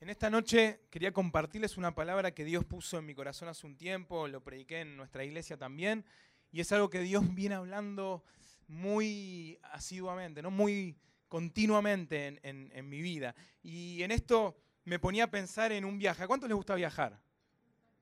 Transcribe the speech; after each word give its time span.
En 0.00 0.08
esta 0.08 0.30
noche 0.30 0.80
quería 0.88 1.12
compartirles 1.12 1.76
una 1.76 1.94
palabra 1.94 2.30
que 2.30 2.42
Dios 2.42 2.64
puso 2.64 2.96
en 2.96 3.04
mi 3.04 3.14
corazón 3.14 3.48
hace 3.48 3.66
un 3.66 3.76
tiempo, 3.76 4.28
lo 4.28 4.42
prediqué 4.42 4.80
en 4.80 4.96
nuestra 4.96 5.24
iglesia 5.24 5.58
también, 5.58 6.06
y 6.50 6.60
es 6.62 6.72
algo 6.72 6.88
que 6.88 7.00
Dios 7.00 7.22
viene 7.34 7.56
hablando 7.56 8.24
muy 8.66 9.58
asiduamente, 9.62 10.40
¿no? 10.40 10.50
muy 10.50 10.96
continuamente 11.28 12.40
en, 12.42 12.88
mi 12.88 13.02
vida. 13.02 13.34
Y 13.62 14.02
en 14.02 14.10
esto 14.10 14.56
me 14.84 14.98
ponía 14.98 15.24
a 15.24 15.30
pensar 15.30 15.70
en 15.70 15.84
un 15.84 15.98
viaje. 15.98 16.22
¿A 16.22 16.26
cuántos 16.26 16.48
les 16.48 16.56
gusta 16.56 16.74
viajar? 16.76 17.20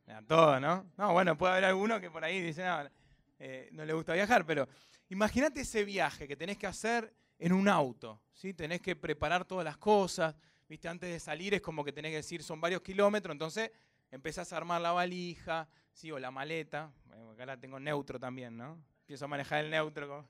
A 0.06 0.22
todos, 0.22 0.60
¿no? 0.60 0.86
No, 0.96 1.12
bueno, 1.12 1.36
puede 1.36 1.54
haber 1.54 1.64
alguno 1.64 2.00
que 2.00 2.12
por 2.12 2.22
ahí 2.22 2.40
dice, 2.40 2.64
no, 2.64 2.88
eh, 3.40 3.70
no 3.72 3.84
le 3.84 3.92
gusta 3.92 4.14
viajar, 4.14 4.46
pero 4.46 4.68
imagínate 5.08 5.62
ese 5.62 5.84
viaje 5.84 6.28
que 6.28 6.36
tenés 6.36 6.58
que 6.58 6.68
hacer 6.68 7.12
en 7.40 7.52
un 7.52 7.68
auto, 7.68 8.22
¿sí? 8.32 8.54
Tenés 8.54 8.80
que 8.80 8.94
preparar 8.94 9.44
todas 9.44 9.64
las 9.64 9.78
cosas, 9.78 10.36
viste, 10.68 10.88
antes 10.88 11.10
de 11.10 11.18
salir 11.18 11.54
es 11.54 11.62
como 11.62 11.84
que 11.84 11.92
tenés 11.92 12.10
que 12.10 12.16
decir, 12.16 12.42
son 12.42 12.60
varios 12.60 12.82
kilómetros, 12.82 13.32
entonces 13.32 13.70
empezás 14.10 14.52
a 14.52 14.56
armar 14.58 14.80
la 14.80 14.92
valija, 14.92 15.68
¿sí? 15.92 16.10
o 16.12 16.18
la 16.18 16.30
maleta, 16.30 16.92
acá 17.32 17.46
la 17.46 17.56
tengo 17.56 17.80
neutro 17.80 18.18
también, 18.18 18.56
¿no? 18.56 18.78
Empiezo 19.00 19.24
a 19.24 19.28
manejar 19.28 19.64
el 19.64 19.70
neutro. 19.70 20.26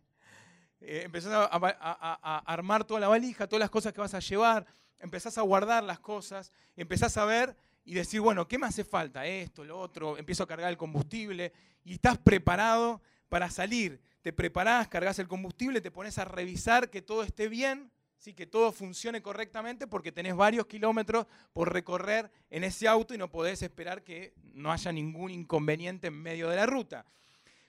Eh, 0.80 1.02
empezás 1.04 1.32
a, 1.32 2.42
armar 2.46 2.84
toda 2.84 3.00
la 3.00 3.08
valija, 3.08 3.48
todas 3.48 3.60
las 3.60 3.70
cosas 3.70 3.92
que 3.92 4.00
vas 4.00 4.14
a 4.14 4.20
llevar, 4.20 4.66
empezás 4.98 5.36
a 5.36 5.42
guardar 5.42 5.82
las 5.82 5.98
cosas, 5.98 6.52
empezás 6.76 7.16
a 7.16 7.24
ver 7.24 7.56
y 7.84 7.94
decir, 7.94 8.20
bueno, 8.20 8.46
¿qué 8.46 8.58
me 8.58 8.66
hace 8.66 8.84
falta? 8.84 9.26
Esto, 9.26 9.64
lo 9.64 9.78
otro, 9.78 10.16
empiezo 10.18 10.44
a 10.44 10.46
cargar 10.46 10.70
el 10.70 10.76
combustible 10.76 11.52
y 11.84 11.94
estás 11.94 12.18
preparado 12.18 13.02
para 13.28 13.50
salir. 13.50 14.00
Te 14.22 14.32
preparás, 14.32 14.86
cargas 14.88 15.18
el 15.18 15.26
combustible, 15.26 15.80
te 15.80 15.90
pones 15.90 16.18
a 16.18 16.24
revisar 16.24 16.90
que 16.90 17.02
todo 17.02 17.24
esté 17.24 17.48
bien 17.48 17.90
que 18.34 18.46
todo 18.46 18.72
funcione 18.72 19.22
correctamente 19.22 19.86
porque 19.86 20.12
tenés 20.12 20.34
varios 20.36 20.66
kilómetros 20.66 21.26
por 21.52 21.72
recorrer 21.72 22.30
en 22.50 22.64
ese 22.64 22.86
auto 22.86 23.14
y 23.14 23.18
no 23.18 23.30
podés 23.30 23.62
esperar 23.62 24.02
que 24.04 24.34
no 24.52 24.72
haya 24.72 24.92
ningún 24.92 25.30
inconveniente 25.30 26.08
en 26.08 26.20
medio 26.20 26.48
de 26.48 26.56
la 26.56 26.66
ruta. 26.66 27.06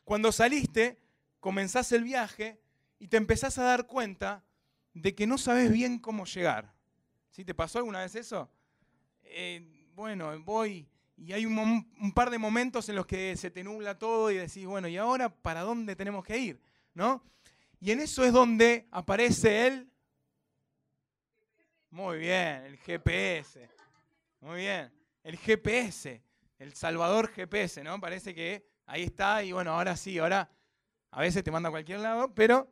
Cuando 0.04 0.32
saliste, 0.32 1.00
comenzás 1.40 1.92
el 1.92 2.04
viaje 2.04 2.60
y 2.98 3.08
te 3.08 3.18
empezás 3.18 3.58
a 3.58 3.64
dar 3.64 3.88
cuenta 3.88 4.44
de 4.94 5.16
que 5.16 5.28
no 5.28 5.38
sabes 5.38 5.72
bien 5.72 6.00
cómo 6.00 6.26
llegar. 6.26 6.74
¿Sí? 7.30 7.46
¿Te 7.46 7.54
pasó 7.54 7.78
alguna 7.78 8.02
vez 8.02 8.16
eso? 8.16 8.50
Eh, 9.24 9.88
bueno, 9.94 10.38
voy 10.42 10.88
y 11.16 11.34
hay 11.34 11.46
un, 11.46 11.58
un, 11.58 12.12
par 12.14 12.30
de 12.30 12.38
momentos 12.38 12.88
en 12.88 12.96
los 12.96 13.06
que 13.06 13.36
se 13.36 13.52
te 13.52 13.64
nubla 13.64 14.00
todo 14.00 14.32
y 14.32 14.38
decís, 14.38 14.66
bueno, 14.66 14.88
¿y 14.88 14.96
ahora 14.96 15.30
para 15.30 15.62
dónde 15.62 15.96
tenemos 15.96 16.24
que 16.24 16.38
ir? 16.38 16.62
¿No? 16.94 17.22
Y 17.82 17.92
en 17.92 18.00
eso 18.00 18.24
es 18.24 18.32
donde 18.32 18.88
aparece 18.92 19.68
el 19.68 19.89
muy 21.92 22.20
bien, 22.20 22.66
el 22.66 22.78
GPS. 22.78 23.68
Muy 24.42 24.60
bien. 24.60 24.92
El 25.24 25.38
GPS, 25.38 26.22
el 26.58 26.74
Salvador 26.74 27.30
GPS, 27.30 27.84
¿no? 27.84 28.00
Parece 28.00 28.34
que 28.34 28.66
ahí 28.86 29.04
está 29.04 29.44
y 29.44 29.52
bueno, 29.52 29.72
ahora 29.72 29.98
sí, 29.98 30.18
ahora 30.18 30.50
a 31.12 31.22
veces 31.22 31.44
te 31.44 31.52
manda 31.52 31.70
a 31.70 31.72
cualquier 31.72 32.00
lado, 32.00 32.34
pero 32.34 32.72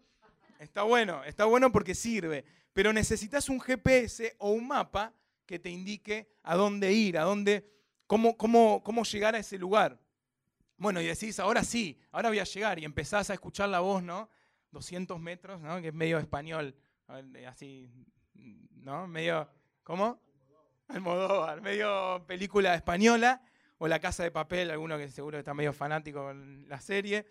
está 0.60 0.84
bueno, 0.84 1.23
está 1.23 1.45
bueno 1.45 1.72
porque 1.72 1.95
sirve. 1.95 2.45
Pero 2.73 2.94
necesitas 2.94 3.50
un 3.50 3.60
GPS 3.60 4.36
o 4.38 4.52
un 4.52 4.68
mapa 4.68 5.14
que 5.45 5.58
te 5.58 5.70
indique 5.70 6.30
a 6.44 6.56
dónde 6.56 6.94
ir, 6.94 7.18
a 7.18 7.23
dónde, 7.23 7.68
cómo, 8.06 8.38
cómo, 8.38 8.84
cómo 8.84 9.04
llegar 9.04 9.36
a 9.36 9.40
ese 9.40 9.58
lugar. 9.58 10.00
Bueno, 10.78 11.02
y 11.02 11.08
decís, 11.08 11.40
ahora 11.40 11.64
sí, 11.64 12.00
ahora 12.12 12.30
voy 12.30 12.40
a 12.40 12.44
llegar 12.44 12.78
y 12.78 12.86
empezás 12.86 13.32
a 13.32 13.34
escuchar 13.34 13.70
la 13.70 13.80
voz, 13.80 14.04
¿no? 14.04 14.30
200 14.72 15.20
metros, 15.20 15.60
¿no? 15.60 15.82
Que 15.82 15.88
es 15.88 15.94
medio 15.94 16.20
español, 16.20 16.76
así 17.48 17.90
¿no? 18.38 19.08
Medio, 19.08 19.50
¿cómo? 19.84 20.22
Almodóvar, 20.88 21.62
medio 21.62 22.24
película 22.26 22.74
española, 22.76 23.42
o 23.78 23.88
La 23.88 24.00
Casa 24.00 24.24
de 24.24 24.32
Papel, 24.32 24.72
alguno 24.72 24.98
que 24.98 25.10
seguro 25.10 25.38
está 25.38 25.54
medio 25.54 25.74
fanático 25.74 26.24
con 26.24 26.68
la 26.68 26.80
serie, 26.82 27.26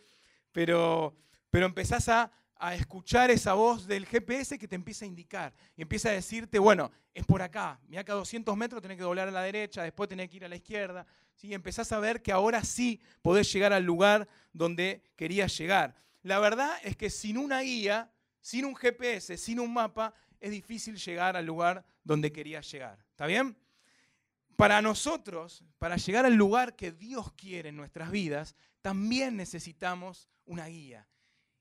pero, 0.53 1.17
pero 1.51 1.67
empezás 1.67 2.09
a, 2.09 2.33
escuchar 2.73 3.31
esa 3.31 3.53
voz 3.53 3.87
del 3.87 4.07
GPS 4.07 4.59
que 4.59 4.67
te 4.67 4.77
empieza 4.77 5.05
a 5.05 5.09
indicar 5.09 5.53
y 5.77 5.83
empieza 5.83 6.09
a 6.09 6.13
decirte, 6.13 6.59
bueno, 6.59 6.91
es 7.13 7.27
por 7.27 7.43
acá, 7.43 7.79
mira 7.87 8.03
que 8.03 8.13
a 8.13 8.15
200 8.15 8.57
metros 8.57 8.81
tenés 8.81 8.97
que 8.97 9.03
doblar 9.03 9.29
a 9.29 9.31
la 9.31 9.43
derecha, 9.43 9.83
después 9.83 10.09
tenés 10.09 10.31
que 10.31 10.39
ir 10.39 10.45
a 10.47 10.49
la 10.49 10.57
izquierda, 10.57 11.07
¿sí? 11.35 11.53
empezás 11.53 11.93
a 11.93 11.99
ver 11.99 12.23
que 12.23 12.33
ahora 12.33 12.65
sí 12.65 13.03
podés 13.21 13.53
llegar 13.53 13.75
al 13.75 13.85
lugar 13.85 14.27
donde 14.55 15.03
querías 15.17 15.55
llegar. 15.59 15.97
La 16.23 16.39
verdad 16.39 16.73
es 16.83 16.97
que 16.97 17.11
sin 17.11 17.37
una 17.37 17.61
guía, 17.61 18.11
sin 18.41 18.65
un 18.65 18.75
GPS, 18.75 19.37
sin 19.37 19.61
un 19.61 19.75
mapa, 19.75 20.15
es 20.41 20.51
difícil 20.51 20.97
llegar 20.97 21.37
al 21.37 21.47
lugar 21.47 21.85
donde 22.05 22.33
querías 22.33 22.71
llegar. 22.71 22.99
¿Está 23.11 23.27
bien? 23.27 23.57
Para 24.57 24.81
nosotros, 24.81 25.65
para 25.79 25.97
llegar 25.97 26.25
al 26.25 26.35
lugar 26.35 26.77
que 26.77 26.93
Dios 26.93 27.33
quiere 27.33 27.69
en 27.69 27.77
nuestras 27.77 28.11
vidas, 28.11 28.55
también 28.81 29.37
necesitamos 29.37 30.29
una 30.47 30.67
guía. 30.67 31.07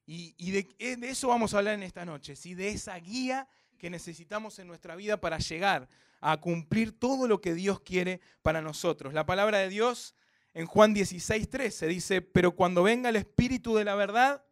Y, 0.06 0.36
eh, 0.80 0.96
de, 0.96 1.10
eso 1.10 1.28
vamos 1.28 1.54
a 1.54 1.58
hablar 1.58 1.74
en 1.74 1.84
esta 1.84 2.06
noche, 2.06 2.36
¿sí? 2.36 2.54
de 2.54 2.70
esa 2.70 2.96
guía 2.98 3.48
que 3.78 3.90
necesitamos 3.90 4.60
en 4.60 4.68
nuestra 4.68 4.96
vida 4.96 5.20
para 5.20 5.40
llegar 5.40 5.90
a 6.22 6.38
cumplir 6.38 6.98
todo 6.98 7.28
lo 7.28 7.42
que 7.42 7.54
Dios 7.54 7.82
quiere 7.82 8.22
para 8.42 8.62
nosotros. 8.62 9.14
La 9.14 9.26
palabra 9.26 9.58
de 9.58 9.70
Dios 9.70 10.16
en 10.54 10.68
Juan 10.68 10.94
16, 10.94 11.50
13 11.50 11.88
dice, 11.88 12.22
pero 12.22 12.56
cuando 12.56 12.84
venga 12.84 13.10
el 13.10 13.16
Espíritu 13.16 13.76
de 13.76 13.84
la 13.84 13.96
verdad, 13.96 14.46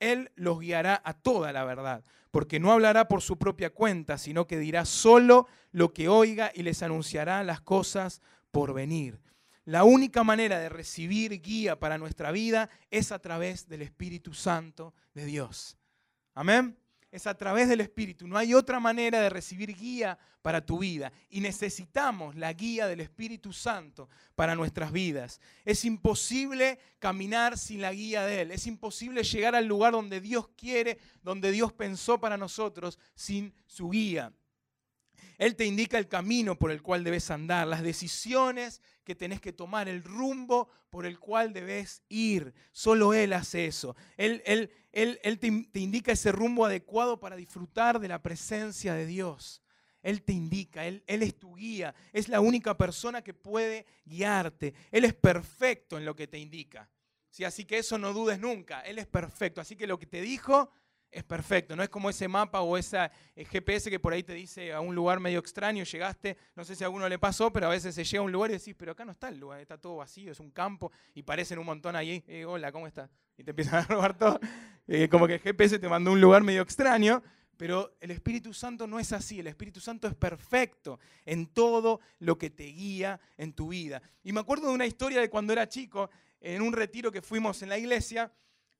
Él 0.00 0.30
los 0.34 0.60
guiará 0.60 1.00
a 1.04 1.14
toda 1.14 1.52
la 1.52 1.64
verdad, 1.64 2.04
porque 2.30 2.60
no 2.60 2.72
hablará 2.72 3.08
por 3.08 3.22
su 3.22 3.38
propia 3.38 3.70
cuenta, 3.70 4.18
sino 4.18 4.46
que 4.46 4.58
dirá 4.58 4.84
solo 4.84 5.46
lo 5.72 5.92
que 5.92 6.08
oiga 6.08 6.52
y 6.54 6.62
les 6.62 6.82
anunciará 6.82 7.42
las 7.44 7.60
cosas 7.60 8.22
por 8.50 8.74
venir. 8.74 9.20
La 9.64 9.84
única 9.84 10.22
manera 10.22 10.58
de 10.58 10.68
recibir 10.68 11.42
guía 11.42 11.78
para 11.78 11.98
nuestra 11.98 12.30
vida 12.30 12.70
es 12.90 13.10
a 13.10 13.18
través 13.18 13.68
del 13.68 13.82
Espíritu 13.82 14.32
Santo 14.32 14.94
de 15.14 15.24
Dios. 15.24 15.76
Amén 16.34 16.76
es 17.16 17.26
a 17.26 17.34
través 17.34 17.68
del 17.68 17.80
Espíritu. 17.80 18.26
No 18.26 18.36
hay 18.36 18.54
otra 18.54 18.78
manera 18.78 19.20
de 19.20 19.30
recibir 19.30 19.74
guía 19.74 20.18
para 20.42 20.64
tu 20.64 20.78
vida. 20.78 21.12
Y 21.30 21.40
necesitamos 21.40 22.36
la 22.36 22.52
guía 22.52 22.86
del 22.86 23.00
Espíritu 23.00 23.52
Santo 23.52 24.08
para 24.34 24.54
nuestras 24.54 24.92
vidas. 24.92 25.40
Es 25.64 25.84
imposible 25.84 26.78
caminar 26.98 27.58
sin 27.58 27.80
la 27.80 27.92
guía 27.92 28.24
de 28.24 28.42
Él. 28.42 28.50
Es 28.50 28.66
imposible 28.66 29.22
llegar 29.22 29.54
al 29.54 29.66
lugar 29.66 29.92
donde 29.92 30.20
Dios 30.20 30.48
quiere, 30.56 30.98
donde 31.22 31.50
Dios 31.50 31.72
pensó 31.72 32.18
para 32.20 32.36
nosotros, 32.36 32.98
sin 33.14 33.52
su 33.66 33.90
guía. 33.90 34.32
Él 35.38 35.56
te 35.56 35.66
indica 35.66 35.98
el 35.98 36.08
camino 36.08 36.58
por 36.58 36.70
el 36.70 36.82
cual 36.82 37.04
debes 37.04 37.30
andar, 37.30 37.66
las 37.66 37.82
decisiones 37.82 38.80
que 39.04 39.14
tenés 39.14 39.40
que 39.40 39.52
tomar, 39.52 39.88
el 39.88 40.02
rumbo 40.02 40.68
por 40.90 41.06
el 41.06 41.18
cual 41.18 41.52
debes 41.52 42.02
ir. 42.08 42.54
Solo 42.72 43.12
Él 43.12 43.32
hace 43.32 43.66
eso. 43.66 43.96
Él, 44.16 44.42
él, 44.46 44.70
él, 44.92 45.38
te, 45.38 45.48
indica 45.78 46.12
ese 46.12 46.32
rumbo 46.32 46.64
adecuado 46.64 47.20
para 47.20 47.36
disfrutar 47.36 48.00
de 48.00 48.08
la 48.08 48.22
presencia 48.22 48.94
de 48.94 49.06
Dios. 49.06 49.62
Él 50.02 50.22
te 50.22 50.32
indica, 50.32 50.86
él, 50.86 51.02
él, 51.06 51.22
es 51.22 51.36
tu 51.36 51.56
guía, 51.56 51.94
es 52.12 52.28
la 52.28 52.40
única 52.40 52.76
persona 52.76 53.22
que 53.22 53.34
puede 53.34 53.86
guiarte. 54.04 54.72
Él 54.92 55.04
es 55.04 55.14
perfecto 55.14 55.98
en 55.98 56.04
lo 56.04 56.14
que 56.14 56.28
te 56.28 56.38
indica. 56.38 56.88
¿Sí? 57.28 57.44
Así 57.44 57.64
que 57.64 57.78
eso 57.78 57.98
no 57.98 58.12
dudes 58.14 58.38
nunca, 58.38 58.80
Él 58.80 58.98
es 58.98 59.06
perfecto. 59.06 59.60
Así 59.60 59.76
que 59.76 59.86
lo 59.86 59.98
que 59.98 60.06
te 60.06 60.22
dijo, 60.22 60.70
es 61.16 61.24
perfecto. 61.24 61.74
No 61.74 61.82
es 61.82 61.88
como 61.88 62.10
ese 62.10 62.28
mapa 62.28 62.60
o 62.60 62.76
ese 62.76 63.10
eh, 63.34 63.44
GPS 63.46 63.88
que 63.88 63.98
por 63.98 64.12
ahí 64.12 64.22
te 64.22 64.34
dice 64.34 64.72
a 64.72 64.80
un 64.80 64.94
lugar 64.94 65.18
medio 65.18 65.38
extraño, 65.38 65.82
llegaste, 65.82 66.36
no 66.54 66.62
sé 66.62 66.76
si 66.76 66.84
a 66.84 66.88
alguno 66.88 67.08
le 67.08 67.18
pasó, 67.18 67.50
pero 67.50 67.68
a 67.68 67.70
veces 67.70 67.94
se 67.94 68.04
llega 68.04 68.20
a 68.20 68.24
un 68.24 68.32
lugar 68.32 68.50
y 68.50 68.54
decís, 68.54 68.74
pero 68.76 68.92
acá 68.92 69.06
no 69.06 69.12
está 69.12 69.28
el 69.28 69.38
lugar, 69.38 69.60
está 69.60 69.78
todo 69.78 69.96
vacío, 69.96 70.30
es 70.30 70.40
un 70.40 70.50
campo 70.50 70.92
y 71.14 71.22
parecen 71.22 71.58
un 71.58 71.64
montón 71.64 71.96
ahí, 71.96 72.22
eh, 72.26 72.44
hola, 72.44 72.70
¿cómo 72.70 72.86
estás? 72.86 73.10
Y 73.38 73.44
te 73.44 73.52
empiezan 73.52 73.76
a 73.82 73.86
robar 73.86 74.18
todo. 74.18 74.38
Eh, 74.86 75.08
como 75.08 75.26
que 75.26 75.34
el 75.34 75.40
GPS 75.40 75.78
te 75.78 75.88
mandó 75.88 76.10
a 76.10 76.12
un 76.12 76.20
lugar 76.20 76.42
medio 76.42 76.60
extraño, 76.60 77.22
pero 77.56 77.96
el 78.00 78.10
Espíritu 78.10 78.52
Santo 78.52 78.86
no 78.86 79.00
es 79.00 79.14
así, 79.14 79.40
el 79.40 79.46
Espíritu 79.46 79.80
Santo 79.80 80.08
es 80.08 80.14
perfecto 80.14 81.00
en 81.24 81.46
todo 81.46 82.00
lo 82.18 82.36
que 82.36 82.50
te 82.50 82.64
guía 82.64 83.18
en 83.38 83.54
tu 83.54 83.68
vida. 83.68 84.02
Y 84.22 84.32
me 84.32 84.40
acuerdo 84.40 84.68
de 84.68 84.74
una 84.74 84.84
historia 84.84 85.22
de 85.22 85.30
cuando 85.30 85.54
era 85.54 85.66
chico, 85.66 86.10
en 86.42 86.60
un 86.60 86.74
retiro 86.74 87.10
que 87.10 87.22
fuimos 87.22 87.62
en 87.62 87.70
la 87.70 87.78
iglesia, 87.78 88.30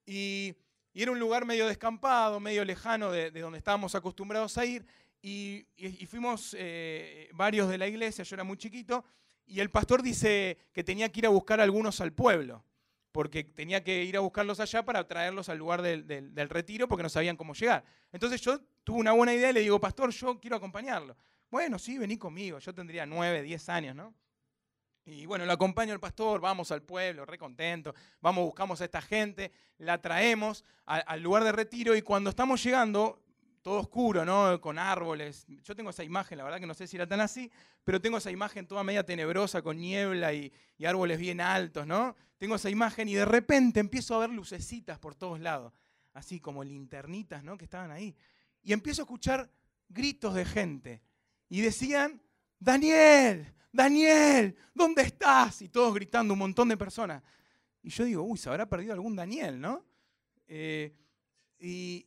y 0.05 0.55
y 0.97 1.03
era 1.03 1.13
un 1.13 1.21
lugar 1.21 1.45
medio 1.45 1.67
descampado, 1.67 2.41
medio 2.41 2.65
lejano 2.65 3.13
de, 3.13 3.31
donde 3.31 3.59
estábamos 3.59 3.95
acostumbrados 3.95 4.57
a 4.57 4.65
ir. 4.65 4.87
Y, 5.21 5.67
fuimos 6.09 6.57
eh, 6.59 7.29
varios 7.35 7.69
de 7.69 7.77
la 7.77 7.87
iglesia, 7.87 8.25
yo 8.25 8.35
era 8.35 8.45
muy 8.45 8.57
chiquito, 8.57 9.05
y 9.45 9.61
el 9.61 9.69
pastor 9.69 10.03
dice 10.03 10.57
que 10.73 10.83
tenía 10.83 11.13
que 11.13 11.19
ir 11.19 11.27
a 11.27 11.29
buscar 11.29 11.61
a 11.61 11.65
algunos 11.65 12.01
al 12.01 12.15
pueblo, 12.15 12.65
porque 13.13 13.45
tenía 13.45 13.85
que 13.85 14.05
ir 14.05 14.17
a 14.17 14.21
buscarlos 14.21 14.59
allá 14.59 14.87
para 14.87 15.07
traerlos 15.07 15.51
al 15.51 15.59
lugar 15.59 15.83
del, 15.83 16.07
del 16.07 16.49
retiro, 16.49 16.89
porque 16.89 17.03
no 17.03 17.11
sabían 17.11 17.37
cómo 17.37 17.53
llegar. 17.53 17.85
Entonces 18.11 18.41
yo 18.41 18.59
tuve 18.83 19.01
una 19.01 19.13
buena 19.13 19.35
idea 19.35 19.51
y 19.51 19.53
le 19.53 19.61
digo, 19.61 19.79
pastor, 19.79 20.09
yo 20.13 20.41
quiero 20.41 20.57
acompañarlo. 20.57 21.15
Bueno, 21.51 21.79
sí, 21.79 21.99
vení 21.99 22.17
conmigo, 22.17 22.59
yo 22.59 22.73
tendría 22.73 23.05
nueve, 23.05 23.43
diez 23.43 23.69
años, 23.69 23.95
¿no? 23.95 24.15
Y 25.07 25.25
bueno, 25.25 25.47
lo 25.47 25.53
acompaño 25.53 25.93
el 25.93 26.01
pastor, 26.01 26.41
vamos 26.41 26.73
al 26.73 26.83
pueblo, 26.83 27.25
re 27.25 27.39
contento, 27.39 27.95
vamos, 28.21 28.45
buscamos 28.45 28.81
a 28.81 28.85
esta 28.87 29.01
gente, 29.01 29.53
la 29.79 30.03
traemos 30.03 30.65
al 30.85 31.23
lugar 31.23 31.45
de 31.45 31.53
retiro 31.53 31.95
y 31.95 32.03
cuando 32.03 32.31
estamos 32.31 32.61
llegando, 32.63 33.23
todo 33.63 33.79
oscuro, 33.81 34.25
¿no? 34.25 34.61
Con 34.61 34.79
árboles. 34.79 35.45
Yo 35.63 35.77
tengo 35.77 35.91
esa 35.91 36.03
imagen, 36.03 36.39
la 36.39 36.45
verdad 36.45 36.59
que 36.59 36.67
no 36.67 36.75
sé 36.75 36.89
si 36.89 36.97
era 36.97 37.07
tan 37.07 37.21
así, 37.21 37.51
pero 37.85 38.01
tengo 38.01 38.19
esa 38.19 38.33
imagen 38.33 38.67
toda 38.67 38.83
media 38.83 39.05
tenebrosa 39.05 39.63
con 39.63 39.77
niebla 39.77 40.33
y, 40.33 40.53
y 40.77 40.87
árboles 40.87 41.19
bien 41.19 41.41
altos, 41.41 41.87
¿no? 41.87 42.17
Tengo 42.39 42.57
esa 42.57 42.71
imagen 42.71 43.09
y 43.09 43.15
de 43.15 43.25
repente 43.25 43.79
empiezo 43.79 44.17
a 44.17 44.19
ver 44.19 44.31
lucecitas 44.31 44.99
por 44.99 45.15
todos 45.15 45.39
lados, 45.39 45.73
así 46.15 46.41
como 46.41 46.65
linternitas, 46.65 47.45
¿no? 47.45 47.57
Que 47.57 47.65
estaban 47.65 47.93
ahí. 47.93 48.15
Y 48.63 48.73
empiezo 48.73 49.03
a 49.03 49.05
escuchar 49.05 49.51
gritos 49.89 50.35
de 50.35 50.45
gente. 50.45 51.03
Y 51.49 51.61
decían, 51.61 52.21
Daniel, 52.59 53.53
Daniel, 53.73 54.57
¿dónde 54.75 55.03
estás? 55.03 55.63
Y 55.63 55.69
todos 55.69 55.95
gritando, 55.95 56.33
un 56.33 56.39
montón 56.39 56.69
de 56.69 56.77
personas. 56.77 57.23
Y 57.83 57.91
yo 57.91 58.05
digo, 58.05 58.23
uy, 58.23 58.39
se 58.39 58.49
habrá 58.49 58.69
perdido 58.69 58.93
algún 58.93 59.15
Daniel, 59.15 59.61
¿no? 59.61 59.85
Eh, 60.49 60.95
y, 61.59 62.07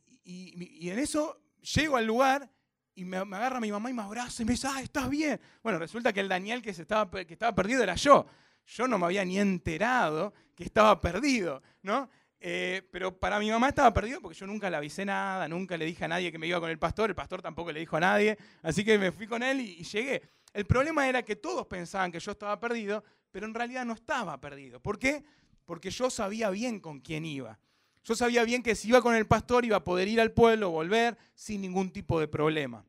en 0.88 0.98
eso 0.98 1.40
llego 1.74 1.96
al 1.96 2.06
lugar 2.06 2.50
y 2.94 3.04
me, 3.04 3.16
agarra 3.16 3.60
mi 3.60 3.72
mamá 3.72 3.90
y 3.90 3.94
me 3.94 4.02
abraza 4.02 4.42
y 4.42 4.46
me 4.46 4.52
dice, 4.52 4.68
ah, 4.70 4.82
estás 4.82 5.08
bien. 5.08 5.40
Bueno, 5.62 5.78
resulta 5.78 6.12
que 6.12 6.20
el 6.20 6.28
Daniel 6.28 6.62
que, 6.62 6.74
se 6.74 6.82
estaba, 6.82 7.10
que 7.10 7.32
estaba 7.32 7.54
perdido 7.54 7.82
era 7.82 7.94
yo. 7.94 8.26
Yo 8.66 8.86
no 8.86 8.98
me 8.98 9.06
había 9.06 9.24
ni 9.24 9.38
enterado 9.38 10.34
que 10.54 10.64
estaba 10.64 11.00
perdido, 11.00 11.62
¿no? 11.82 12.10
Eh, 12.42 12.88
pero 12.90 13.18
para 13.18 13.38
mi 13.38 13.50
mamá 13.50 13.68
estaba 13.68 13.92
perdido 13.92 14.20
porque 14.20 14.38
yo 14.38 14.46
nunca 14.46 14.70
le 14.70 14.76
avisé 14.76 15.04
nada, 15.04 15.46
nunca 15.46 15.76
le 15.76 15.84
dije 15.84 16.06
a 16.06 16.08
nadie 16.08 16.32
que 16.32 16.38
me 16.38 16.46
iba 16.46 16.58
con 16.58 16.70
el 16.70 16.78
pastor, 16.78 17.10
el 17.10 17.16
pastor 17.16 17.42
tampoco 17.42 17.70
le 17.70 17.80
dijo 17.80 17.98
a 17.98 18.00
nadie, 18.00 18.38
así 18.62 18.82
que 18.82 18.98
me 18.98 19.12
fui 19.12 19.26
con 19.26 19.42
él 19.42 19.60
y 19.60 19.84
llegué. 19.84 20.22
El 20.52 20.66
problema 20.66 21.08
era 21.08 21.22
que 21.24 21.36
todos 21.36 21.66
pensaban 21.66 22.10
que 22.10 22.20
yo 22.20 22.32
estaba 22.32 22.58
perdido, 22.58 23.04
pero 23.30 23.46
en 23.46 23.54
realidad 23.54 23.84
no 23.84 23.94
estaba 23.94 24.40
perdido. 24.40 24.80
¿Por 24.80 24.98
qué? 24.98 25.22
Porque 25.64 25.90
yo 25.90 26.10
sabía 26.10 26.50
bien 26.50 26.80
con 26.80 27.00
quién 27.00 27.24
iba. 27.24 27.58
Yo 28.02 28.14
sabía 28.16 28.44
bien 28.44 28.62
que 28.62 28.74
si 28.74 28.88
iba 28.88 29.02
con 29.02 29.14
el 29.14 29.26
pastor 29.26 29.64
iba 29.64 29.76
a 29.76 29.84
poder 29.84 30.08
ir 30.08 30.20
al 30.20 30.32
pueblo, 30.32 30.70
volver 30.70 31.16
sin 31.34 31.60
ningún 31.60 31.90
tipo 31.92 32.18
de 32.18 32.28
problema. 32.28 32.84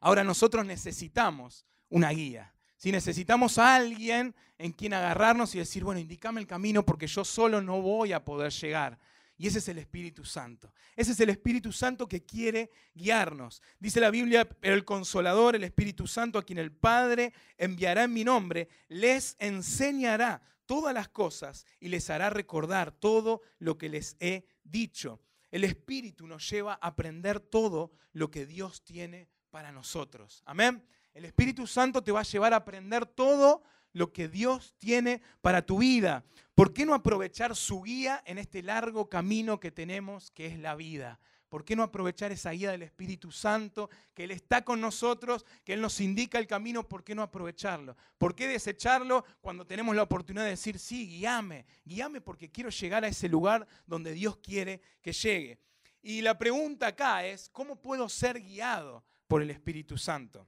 Ahora 0.00 0.24
nosotros 0.24 0.64
necesitamos 0.64 1.66
una 1.88 2.10
guía. 2.10 2.54
Si 2.76 2.92
necesitamos 2.92 3.58
a 3.58 3.74
alguien 3.74 4.34
en 4.56 4.72
quien 4.72 4.94
agarrarnos 4.94 5.54
y 5.54 5.58
decir, 5.58 5.82
bueno, 5.82 6.00
indícame 6.00 6.40
el 6.40 6.46
camino 6.46 6.86
porque 6.86 7.08
yo 7.08 7.24
solo 7.24 7.60
no 7.60 7.82
voy 7.82 8.12
a 8.12 8.24
poder 8.24 8.52
llegar. 8.52 8.98
Y 9.38 9.46
ese 9.46 9.60
es 9.60 9.68
el 9.68 9.78
Espíritu 9.78 10.24
Santo. 10.24 10.74
Ese 10.96 11.12
es 11.12 11.20
el 11.20 11.30
Espíritu 11.30 11.70
Santo 11.72 12.08
que 12.08 12.26
quiere 12.26 12.72
guiarnos. 12.92 13.62
Dice 13.78 14.00
la 14.00 14.10
Biblia, 14.10 14.48
el 14.62 14.84
consolador, 14.84 15.54
el 15.54 15.62
Espíritu 15.62 16.08
Santo, 16.08 16.40
a 16.40 16.42
quien 16.42 16.58
el 16.58 16.72
Padre 16.72 17.32
enviará 17.56 18.04
en 18.04 18.12
mi 18.12 18.24
nombre, 18.24 18.68
les 18.88 19.36
enseñará 19.38 20.42
todas 20.66 20.92
las 20.92 21.08
cosas 21.08 21.66
y 21.78 21.88
les 21.88 22.10
hará 22.10 22.30
recordar 22.30 22.90
todo 22.90 23.40
lo 23.60 23.78
que 23.78 23.88
les 23.88 24.16
he 24.18 24.44
dicho. 24.64 25.20
El 25.52 25.62
Espíritu 25.62 26.26
nos 26.26 26.50
lleva 26.50 26.72
a 26.72 26.88
aprender 26.88 27.38
todo 27.38 27.92
lo 28.12 28.32
que 28.32 28.44
Dios 28.44 28.82
tiene 28.82 29.28
para 29.50 29.70
nosotros. 29.70 30.42
Amén. 30.46 30.84
El 31.14 31.24
Espíritu 31.24 31.66
Santo 31.66 32.02
te 32.02 32.12
va 32.12 32.20
a 32.20 32.24
llevar 32.24 32.52
a 32.52 32.56
aprender 32.56 33.06
todo 33.06 33.62
lo 33.98 34.12
que 34.12 34.28
Dios 34.28 34.74
tiene 34.78 35.20
para 35.42 35.66
tu 35.66 35.78
vida. 35.78 36.24
¿Por 36.54 36.72
qué 36.72 36.86
no 36.86 36.94
aprovechar 36.94 37.54
su 37.54 37.82
guía 37.82 38.22
en 38.24 38.38
este 38.38 38.62
largo 38.62 39.08
camino 39.08 39.60
que 39.60 39.70
tenemos, 39.70 40.30
que 40.30 40.46
es 40.46 40.58
la 40.58 40.74
vida? 40.74 41.20
¿Por 41.48 41.64
qué 41.64 41.74
no 41.76 41.82
aprovechar 41.82 42.30
esa 42.30 42.50
guía 42.50 42.70
del 42.70 42.82
Espíritu 42.82 43.32
Santo, 43.32 43.88
que 44.14 44.24
Él 44.24 44.32
está 44.32 44.64
con 44.64 44.80
nosotros, 44.80 45.46
que 45.64 45.72
Él 45.72 45.80
nos 45.80 46.00
indica 46.00 46.38
el 46.38 46.46
camino? 46.46 46.86
¿Por 46.86 47.04
qué 47.04 47.14
no 47.14 47.22
aprovecharlo? 47.22 47.96
¿Por 48.18 48.34
qué 48.34 48.46
desecharlo 48.46 49.24
cuando 49.40 49.66
tenemos 49.66 49.96
la 49.96 50.02
oportunidad 50.02 50.44
de 50.44 50.50
decir, 50.50 50.78
sí, 50.78 51.08
guíame, 51.08 51.64
guíame 51.84 52.20
porque 52.20 52.50
quiero 52.50 52.70
llegar 52.70 53.04
a 53.04 53.08
ese 53.08 53.28
lugar 53.28 53.66
donde 53.86 54.12
Dios 54.12 54.36
quiere 54.38 54.80
que 55.00 55.12
llegue? 55.12 55.58
Y 56.02 56.20
la 56.20 56.38
pregunta 56.38 56.88
acá 56.88 57.24
es, 57.24 57.48
¿cómo 57.48 57.80
puedo 57.80 58.08
ser 58.08 58.40
guiado 58.40 59.04
por 59.26 59.42
el 59.42 59.50
Espíritu 59.50 59.96
Santo? 59.96 60.46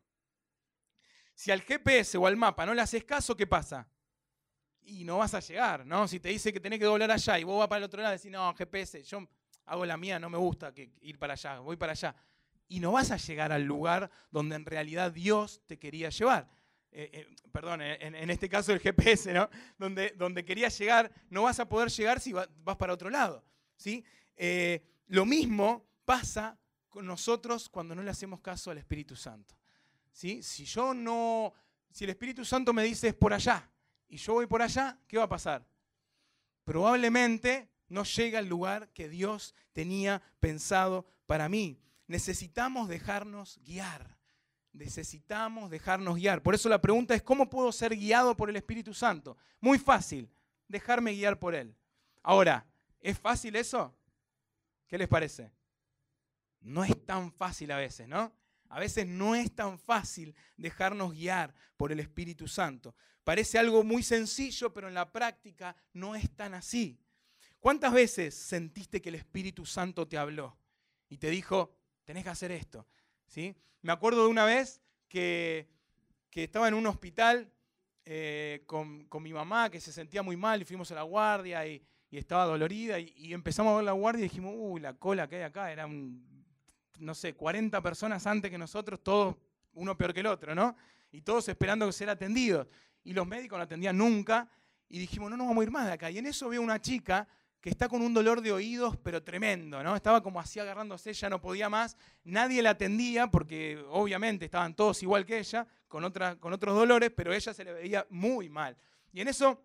Si 1.40 1.50
al 1.50 1.62
GPS 1.62 2.18
o 2.18 2.26
al 2.26 2.36
mapa 2.36 2.66
no 2.66 2.74
le 2.74 2.82
haces 2.82 3.02
caso, 3.02 3.34
¿qué 3.34 3.46
pasa? 3.46 3.88
Y 4.82 5.04
no 5.04 5.16
vas 5.16 5.32
a 5.32 5.40
llegar, 5.40 5.86
¿no? 5.86 6.06
Si 6.06 6.20
te 6.20 6.28
dice 6.28 6.52
que 6.52 6.60
tenés 6.60 6.78
que 6.78 6.84
doblar 6.84 7.10
allá 7.10 7.38
y 7.38 7.44
vos 7.44 7.58
vas 7.58 7.66
para 7.66 7.78
el 7.78 7.84
otro 7.84 8.02
lado 8.02 8.12
decís, 8.12 8.30
no, 8.30 8.54
GPS, 8.54 9.02
yo 9.04 9.26
hago 9.64 9.86
la 9.86 9.96
mía, 9.96 10.18
no 10.18 10.28
me 10.28 10.36
gusta 10.36 10.74
que 10.74 10.92
ir 11.00 11.18
para 11.18 11.32
allá, 11.32 11.60
voy 11.60 11.78
para 11.78 11.92
allá. 11.92 12.14
Y 12.68 12.78
no 12.78 12.92
vas 12.92 13.10
a 13.10 13.16
llegar 13.16 13.52
al 13.52 13.62
lugar 13.62 14.10
donde 14.30 14.54
en 14.54 14.66
realidad 14.66 15.12
Dios 15.12 15.62
te 15.66 15.78
quería 15.78 16.10
llevar. 16.10 16.46
Eh, 16.92 17.08
eh, 17.10 17.34
perdón, 17.50 17.80
en, 17.80 18.28
este 18.28 18.50
caso 18.50 18.74
el 18.74 18.80
GPS, 18.80 19.32
¿no? 19.32 19.48
Donde, 19.78 20.10
donde 20.18 20.44
querías 20.44 20.78
llegar, 20.78 21.10
no 21.30 21.44
vas 21.44 21.58
a 21.58 21.66
poder 21.66 21.88
llegar 21.88 22.20
si 22.20 22.34
vas 22.34 22.76
para 22.78 22.92
otro 22.92 23.08
lado. 23.08 23.42
¿sí? 23.78 24.04
Eh, 24.36 24.82
lo 25.06 25.24
mismo 25.24 25.88
pasa 26.04 26.58
con 26.90 27.06
nosotros 27.06 27.70
cuando 27.70 27.94
no 27.94 28.02
le 28.02 28.10
hacemos 28.10 28.42
caso 28.42 28.70
al 28.70 28.76
Espíritu 28.76 29.16
Santo. 29.16 29.59
Si 30.12 30.42
yo 30.42 30.92
no, 30.92 31.52
si 31.90 32.04
el 32.04 32.10
Espíritu 32.10 32.44
Santo 32.44 32.72
me 32.72 32.82
dice 32.82 33.08
es 33.08 33.14
por 33.14 33.32
allá 33.32 33.70
y 34.08 34.16
yo 34.16 34.34
voy 34.34 34.46
por 34.46 34.60
allá, 34.60 34.98
¿qué 35.06 35.18
va 35.18 35.24
a 35.24 35.28
pasar? 35.28 35.66
Probablemente 36.64 37.70
no 37.88 38.04
llega 38.04 38.38
al 38.38 38.46
lugar 38.46 38.88
que 38.92 39.08
Dios 39.08 39.54
tenía 39.72 40.22
pensado 40.40 41.06
para 41.26 41.48
mí. 41.48 41.80
Necesitamos 42.06 42.88
dejarnos 42.88 43.58
guiar. 43.64 44.16
Necesitamos 44.72 45.70
dejarnos 45.70 46.16
guiar. 46.16 46.42
Por 46.42 46.54
eso 46.54 46.68
la 46.68 46.80
pregunta 46.80 47.14
es, 47.14 47.22
¿cómo 47.22 47.50
puedo 47.50 47.72
ser 47.72 47.96
guiado 47.96 48.36
por 48.36 48.50
el 48.50 48.56
Espíritu 48.56 48.94
Santo? 48.94 49.36
Muy 49.60 49.78
fácil, 49.78 50.30
dejarme 50.68 51.12
guiar 51.12 51.38
por 51.38 51.54
Él. 51.54 51.74
Ahora, 52.22 52.66
¿es 53.00 53.18
fácil 53.18 53.56
eso? 53.56 53.94
¿Qué 54.86 54.96
les 54.98 55.08
parece? 55.08 55.50
No 56.60 56.84
es 56.84 57.04
tan 57.04 57.32
fácil 57.32 57.70
a 57.72 57.76
veces, 57.76 58.06
¿no? 58.06 58.32
A 58.70 58.78
veces 58.78 59.06
no 59.06 59.34
es 59.34 59.52
tan 59.52 59.78
fácil 59.78 60.34
dejarnos 60.56 61.12
guiar 61.12 61.52
por 61.76 61.90
el 61.90 61.98
Espíritu 61.98 62.46
Santo. 62.46 62.94
Parece 63.24 63.58
algo 63.58 63.82
muy 63.82 64.02
sencillo, 64.04 64.72
pero 64.72 64.86
en 64.86 64.94
la 64.94 65.12
práctica 65.12 65.74
no 65.92 66.14
es 66.14 66.30
tan 66.36 66.54
así. 66.54 66.98
¿Cuántas 67.58 67.92
veces 67.92 68.34
sentiste 68.34 69.02
que 69.02 69.08
el 69.08 69.16
Espíritu 69.16 69.66
Santo 69.66 70.06
te 70.06 70.16
habló 70.16 70.56
y 71.08 71.18
te 71.18 71.30
dijo, 71.30 71.76
tenés 72.04 72.22
que 72.22 72.30
hacer 72.30 72.52
esto? 72.52 72.86
¿Sí? 73.26 73.56
Me 73.82 73.92
acuerdo 73.92 74.22
de 74.22 74.30
una 74.30 74.44
vez 74.44 74.80
que, 75.08 75.68
estaba 76.32 76.68
en 76.68 76.74
un 76.74 76.86
hospital 76.86 77.52
eh, 78.04 78.62
con, 78.66 79.08
mi 79.20 79.32
mamá, 79.32 79.68
que 79.68 79.80
se 79.80 79.92
sentía 79.92 80.22
muy 80.22 80.36
mal, 80.36 80.62
y 80.62 80.64
fuimos 80.64 80.92
a 80.92 80.94
la 80.94 81.02
guardia 81.02 81.66
y, 81.66 81.82
estaba 82.12 82.44
dolorida, 82.44 82.98
y, 83.00 83.12
y, 83.16 83.32
empezamos 83.32 83.72
a 83.72 83.76
ver 83.76 83.84
la 83.84 83.92
guardia 83.92 84.20
y 84.20 84.28
dijimos, 84.28 84.54
uy, 84.56 84.80
la 84.80 84.94
cola 84.94 85.28
que 85.28 85.36
hay 85.36 85.42
acá, 85.42 85.70
era 85.70 85.86
un 85.86 86.29
no 87.00 87.14
sé, 87.14 87.34
40 87.34 87.80
personas 87.82 88.26
antes 88.26 88.50
que 88.50 88.58
nosotros, 88.58 89.02
todos 89.02 89.36
uno 89.74 89.96
peor 89.96 90.12
que 90.14 90.20
el 90.20 90.26
otro, 90.26 90.54
¿no? 90.54 90.76
Y 91.12 91.22
todos 91.22 91.48
esperando 91.48 91.90
ser 91.92 92.10
atendidos. 92.10 92.66
Y 93.02 93.12
los 93.12 93.26
médicos 93.26 93.58
no 93.58 93.64
atendían 93.64 93.96
nunca. 93.96 94.48
Y 94.88 94.98
dijimos, 94.98 95.30
no 95.30 95.36
nos 95.36 95.46
vamos 95.46 95.62
a 95.62 95.64
ir 95.64 95.70
más 95.70 95.86
de 95.86 95.92
acá. 95.92 96.10
Y 96.10 96.18
en 96.18 96.26
eso 96.26 96.48
veo 96.48 96.62
una 96.62 96.80
chica 96.80 97.26
que 97.60 97.70
está 97.70 97.88
con 97.88 98.00
un 98.00 98.14
dolor 98.14 98.40
de 98.40 98.52
oídos, 98.52 98.96
pero 98.96 99.22
tremendo, 99.22 99.82
¿no? 99.82 99.94
Estaba 99.94 100.22
como 100.22 100.40
así 100.40 100.58
agarrándose, 100.58 101.12
ya 101.12 101.28
no 101.28 101.40
podía 101.40 101.68
más. 101.68 101.96
Nadie 102.24 102.62
la 102.62 102.70
atendía 102.70 103.26
porque 103.26 103.82
obviamente 103.90 104.46
estaban 104.46 104.74
todos 104.74 105.02
igual 105.02 105.26
que 105.26 105.38
ella, 105.38 105.66
con, 105.86 106.10
con 106.38 106.52
otros 106.52 106.74
dolores, 106.74 107.10
pero 107.14 107.34
ella 107.34 107.52
se 107.52 107.64
le 107.64 107.72
veía 107.74 108.06
muy 108.08 108.48
mal. 108.48 108.76
Y 109.12 109.20
en 109.20 109.28
eso 109.28 109.62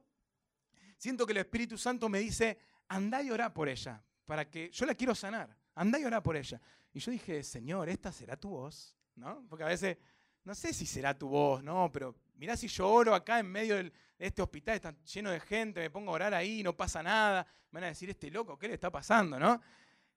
siento 0.98 1.26
que 1.26 1.32
el 1.32 1.38
Espíritu 1.38 1.78
Santo 1.78 2.10
me 2.10 2.20
dice, 2.20 2.58
andá 2.90 3.22
y 3.24 3.32
orá 3.32 3.54
por 3.54 3.70
ella, 3.70 4.04
para 4.26 4.50
que 4.50 4.70
yo 4.72 4.86
la 4.86 4.94
quiero 4.94 5.16
sanar. 5.16 5.56
Andá 5.76 6.00
y 6.00 6.06
orá 6.06 6.24
por 6.24 6.36
ella. 6.36 6.60
Y 6.94 7.00
yo 7.00 7.12
dije, 7.12 7.44
Señor, 7.44 7.90
esta 7.90 8.12
será 8.12 8.38
tu 8.38 8.50
voz, 8.50 8.96
¿no? 9.16 9.46
Porque 9.50 9.64
a 9.64 9.68
veces, 9.68 9.98
no 10.44 10.56
sé 10.56 10.74
si 10.74 10.86
será 10.86 11.18
tu 11.18 11.28
voz, 11.28 11.64
¿no? 11.64 11.92
Pero 11.92 12.16
mirá 12.36 12.56
si 12.56 12.68
yo 12.68 12.90
oro 12.90 13.14
acá 13.14 13.40
en 13.40 13.48
medio 13.48 13.76
de 13.76 13.92
este 14.18 14.42
hospital, 14.42 14.76
está 14.76 14.96
lleno 15.04 15.32
de 15.32 15.40
gente, 15.40 15.82
me 15.82 15.90
pongo 15.90 16.12
a 16.12 16.16
orar 16.16 16.34
ahí, 16.34 16.64
no 16.64 16.76
pasa 16.76 17.04
nada. 17.04 17.46
Me 17.72 17.78
van 17.78 17.86
a 17.86 17.88
decir, 17.88 18.10
este 18.10 18.32
loco, 18.32 18.58
¿qué 18.58 18.70
le 18.70 18.76
está 18.76 18.90
pasando, 18.90 19.38
no? 19.38 19.62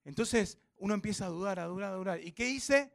Entonces 0.05 0.59
uno 0.77 0.95
empieza 0.95 1.27
a 1.27 1.29
dudar, 1.29 1.59
a 1.59 1.65
dudar, 1.65 1.93
a 1.93 1.97
dudar. 1.97 2.21
¿Y 2.21 2.33
qué 2.33 2.49
hice? 2.49 2.93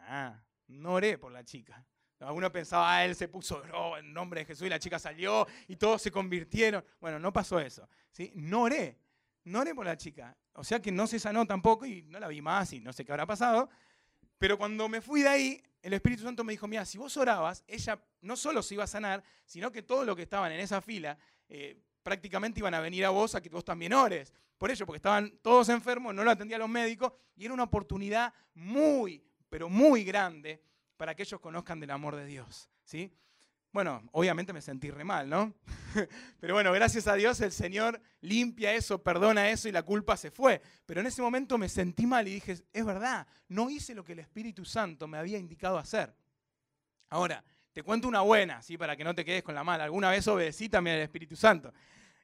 Ah, 0.00 0.38
no 0.68 0.92
oré 0.92 1.16
por 1.16 1.32
la 1.32 1.44
chica. 1.44 1.84
Uno 2.20 2.52
pensaba, 2.52 2.96
ah, 2.96 3.04
él 3.04 3.16
se 3.16 3.28
puso 3.28 3.62
oh, 3.72 3.96
en 3.96 4.12
nombre 4.12 4.40
de 4.40 4.46
Jesús 4.46 4.66
y 4.66 4.70
la 4.70 4.78
chica 4.78 4.98
salió 4.98 5.46
y 5.68 5.76
todos 5.76 6.02
se 6.02 6.10
convirtieron. 6.10 6.84
Bueno, 7.00 7.18
no 7.18 7.32
pasó 7.32 7.58
eso. 7.58 7.88
¿sí? 8.10 8.30
No 8.34 8.62
oré. 8.62 8.98
No 9.50 9.60
oré 9.60 9.74
por 9.74 9.84
la 9.84 9.96
chica. 9.96 10.36
O 10.54 10.64
sea 10.64 10.80
que 10.80 10.92
no 10.92 11.06
se 11.06 11.18
sanó 11.18 11.46
tampoco 11.46 11.84
y 11.86 12.02
no 12.02 12.20
la 12.20 12.28
vi 12.28 12.40
más 12.40 12.72
y 12.72 12.80
no 12.80 12.92
sé 12.92 13.04
qué 13.04 13.12
habrá 13.12 13.26
pasado. 13.26 13.68
Pero 14.38 14.56
cuando 14.56 14.88
me 14.88 15.00
fui 15.00 15.22
de 15.22 15.28
ahí, 15.28 15.62
el 15.82 15.92
Espíritu 15.92 16.22
Santo 16.22 16.44
me 16.44 16.52
dijo, 16.52 16.68
mira, 16.68 16.84
si 16.84 16.98
vos 16.98 17.16
orabas, 17.16 17.64
ella 17.66 18.02
no 18.22 18.36
solo 18.36 18.62
se 18.62 18.74
iba 18.74 18.84
a 18.84 18.86
sanar, 18.86 19.22
sino 19.44 19.72
que 19.72 19.82
todos 19.82 20.06
los 20.06 20.16
que 20.16 20.22
estaban 20.22 20.52
en 20.52 20.60
esa 20.60 20.80
fila 20.80 21.18
eh, 21.48 21.76
prácticamente 22.02 22.60
iban 22.60 22.74
a 22.74 22.80
venir 22.80 23.04
a 23.04 23.10
vos 23.10 23.34
a 23.34 23.40
que 23.40 23.48
vos 23.48 23.64
también 23.64 23.92
ores. 23.92 24.32
Por 24.56 24.70
ello, 24.70 24.86
porque 24.86 24.98
estaban 24.98 25.38
todos 25.42 25.68
enfermos, 25.68 26.14
no 26.14 26.22
lo 26.22 26.30
atendían 26.30 26.60
los 26.60 26.68
médicos 26.68 27.12
y 27.36 27.44
era 27.44 27.54
una 27.54 27.64
oportunidad 27.64 28.32
muy, 28.54 29.24
pero 29.48 29.68
muy 29.68 30.04
grande 30.04 30.62
para 30.96 31.14
que 31.14 31.22
ellos 31.22 31.40
conozcan 31.40 31.80
del 31.80 31.90
amor 31.90 32.14
de 32.14 32.26
Dios. 32.26 32.68
¿sí? 32.84 33.12
Bueno, 33.72 34.02
obviamente 34.12 34.52
me 34.52 34.60
sentí 34.60 34.90
re 34.90 35.02
mal, 35.02 35.28
¿no? 35.28 35.54
Pero 36.40 36.54
bueno, 36.54 36.72
gracias 36.72 37.06
a 37.06 37.14
Dios 37.14 37.40
el 37.40 37.52
Señor 37.52 38.00
limpia 38.20 38.74
eso, 38.74 39.02
perdona 39.02 39.50
eso 39.50 39.68
y 39.68 39.72
la 39.72 39.82
culpa 39.82 40.16
se 40.16 40.30
fue. 40.30 40.60
Pero 40.86 41.00
en 41.00 41.06
ese 41.06 41.22
momento 41.22 41.58
me 41.58 41.68
sentí 41.68 42.06
mal 42.06 42.26
y 42.28 42.34
dije, 42.34 42.56
es 42.72 42.84
verdad, 42.84 43.26
no 43.48 43.70
hice 43.70 43.94
lo 43.94 44.04
que 44.04 44.12
el 44.12 44.20
Espíritu 44.20 44.64
Santo 44.64 45.06
me 45.06 45.18
había 45.18 45.38
indicado 45.38 45.78
hacer. 45.78 46.14
Ahora, 47.08 47.42
te 47.72 47.82
cuento 47.82 48.08
una 48.08 48.20
buena, 48.20 48.62
¿sí? 48.62 48.76
para 48.76 48.96
que 48.96 49.04
no 49.04 49.14
te 49.14 49.24
quedes 49.24 49.42
con 49.42 49.54
la 49.54 49.64
mala. 49.64 49.84
Alguna 49.84 50.10
vez 50.10 50.26
obedecí 50.28 50.68
también 50.68 50.96
al 50.96 51.02
Espíritu 51.02 51.36
Santo. 51.36 51.72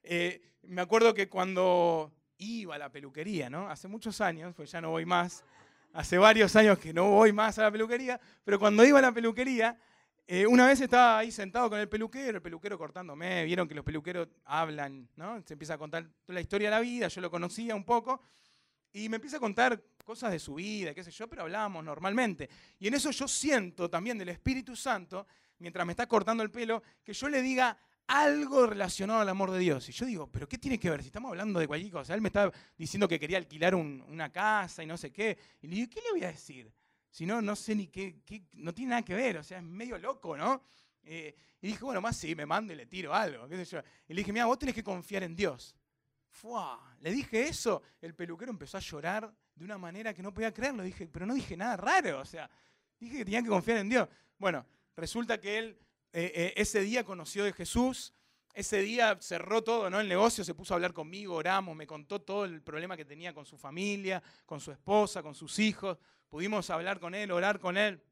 Eh, 0.02 0.42
me 0.62 0.82
acuerdo 0.82 1.14
que 1.14 1.28
cuando 1.28 2.12
iba 2.38 2.74
a 2.74 2.78
la 2.78 2.90
peluquería, 2.90 3.48
¿no? 3.48 3.68
Hace 3.68 3.88
muchos 3.88 4.20
años, 4.20 4.54
pues 4.54 4.70
ya 4.70 4.80
no 4.80 4.90
voy 4.90 5.06
más, 5.06 5.44
hace 5.92 6.18
varios 6.18 6.54
años 6.56 6.78
que 6.78 6.92
no 6.92 7.10
voy 7.10 7.32
más 7.32 7.58
a 7.58 7.62
la 7.62 7.70
peluquería, 7.70 8.20
pero 8.44 8.58
cuando 8.58 8.84
iba 8.84 8.98
a 8.98 9.02
la 9.02 9.12
peluquería, 9.12 9.78
eh, 10.26 10.46
una 10.46 10.66
vez 10.66 10.80
estaba 10.80 11.18
ahí 11.18 11.30
sentado 11.30 11.70
con 11.70 11.78
el 11.78 11.88
peluquero, 11.88 12.38
el 12.38 12.42
peluquero 12.42 12.76
cortándome, 12.76 13.44
vieron 13.44 13.68
que 13.68 13.74
los 13.74 13.84
peluqueros 13.84 14.28
hablan, 14.44 15.08
¿no? 15.14 15.40
Se 15.46 15.54
empieza 15.54 15.74
a 15.74 15.78
contar 15.78 16.08
la 16.26 16.40
historia 16.40 16.68
de 16.68 16.76
la 16.76 16.80
vida, 16.80 17.08
yo 17.08 17.20
lo 17.20 17.30
conocía 17.30 17.74
un 17.76 17.84
poco, 17.84 18.20
y 18.92 19.08
me 19.08 19.16
empieza 19.16 19.36
a 19.36 19.40
contar 19.40 19.80
cosas 20.04 20.32
de 20.32 20.38
su 20.38 20.54
vida, 20.54 20.94
qué 20.94 21.04
sé 21.04 21.10
yo, 21.10 21.28
pero 21.28 21.42
hablábamos 21.42 21.84
normalmente. 21.84 22.48
Y 22.78 22.88
en 22.88 22.94
eso 22.94 23.10
yo 23.10 23.28
siento 23.28 23.88
también 23.88 24.18
del 24.18 24.30
Espíritu 24.30 24.74
Santo, 24.74 25.26
mientras 25.58 25.86
me 25.86 25.92
está 25.92 26.08
cortando 26.08 26.42
el 26.42 26.50
pelo, 26.50 26.82
que 27.04 27.12
yo 27.12 27.28
le 27.28 27.42
diga 27.42 27.78
algo 28.06 28.66
relacionado 28.66 29.20
al 29.20 29.28
amor 29.28 29.50
de 29.50 29.58
Dios. 29.58 29.88
Y 29.88 29.92
yo 29.92 30.06
digo, 30.06 30.30
¿pero 30.30 30.48
qué 30.48 30.58
tiene 30.58 30.78
que 30.78 30.90
ver? 30.90 31.02
Si 31.02 31.08
estamos 31.08 31.28
hablando 31.30 31.60
de 31.60 31.66
cualquier 31.66 31.92
cosa. 31.92 32.14
Él 32.14 32.20
me 32.20 32.28
está 32.28 32.50
diciendo 32.76 33.08
que 33.08 33.18
quería 33.18 33.38
alquilar 33.38 33.74
una 33.74 34.30
casa 34.30 34.82
y 34.82 34.86
no 34.86 34.96
sé 34.96 35.12
qué. 35.12 35.36
Y 35.60 35.66
le 35.68 35.76
digo, 35.76 35.90
¿qué 35.90 36.00
le 36.00 36.10
voy 36.12 36.24
a 36.24 36.28
decir? 36.28 36.72
Si 37.16 37.24
no, 37.24 37.40
no 37.40 37.56
sé 37.56 37.74
ni 37.74 37.86
qué, 37.86 38.20
no 38.52 38.74
tiene 38.74 38.90
nada 38.90 39.02
que 39.02 39.14
ver, 39.14 39.38
o 39.38 39.42
sea, 39.42 39.56
es 39.56 39.64
medio 39.64 39.96
loco, 39.96 40.36
¿no? 40.36 40.62
Eh, 41.02 41.34
y 41.62 41.68
dije, 41.68 41.82
bueno, 41.82 42.02
más 42.02 42.14
sí, 42.14 42.34
me 42.34 42.44
mando 42.44 42.74
y 42.74 42.76
le 42.76 42.84
tiro 42.84 43.14
algo, 43.14 43.48
qué 43.48 43.56
sé 43.64 43.64
yo. 43.64 43.82
Y 44.06 44.12
le 44.12 44.20
dije, 44.20 44.34
mira, 44.34 44.44
vos 44.44 44.58
tenés 44.58 44.74
que 44.74 44.84
confiar 44.84 45.22
en 45.22 45.34
Dios. 45.34 45.74
¡Fua! 46.28 46.94
Le 47.00 47.10
dije 47.10 47.48
eso, 47.48 47.82
el 48.02 48.14
peluquero 48.14 48.50
empezó 48.50 48.76
a 48.76 48.80
llorar 48.80 49.34
de 49.54 49.64
una 49.64 49.78
manera 49.78 50.12
que 50.12 50.22
no 50.22 50.34
podía 50.34 50.52
creerlo. 50.52 50.82
Dije, 50.82 51.08
pero 51.08 51.24
no 51.24 51.32
dije 51.32 51.56
nada 51.56 51.78
raro, 51.78 52.20
o 52.20 52.24
sea, 52.26 52.50
dije 53.00 53.16
que 53.16 53.24
tenía 53.24 53.42
que 53.42 53.48
confiar 53.48 53.78
en 53.78 53.88
Dios. 53.88 54.06
Bueno, 54.36 54.66
resulta 54.94 55.40
que 55.40 55.56
él 55.56 55.78
eh, 56.12 56.32
eh, 56.34 56.52
ese 56.58 56.82
día 56.82 57.02
conoció 57.02 57.44
de 57.44 57.54
Jesús, 57.54 58.12
ese 58.56 58.80
día 58.80 59.16
cerró 59.20 59.62
todo, 59.62 59.88
¿no? 59.88 60.00
El 60.00 60.08
negocio, 60.08 60.44
se 60.44 60.54
puso 60.54 60.74
a 60.74 60.76
hablar 60.76 60.92
conmigo, 60.92 61.34
oramos, 61.34 61.76
me 61.76 61.86
contó 61.86 62.20
todo 62.20 62.44
el 62.44 62.62
problema 62.62 62.96
que 62.96 63.04
tenía 63.04 63.32
con 63.32 63.46
su 63.46 63.56
familia, 63.56 64.22
con 64.44 64.58
su 64.58 64.72
esposa, 64.72 65.22
con 65.22 65.34
sus 65.34 65.58
hijos 65.60 65.98
pudimos 66.28 66.68
hablar 66.70 67.00
con 67.00 67.14
Él, 67.14 67.30
orar 67.30 67.58
con 67.58 67.76
Él. 67.76 68.02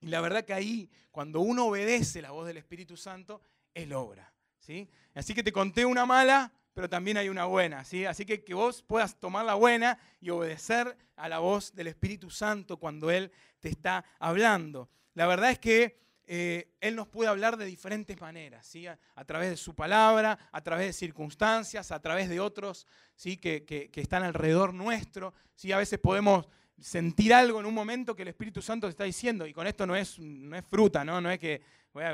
Y 0.00 0.06
la 0.06 0.20
verdad 0.20 0.44
que 0.44 0.54
ahí, 0.54 0.90
cuando 1.10 1.40
uno 1.40 1.66
obedece 1.66 2.22
la 2.22 2.30
voz 2.30 2.46
del 2.46 2.56
Espíritu 2.56 2.96
Santo, 2.96 3.42
Él 3.74 3.92
obra. 3.92 4.32
¿sí? 4.58 4.88
Así 5.14 5.34
que 5.34 5.42
te 5.42 5.52
conté 5.52 5.84
una 5.84 6.06
mala, 6.06 6.52
pero 6.72 6.88
también 6.88 7.16
hay 7.18 7.28
una 7.28 7.44
buena. 7.44 7.84
¿sí? 7.84 8.06
Así 8.06 8.24
que 8.24 8.42
que 8.42 8.54
vos 8.54 8.82
puedas 8.82 9.18
tomar 9.18 9.44
la 9.44 9.54
buena 9.54 9.98
y 10.20 10.30
obedecer 10.30 10.96
a 11.16 11.28
la 11.28 11.38
voz 11.40 11.74
del 11.74 11.88
Espíritu 11.88 12.30
Santo 12.30 12.78
cuando 12.78 13.10
Él 13.10 13.30
te 13.60 13.68
está 13.68 14.04
hablando. 14.18 14.88
La 15.14 15.26
verdad 15.26 15.50
es 15.50 15.58
que 15.58 16.00
eh, 16.32 16.68
Él 16.80 16.94
nos 16.94 17.08
puede 17.08 17.28
hablar 17.28 17.56
de 17.56 17.64
diferentes 17.64 18.20
maneras, 18.20 18.64
¿sí? 18.64 18.86
a, 18.86 18.96
través 19.26 19.50
de 19.50 19.56
su 19.56 19.74
palabra, 19.74 20.38
a 20.52 20.60
través 20.62 20.86
de 20.86 20.92
circunstancias, 20.92 21.90
a 21.90 22.00
través 22.00 22.28
de 22.28 22.38
otros 22.38 22.86
¿sí? 23.16 23.36
que, 23.36 23.64
que, 23.64 23.90
están 24.00 24.22
alrededor 24.22 24.72
nuestro. 24.72 25.34
¿sí? 25.56 25.72
A 25.72 25.78
veces 25.78 25.98
podemos 25.98 26.46
sentir 26.78 27.34
algo 27.34 27.58
en 27.58 27.66
un 27.66 27.74
momento 27.74 28.14
que 28.14 28.22
el 28.22 28.28
Espíritu 28.28 28.62
Santo 28.62 28.86
te 28.86 28.92
está 28.92 29.02
diciendo. 29.02 29.44
Y 29.44 29.52
con 29.52 29.66
esto 29.66 29.84
no 29.88 29.96
es, 29.96 30.20
no 30.20 30.56
es 30.56 30.64
fruta, 30.64 31.04
¿no? 31.04 31.20
No 31.20 31.32
es 31.32 31.40
que 31.40 31.62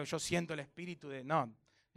yo 0.07 0.19
siento 0.19 0.55
el 0.55 0.61
Espíritu 0.61 1.11
de. 1.11 1.23
No. 1.23 1.55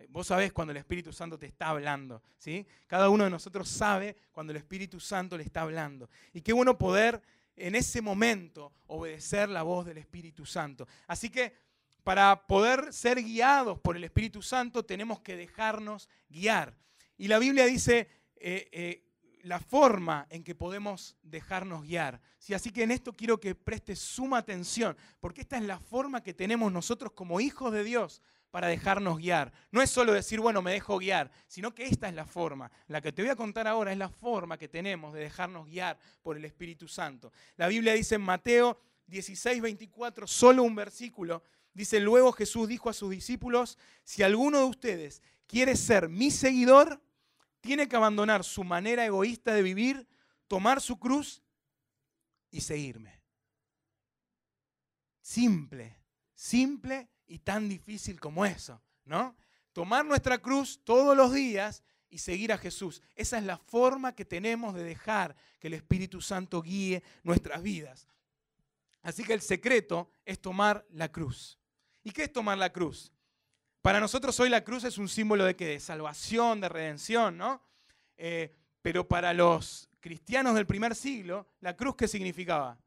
Vos 0.09 0.27
sabés 0.27 0.51
cuando 0.51 0.71
el 0.71 0.77
Espíritu 0.77 1.13
Santo 1.13 1.39
te 1.39 1.45
está 1.45 1.69
hablando. 1.69 2.21
¿sí? 2.38 2.67
Cada 2.85 3.07
uno 3.07 3.23
de 3.23 3.29
nosotros 3.29 3.69
sabe 3.69 4.17
cuando 4.33 4.51
el 4.51 4.57
Espíritu 4.57 4.99
Santo 4.99 5.38
le 5.38 5.43
está 5.43 5.61
hablando. 5.61 6.09
Y 6.33 6.41
qué 6.41 6.51
bueno 6.51 6.77
poder 6.77 7.21
en 7.55 7.75
ese 7.75 8.01
momento 8.01 8.73
obedecer 8.88 9.47
la 9.47 9.63
voz 9.63 9.85
del 9.85 9.99
Espíritu 9.99 10.45
Santo. 10.45 10.85
Así 11.07 11.29
que 11.29 11.68
para 12.03 12.48
poder 12.48 12.94
ser 12.94 13.22
guiados 13.22 13.79
por 13.79 13.96
el 13.96 14.03
Espíritu 14.03 14.41
Santo 14.41 14.84
tenemos 14.84 15.20
que 15.22 15.36
dejarnos 15.36 16.10
guiar. 16.29 16.75
Y 17.18 17.27
la 17.27 17.39
Biblia 17.39 17.65
dice, 17.65 18.08
eh, 18.38 18.70
eh, 18.72 19.03
la 19.44 19.60
forma 19.60 20.27
en 20.29 20.44
que 20.44 20.56
podemos 20.56 21.15
dejarnos 21.24 21.84
guiar. 21.84 22.22
¿sí? 22.38 22.53
Así 22.53 22.72
que 22.72 22.84
en 22.84 22.91
esto 22.91 23.13
quiero 23.13 23.39
que 23.39 23.56
prestes 23.56 24.00
suma 24.00 24.38
atención, 24.38 24.98
porque 25.20 25.41
esta 25.41 25.58
es 25.58 25.63
la 25.63 25.79
forma 25.79 26.24
que 26.24 26.34
tenemos 26.34 26.72
nosotros 26.72 27.13
como 27.13 27.39
hijos 27.39 27.72
de 27.72 27.84
Dios 27.84 28.22
para 28.51 28.68
dejarnos 28.68 29.18
guiar. 29.18 29.51
No 29.72 29.82
es 29.82 29.89
solo 29.89 30.13
decir, 30.13 30.39
bueno, 30.39 30.62
me 30.62 30.72
dejo 30.72 30.98
guiar, 30.98 31.32
sino 31.48 31.74
que 31.74 31.86
esta 31.86 32.10
es 32.10 32.15
la 32.15 32.25
forma. 32.25 32.72
La 32.88 33.01
que 33.01 33.12
te 33.12 33.22
voy 33.22 33.32
a 33.32 33.36
contar 33.36 33.68
ahora 33.68 33.91
es 33.91 33.98
la 33.98 34.10
forma 34.10 34.58
que 34.58 34.68
tenemos 34.68 35.13
de 35.13 35.22
dejarnos 35.22 35.68
guiar 35.68 35.98
por 36.22 36.38
el 36.38 36.46
Espíritu 36.46 36.88
Santo. 36.88 37.32
La 37.58 37.68
Biblia 37.68 37.94
dice 37.94 38.15
en 38.15 38.22
Mateo 38.22 38.79
16, 39.08 39.62
24, 39.62 40.27
solo 40.27 40.63
un 40.63 40.75
versículo, 40.75 41.44
dice, 41.73 41.99
luego 41.99 42.31
Jesús 42.31 42.67
dijo 42.67 42.89
a 42.89 42.93
sus 42.93 43.09
discípulos, 43.11 43.77
si 44.03 44.23
alguno 44.23 44.59
de 44.59 44.65
ustedes 44.65 45.21
quiere 45.47 45.75
ser 45.75 46.09
mi 46.09 46.31
seguidor, 46.31 47.01
tiene 47.61 47.88
que 47.88 47.95
abandonar 47.95 48.43
su 48.43 48.63
manera 48.63 49.05
egoísta 49.05 49.53
de 49.53 49.61
vivir, 49.61 50.07
tomar 50.47 50.81
su 50.81 50.97
cruz 50.99 51.41
y 52.51 52.61
seguirme. 52.61 53.21
Simple, 55.21 55.95
simple 56.33 57.09
y 57.27 57.39
tan 57.39 57.69
difícil 57.69 58.19
como 58.19 58.45
eso, 58.45 58.81
¿no? 59.05 59.35
Tomar 59.73 60.05
nuestra 60.05 60.39
cruz 60.39 60.81
todos 60.83 61.15
los 61.15 61.33
días 61.33 61.83
y 62.09 62.17
seguir 62.17 62.51
a 62.51 62.57
Jesús. 62.57 63.03
Esa 63.15 63.38
es 63.38 63.43
la 63.43 63.57
forma 63.57 64.15
que 64.15 64.25
tenemos 64.25 64.73
de 64.73 64.83
dejar 64.83 65.35
que 65.59 65.67
el 65.67 65.75
Espíritu 65.75 66.21
Santo 66.21 66.61
guíe 66.61 67.03
nuestras 67.23 67.61
vidas. 67.61 68.07
Así 69.01 69.23
que 69.23 69.33
el 69.33 69.41
secreto 69.41 70.11
es 70.25 70.41
tomar 70.41 70.85
la 70.89 71.11
cruz. 71.11 71.59
¿Y 72.03 72.12
qué 72.12 72.24
es 72.24 72.34
tomar 72.34 72.58
la 72.58 72.72
cruz? 72.72 73.12
Para 73.82 74.00
nosotros 74.00 74.39
hoy 74.39 74.50
la 74.50 74.63
cruz 74.63 74.84
es 74.84 74.98
un 74.98 75.08
símbolo 75.08 75.46
de, 75.46 75.53
de 75.53 75.79
salvación, 75.79 76.62
de 76.62 76.70
redención, 76.70 77.38
¿no? 77.38 77.62
Eh, 78.18 78.53
pero 78.82 79.08
para 79.08 79.34
los 79.34 79.89
cristianos 80.00 80.56
del 80.56 80.65
primer 80.65 80.96
siglo, 80.96 81.48
la 81.62 81.75
cruz, 81.75 81.96
¿qué 81.96 82.08
significaba? 82.08 82.77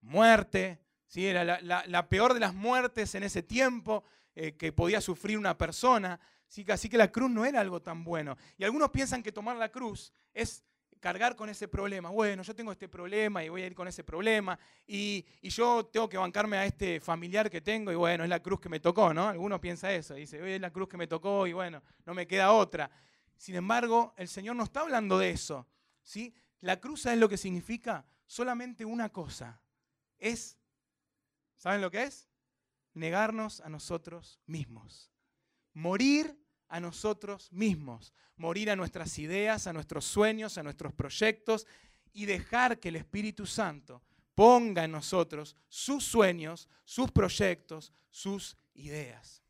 Muerte, 0.00 0.80
¿sí? 1.06 1.26
era 1.26 1.60
la, 1.60 2.08
peor 2.08 2.34
de 2.34 2.40
las 2.40 2.54
muertes 2.54 3.14
en 3.14 3.22
ese 3.22 3.42
tiempo 3.42 4.04
eh, 4.34 4.56
que 4.56 4.72
podía 4.72 5.00
sufrir 5.00 5.38
una 5.38 5.56
persona. 5.56 6.18
¿sí? 6.48 6.64
Así 6.68 6.88
que 6.88 6.96
la 6.96 7.12
cruz 7.12 7.30
no 7.30 7.44
era 7.44 7.60
algo 7.60 7.80
tan 7.80 8.02
bueno. 8.02 8.36
Y 8.58 8.64
algunos 8.64 8.90
piensan 8.90 9.22
que 9.22 9.32
tomar 9.32 9.56
la 9.56 9.70
cruz 9.70 10.12
es 10.34 10.64
cargar 11.02 11.34
con 11.34 11.50
ese 11.50 11.66
problema. 11.66 12.10
Bueno, 12.10 12.44
yo 12.44 12.54
tengo 12.54 12.70
este 12.70 12.88
problema 12.88 13.44
y 13.44 13.48
voy 13.48 13.62
a 13.62 13.66
ir 13.66 13.74
con 13.74 13.88
ese 13.88 14.04
problema 14.04 14.56
y, 14.86 15.26
yo 15.42 15.84
tengo 15.86 16.08
que 16.08 16.16
bancarme 16.16 16.56
a 16.56 16.64
este 16.64 17.00
familiar 17.00 17.50
que 17.50 17.60
tengo 17.60 17.90
y 17.90 17.96
bueno, 17.96 18.22
es 18.22 18.30
la 18.30 18.40
cruz 18.40 18.60
que 18.60 18.68
me 18.68 18.78
tocó, 18.78 19.12
¿no? 19.12 19.28
Algunos 19.28 19.58
piensan 19.58 19.90
eso, 19.90 20.14
dice, 20.14 20.54
es 20.54 20.60
la 20.60 20.70
cruz 20.70 20.88
que 20.88 20.96
me 20.96 21.08
tocó 21.08 21.48
y 21.48 21.52
bueno, 21.52 21.82
no 22.06 22.14
me 22.14 22.28
queda 22.28 22.52
otra. 22.52 22.88
Sin 23.36 23.56
embargo, 23.56 24.14
el 24.16 24.28
Señor 24.28 24.54
no 24.54 24.62
está 24.62 24.82
hablando 24.82 25.18
de 25.18 25.30
eso, 25.30 25.66
¿sí? 26.02 26.32
La 26.60 26.78
cruz 26.78 27.04
es 27.06 27.18
lo 27.18 27.28
que 27.28 27.36
significa 27.36 28.06
solamente 28.24 28.84
una 28.84 29.08
cosa, 29.08 29.60
es, 30.18 30.56
¿saben 31.56 31.80
lo 31.80 31.90
que 31.90 32.04
es? 32.04 32.28
Negarnos 32.94 33.60
a 33.60 33.68
nosotros 33.68 34.40
mismos, 34.46 35.10
morir 35.74 36.41
a 36.72 36.80
nosotros 36.80 37.52
mismos, 37.52 38.14
morir 38.38 38.70
a 38.70 38.76
nuestras 38.76 39.18
ideas, 39.18 39.66
a 39.66 39.74
nuestros 39.74 40.06
sueños, 40.06 40.56
a 40.56 40.62
nuestros 40.62 40.94
proyectos 40.94 41.66
y 42.14 42.24
dejar 42.24 42.80
que 42.80 42.88
el 42.88 42.96
Espíritu 42.96 43.44
Santo 43.44 44.00
ponga 44.34 44.82
en 44.82 44.92
nosotros 44.92 45.54
sus 45.68 46.02
sueños, 46.02 46.70
sus 46.86 47.10
proyectos, 47.10 47.92
sus 48.10 48.56
ideas. 48.72 49.42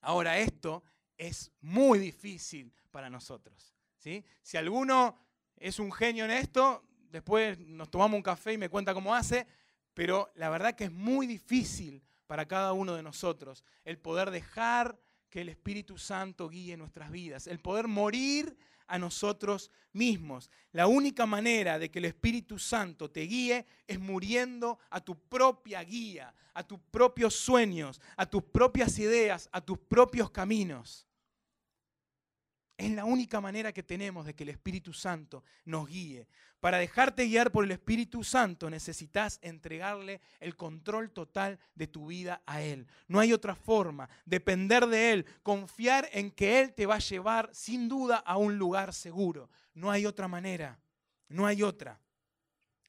Ahora 0.00 0.38
esto 0.38 0.84
es 1.18 1.50
muy 1.60 1.98
difícil 1.98 2.72
para 2.92 3.10
nosotros. 3.10 3.74
¿sí? 3.98 4.24
Si 4.42 4.56
alguno 4.56 5.18
es 5.56 5.80
un 5.80 5.90
genio 5.90 6.24
en 6.24 6.30
esto, 6.30 6.84
después 7.10 7.58
nos 7.58 7.90
tomamos 7.90 8.16
un 8.16 8.22
café 8.22 8.52
y 8.52 8.58
me 8.58 8.68
cuenta 8.68 8.94
cómo 8.94 9.12
hace, 9.12 9.44
pero 9.92 10.30
la 10.36 10.50
verdad 10.50 10.76
que 10.76 10.84
es 10.84 10.92
muy 10.92 11.26
difícil 11.26 12.00
para 12.28 12.46
cada 12.46 12.74
uno 12.74 12.94
de 12.94 13.02
nosotros 13.02 13.64
el 13.84 13.98
poder 13.98 14.30
dejar 14.30 14.96
que 15.32 15.40
el 15.40 15.48
Espíritu 15.48 15.96
Santo 15.96 16.46
guíe 16.50 16.76
nuestras 16.76 17.10
vidas, 17.10 17.46
el 17.46 17.58
poder 17.58 17.88
morir 17.88 18.54
a 18.86 18.98
nosotros 18.98 19.70
mismos. 19.94 20.50
La 20.72 20.86
única 20.86 21.24
manera 21.24 21.78
de 21.78 21.90
que 21.90 22.00
el 22.00 22.04
Espíritu 22.04 22.58
Santo 22.58 23.10
te 23.10 23.22
guíe 23.22 23.64
es 23.86 23.98
muriendo 23.98 24.78
a 24.90 25.00
tu 25.00 25.18
propia 25.18 25.82
guía, 25.84 26.34
a 26.52 26.62
tus 26.62 26.78
propios 26.90 27.34
sueños, 27.34 27.98
a 28.14 28.26
tus 28.26 28.42
propias 28.42 28.98
ideas, 28.98 29.48
a 29.52 29.62
tus 29.62 29.78
propios 29.78 30.30
caminos. 30.30 31.06
Es 32.76 32.90
la 32.90 33.04
única 33.04 33.40
manera 33.40 33.72
que 33.72 33.82
tenemos 33.82 34.26
de 34.26 34.34
que 34.34 34.42
el 34.44 34.48
Espíritu 34.48 34.92
Santo 34.92 35.44
nos 35.64 35.88
guíe. 35.88 36.26
Para 36.58 36.78
dejarte 36.78 37.26
guiar 37.26 37.50
por 37.50 37.64
el 37.64 37.72
Espíritu 37.72 38.24
Santo 38.24 38.70
necesitas 38.70 39.38
entregarle 39.42 40.20
el 40.40 40.56
control 40.56 41.10
total 41.10 41.58
de 41.74 41.86
tu 41.86 42.06
vida 42.06 42.42
a 42.46 42.62
Él. 42.62 42.86
No 43.08 43.20
hay 43.20 43.32
otra 43.32 43.54
forma. 43.54 44.08
Depender 44.24 44.86
de 44.86 45.12
Él, 45.12 45.26
confiar 45.42 46.08
en 46.12 46.30
que 46.30 46.60
Él 46.60 46.72
te 46.72 46.86
va 46.86 46.96
a 46.96 47.00
llevar 47.00 47.50
sin 47.52 47.88
duda 47.88 48.16
a 48.16 48.36
un 48.36 48.58
lugar 48.58 48.94
seguro. 48.94 49.50
No 49.74 49.90
hay 49.90 50.06
otra 50.06 50.28
manera. 50.28 50.78
No 51.28 51.46
hay 51.46 51.62
otra. 51.62 52.00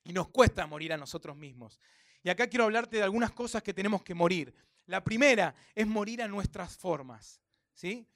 Y 0.04 0.14
nos 0.14 0.30
cuesta 0.30 0.68
morir 0.68 0.94
a 0.94 0.98
nosotros 0.98 1.36
mismos. 1.36 1.80
Y 2.24 2.30
acá 2.30 2.48
quiero 2.48 2.66
hablarte 2.66 2.98
de 2.98 3.04
algunas 3.04 3.32
cosas 3.32 3.64
que 3.64 3.74
tenemos 3.74 4.04
que 4.04 4.14
morir. 4.14 4.54
La 4.86 5.04
primera 5.04 5.56
es 5.76 5.88
morir 5.88 6.22
a 6.22 6.28
nuestras 6.28 6.78
formas. 6.78 7.42
¿sí? 7.74 8.08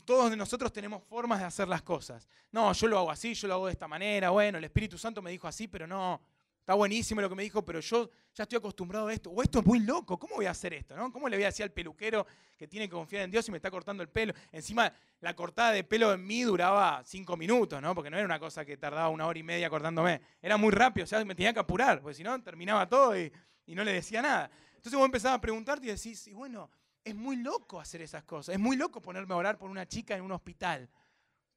Todos 0.00 0.36
nosotros 0.36 0.72
tenemos 0.72 1.02
formas 1.04 1.40
de 1.40 1.44
hacer 1.44 1.68
las 1.68 1.82
cosas. 1.82 2.26
No, 2.50 2.72
yo 2.72 2.86
lo 2.86 2.98
hago 2.98 3.10
así, 3.10 3.34
yo 3.34 3.48
lo 3.48 3.54
hago 3.54 3.66
de 3.66 3.72
esta 3.72 3.86
manera. 3.86 4.30
Bueno, 4.30 4.58
el 4.58 4.64
Espíritu 4.64 4.96
Santo 4.96 5.20
me 5.20 5.30
dijo 5.30 5.46
así, 5.46 5.68
pero 5.68 5.86
no. 5.86 6.20
Está 6.62 6.74
buenísimo 6.74 7.20
lo 7.20 7.28
que 7.28 7.34
me 7.34 7.42
dijo, 7.42 7.64
pero 7.64 7.80
yo 7.80 8.08
ya 8.32 8.44
estoy 8.44 8.58
acostumbrado 8.58 9.08
a 9.08 9.12
esto. 9.12 9.30
O 9.30 9.42
esto 9.42 9.58
es 9.58 9.66
muy 9.66 9.80
loco, 9.80 10.16
¿cómo 10.16 10.36
voy 10.36 10.46
a 10.46 10.52
hacer 10.52 10.72
esto? 10.74 10.94
No? 10.94 11.10
¿Cómo 11.10 11.28
le 11.28 11.36
voy 11.36 11.42
a 11.42 11.48
decir 11.48 11.64
al 11.64 11.72
peluquero 11.72 12.24
que 12.56 12.68
tiene 12.68 12.86
que 12.86 12.92
confiar 12.92 13.24
en 13.24 13.32
Dios 13.32 13.48
y 13.48 13.50
me 13.50 13.56
está 13.56 13.68
cortando 13.68 14.00
el 14.00 14.08
pelo? 14.08 14.32
Encima, 14.52 14.92
la 15.20 15.34
cortada 15.34 15.72
de 15.72 15.82
pelo 15.82 16.12
en 16.12 16.24
mí 16.24 16.42
duraba 16.42 17.02
cinco 17.04 17.36
minutos, 17.36 17.82
¿no? 17.82 17.96
Porque 17.96 18.10
no 18.10 18.16
era 18.16 18.24
una 18.24 18.38
cosa 18.38 18.64
que 18.64 18.76
tardaba 18.76 19.08
una 19.08 19.26
hora 19.26 19.38
y 19.40 19.42
media 19.42 19.68
cortándome. 19.68 20.20
Era 20.40 20.56
muy 20.56 20.70
rápido, 20.70 21.02
o 21.02 21.06
sea, 21.08 21.24
me 21.24 21.34
tenía 21.34 21.52
que 21.52 21.58
apurar, 21.58 22.00
porque 22.00 22.14
si 22.14 22.22
no, 22.22 22.40
terminaba 22.40 22.88
todo 22.88 23.18
y, 23.18 23.32
y 23.66 23.74
no 23.74 23.82
le 23.82 23.94
decía 23.94 24.22
nada. 24.22 24.48
Entonces 24.76 24.96
vos 24.96 25.04
empezabas 25.04 25.38
a 25.38 25.40
preguntarte 25.40 25.86
y 25.86 25.90
decís, 25.90 26.28
y 26.28 26.32
bueno, 26.32 26.70
es 27.04 27.14
muy 27.14 27.36
loco 27.36 27.80
hacer 27.80 28.02
esas 28.02 28.24
cosas. 28.24 28.54
Es 28.54 28.60
muy 28.60 28.76
loco 28.76 29.00
ponerme 29.00 29.34
a 29.34 29.36
orar 29.36 29.58
por 29.58 29.70
una 29.70 29.86
chica 29.86 30.16
en 30.16 30.22
un 30.22 30.32
hospital 30.32 30.88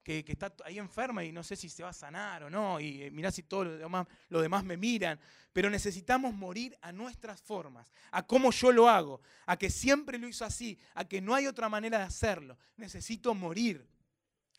que, 0.06 0.24
está 0.28 0.54
ahí 0.64 0.78
enferma 0.78 1.24
y 1.24 1.32
no 1.32 1.44
sé 1.44 1.56
si 1.56 1.68
se 1.68 1.82
va 1.82 1.90
a 1.90 1.94
sanar 1.94 2.44
o 2.44 2.50
no. 2.50 2.80
Y 2.80 3.04
eh, 3.04 3.12
mirá 3.12 3.32
si 3.32 3.44
todo 3.44 3.64
lo 3.64 3.78
demás, 3.78 4.08
lo 4.30 4.42
demás 4.42 4.64
me 4.64 4.78
miran. 4.78 5.20
Pero 5.52 5.70
necesitamos 5.70 6.34
morir 6.34 6.78
a 6.82 6.92
nuestras 6.92 7.42
formas, 7.42 7.92
a 8.12 8.26
cómo 8.26 8.52
yo 8.52 8.72
lo 8.72 8.88
hago, 8.88 9.22
a 9.46 9.58
que 9.58 9.70
siempre 9.70 10.20
lo 10.20 10.28
hizo 10.28 10.46
así, 10.46 10.78
a 10.94 11.06
que 11.06 11.22
no 11.22 11.34
hay 11.34 11.48
otra 11.48 11.70
manera 11.70 11.98
de 11.98 12.04
hacerlo. 12.04 12.58
Necesito 12.78 13.34
morir 13.34 13.88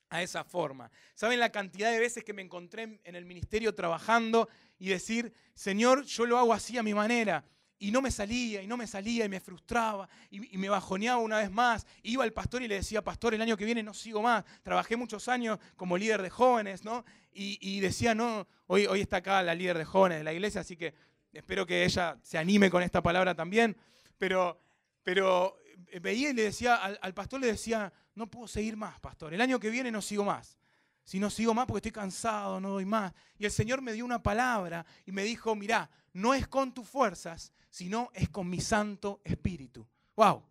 a 0.09 0.23
esa 0.23 0.43
forma. 0.43 0.91
¿Saben 1.15 1.39
la 1.39 1.51
cantidad 1.53 1.91
de 1.91 2.01
veces 2.01 2.25
que 2.25 2.33
me 2.33 2.43
encontré 2.43 3.01
en 3.05 3.17
el 3.17 3.25
ministerio 3.25 3.75
trabajando 3.75 4.49
y 4.79 4.89
decir, 4.89 5.33
Señor, 5.55 6.05
yo 6.05 6.27
lo 6.27 6.39
hago 6.39 6.53
así 6.53 6.77
a 6.77 6.83
mi 6.83 6.95
manera? 6.95 7.45
Y 7.79 7.91
no 7.91 8.01
me 8.01 8.11
salía, 8.11 8.63
y 8.63 8.67
no 8.67 8.77
me 8.77 8.87
salía, 8.87 9.25
y 9.25 9.29
me 9.29 9.41
frustraba, 9.41 10.09
y, 10.31 10.41
me 10.57 10.69
bajoneaba 10.69 11.19
una 11.19 11.39
vez 11.39 11.51
más. 11.51 11.87
Iba 12.03 12.25
al 12.25 12.33
pastor 12.33 12.63
y 12.63 12.69
le 12.69 12.77
decía, 12.77 13.03
pastor, 13.03 13.35
el 13.35 13.43
año 13.43 13.57
que 13.57 13.65
viene 13.65 13.83
no 13.83 13.93
sigo 13.93 14.23
más. 14.23 14.45
Trabajé 14.63 14.97
muchos 14.97 15.29
años 15.29 15.59
como 15.77 15.99
líder 15.99 16.23
de 16.23 16.31
jóvenes, 16.31 16.85
¿no? 16.85 17.05
Y, 17.33 17.81
decía, 17.81 18.15
no, 18.15 18.47
hoy, 18.67 18.87
hoy 18.87 19.03
está 19.03 19.19
acá 19.19 19.43
la 19.43 19.55
líder 19.55 19.77
de 19.77 19.85
jóvenes 19.85 20.19
de 20.19 20.25
la 20.25 20.33
iglesia, 20.33 20.63
así 20.63 20.75
que 20.75 20.95
espero 21.35 21.67
que 21.67 21.85
ella 21.85 22.19
se 22.23 22.39
anime 22.39 22.71
con 22.71 22.83
esta 22.83 23.03
palabra 23.03 23.35
también. 23.35 23.77
Pero, 24.17 24.59
pero 25.03 25.59
veía 26.01 26.31
y 26.31 26.33
le 26.33 26.45
decía, 26.45 26.77
al 26.77 27.13
pastor 27.13 27.41
le 27.41 27.49
decía, 27.49 27.93
no 28.15 28.27
puedo 28.31 28.49
seguir 28.49 28.77
más, 28.77 28.99
pastor. 29.01 29.35
El 29.35 29.41
año 29.43 29.61
que 29.61 29.71
viene 29.71 29.91
no 29.91 30.01
sigo 30.01 30.25
más. 30.25 30.59
Si 31.07 31.21
no 31.21 31.31
sigo 31.31 31.55
más 31.55 31.67
porque 31.67 31.89
estoy 31.89 32.03
cansado, 32.03 32.61
no 32.61 32.71
doy 32.71 32.85
más. 32.85 33.13
Y 33.39 33.45
el 33.45 33.53
Señor 33.53 33.81
me 33.81 33.93
dio 33.93 34.05
una 34.05 34.21
palabra 34.21 34.85
y 35.07 35.13
me 35.13 35.23
dijo, 35.23 35.55
mirá, 35.55 35.89
no 36.13 36.35
es 36.35 36.49
con 36.49 36.75
tus 36.75 36.89
fuerzas, 36.89 37.53
sino 37.71 38.11
es 38.13 38.29
con 38.29 38.51
mi 38.51 38.61
Santo 38.61 39.21
Espíritu. 39.23 39.87
¡Wow! 40.17 40.43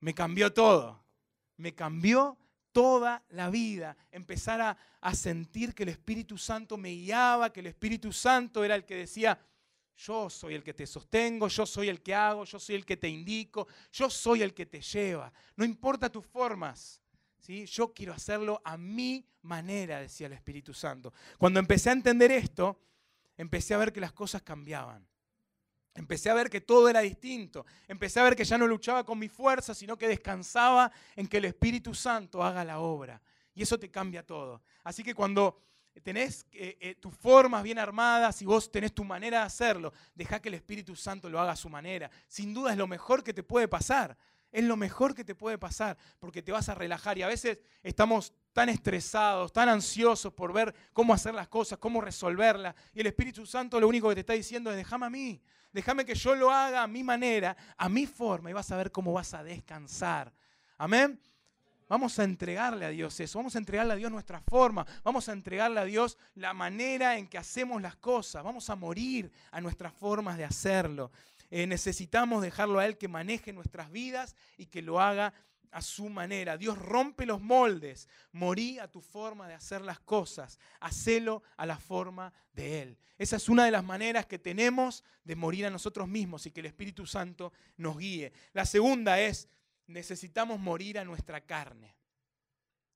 Me 0.00 0.14
cambió 0.14 0.50
todo. 0.50 1.04
Me 1.58 1.74
cambió 1.74 2.38
toda 2.72 3.22
la 3.28 3.50
vida. 3.50 3.98
Empezar 4.10 4.62
a, 4.62 4.78
a, 5.02 5.14
sentir 5.14 5.74
que 5.74 5.82
el 5.82 5.90
Espíritu 5.90 6.38
Santo 6.38 6.78
me 6.78 6.92
guiaba, 6.92 7.52
que 7.52 7.60
el 7.60 7.66
Espíritu 7.66 8.14
Santo 8.14 8.64
era 8.64 8.76
el 8.76 8.86
que 8.86 8.94
decía, 8.94 9.38
yo 9.94 10.30
soy 10.30 10.54
el 10.54 10.64
que 10.64 10.72
te 10.72 10.86
sostengo, 10.86 11.48
yo 11.48 11.66
soy 11.66 11.90
el 11.90 12.00
que 12.00 12.14
hago, 12.14 12.46
yo 12.46 12.58
soy 12.58 12.76
el 12.76 12.86
que 12.86 12.96
te 12.96 13.10
indico, 13.10 13.68
yo 13.92 14.08
soy 14.08 14.40
el 14.40 14.54
que 14.54 14.64
te 14.64 14.80
lleva. 14.80 15.30
No 15.54 15.66
importa 15.66 16.10
tus 16.10 16.24
formas. 16.24 17.02
Yo 17.46 17.92
quiero 17.92 18.12
hacerlo 18.12 18.60
a 18.64 18.76
mi 18.76 19.26
manera, 19.42 20.00
decía 20.00 20.26
el 20.26 20.32
Espíritu 20.32 20.74
Santo. 20.74 21.12
Cuando 21.38 21.60
empecé 21.60 21.90
a 21.90 21.92
entender 21.92 22.32
esto, 22.32 22.78
empecé 23.36 23.74
a 23.74 23.78
ver 23.78 23.92
que 23.92 24.00
las 24.00 24.12
cosas 24.12 24.42
cambiaban. 24.42 25.06
Empecé 25.94 26.28
a 26.28 26.34
ver 26.34 26.50
que 26.50 26.60
todo 26.60 26.88
era 26.88 27.00
distinto. 27.00 27.64
Empecé 27.88 28.20
a 28.20 28.24
ver 28.24 28.36
que 28.36 28.44
ya 28.44 28.58
no 28.58 28.66
luchaba 28.66 29.04
con 29.04 29.18
mi 29.18 29.28
fuerza, 29.28 29.74
sino 29.74 29.96
que 29.96 30.08
descansaba 30.08 30.92
en 31.14 31.26
que 31.26 31.38
el 31.38 31.46
Espíritu 31.46 31.94
Santo 31.94 32.42
haga 32.42 32.64
la 32.64 32.80
obra. 32.80 33.22
Y 33.54 33.62
eso 33.62 33.78
te 33.78 33.90
cambia 33.90 34.22
todo. 34.22 34.62
Así 34.84 35.02
que 35.02 35.14
cuando 35.14 35.58
tenés 36.02 36.46
eh, 36.52 36.76
eh, 36.80 36.94
tus 36.96 37.14
formas 37.14 37.62
bien 37.62 37.78
armadas 37.78 38.42
y 38.42 38.44
vos 38.44 38.70
tenés 38.70 38.92
tu 38.94 39.04
manera 39.04 39.40
de 39.40 39.44
hacerlo, 39.46 39.92
deja 40.14 40.40
que 40.40 40.48
el 40.48 40.54
Espíritu 40.56 40.94
Santo 40.94 41.30
lo 41.30 41.40
haga 41.40 41.52
a 41.52 41.56
su 41.56 41.70
manera. 41.70 42.10
Sin 42.28 42.52
duda 42.52 42.72
es 42.72 42.78
lo 42.78 42.86
mejor 42.86 43.24
que 43.24 43.32
te 43.32 43.42
puede 43.42 43.66
pasar. 43.66 44.16
Es 44.52 44.64
lo 44.64 44.76
mejor 44.76 45.14
que 45.14 45.24
te 45.24 45.34
puede 45.34 45.58
pasar 45.58 45.96
porque 46.18 46.42
te 46.42 46.52
vas 46.52 46.68
a 46.68 46.74
relajar 46.74 47.18
y 47.18 47.22
a 47.22 47.26
veces 47.26 47.58
estamos 47.82 48.32
tan 48.52 48.68
estresados, 48.68 49.52
tan 49.52 49.68
ansiosos 49.68 50.32
por 50.32 50.52
ver 50.52 50.74
cómo 50.92 51.12
hacer 51.12 51.34
las 51.34 51.48
cosas, 51.48 51.78
cómo 51.78 52.00
resolverlas. 52.00 52.74
Y 52.94 53.00
el 53.00 53.06
Espíritu 53.06 53.44
Santo 53.44 53.78
lo 53.78 53.88
único 53.88 54.08
que 54.08 54.14
te 54.14 54.20
está 54.20 54.32
diciendo 54.32 54.70
es 54.70 54.76
déjame 54.76 55.06
a 55.06 55.10
mí, 55.10 55.40
déjame 55.72 56.04
que 56.04 56.14
yo 56.14 56.34
lo 56.34 56.50
haga 56.50 56.82
a 56.82 56.86
mi 56.86 57.04
manera, 57.04 57.56
a 57.76 57.88
mi 57.88 58.06
forma 58.06 58.50
y 58.50 58.54
vas 58.54 58.70
a 58.72 58.76
ver 58.76 58.90
cómo 58.90 59.12
vas 59.12 59.34
a 59.34 59.42
descansar. 59.42 60.32
Amén. 60.78 61.20
Vamos 61.88 62.18
a 62.18 62.24
entregarle 62.24 62.84
a 62.84 62.88
Dios 62.88 63.20
eso, 63.20 63.38
vamos 63.38 63.54
a 63.54 63.58
entregarle 63.58 63.92
a 63.92 63.96
Dios 63.96 64.10
nuestra 64.10 64.40
forma, 64.40 64.84
vamos 65.04 65.28
a 65.28 65.32
entregarle 65.32 65.78
a 65.78 65.84
Dios 65.84 66.18
la 66.34 66.52
manera 66.52 67.16
en 67.16 67.28
que 67.28 67.38
hacemos 67.38 67.80
las 67.80 67.94
cosas, 67.94 68.42
vamos 68.42 68.68
a 68.70 68.74
morir 68.74 69.30
a 69.52 69.60
nuestras 69.60 69.92
formas 69.92 70.36
de 70.36 70.44
hacerlo. 70.44 71.12
Eh, 71.50 71.66
necesitamos 71.66 72.42
dejarlo 72.42 72.78
a 72.78 72.86
Él 72.86 72.98
que 72.98 73.08
maneje 73.08 73.52
nuestras 73.52 73.90
vidas 73.90 74.36
y 74.56 74.66
que 74.66 74.82
lo 74.82 75.00
haga 75.00 75.32
a 75.70 75.82
su 75.82 76.08
manera. 76.08 76.56
Dios 76.56 76.78
rompe 76.78 77.26
los 77.26 77.40
moldes. 77.40 78.08
Morí 78.32 78.78
a 78.78 78.90
tu 78.90 79.00
forma 79.00 79.46
de 79.46 79.54
hacer 79.54 79.82
las 79.82 80.00
cosas. 80.00 80.58
Hacelo 80.80 81.42
a 81.56 81.66
la 81.66 81.78
forma 81.78 82.32
de 82.52 82.82
Él. 82.82 82.98
Esa 83.18 83.36
es 83.36 83.48
una 83.48 83.64
de 83.64 83.70
las 83.70 83.84
maneras 83.84 84.26
que 84.26 84.38
tenemos 84.38 85.04
de 85.24 85.36
morir 85.36 85.66
a 85.66 85.70
nosotros 85.70 86.08
mismos 86.08 86.46
y 86.46 86.50
que 86.50 86.60
el 86.60 86.66
Espíritu 86.66 87.06
Santo 87.06 87.52
nos 87.76 87.98
guíe. 87.98 88.32
La 88.52 88.66
segunda 88.66 89.20
es, 89.20 89.48
necesitamos 89.86 90.58
morir 90.58 90.98
a 90.98 91.04
nuestra 91.04 91.40
carne. 91.40 91.94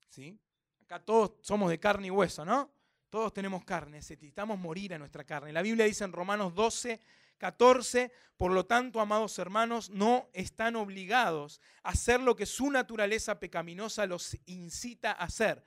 ¿Sí? 0.08 0.38
Acá 0.82 0.98
todos 0.98 1.32
somos 1.40 1.70
de 1.70 1.78
carne 1.78 2.08
y 2.08 2.10
hueso, 2.10 2.44
¿no? 2.44 2.70
Todos 3.08 3.32
tenemos 3.32 3.64
carne, 3.64 3.98
necesitamos 3.98 4.58
morir 4.58 4.94
a 4.94 4.98
nuestra 4.98 5.24
carne. 5.24 5.52
La 5.52 5.62
Biblia 5.62 5.84
dice 5.84 6.04
en 6.04 6.12
Romanos 6.12 6.54
12, 6.54 7.00
14, 7.40 8.12
por 8.36 8.52
lo 8.52 8.66
tanto, 8.66 9.00
amados 9.00 9.38
hermanos, 9.38 9.90
no 9.90 10.28
están 10.34 10.76
obligados 10.76 11.60
a 11.82 11.90
hacer 11.90 12.20
lo 12.20 12.36
que 12.36 12.46
su 12.46 12.70
naturaleza 12.70 13.40
pecaminosa 13.40 14.06
los 14.06 14.36
incita 14.46 15.10
a 15.10 15.24
hacer, 15.24 15.64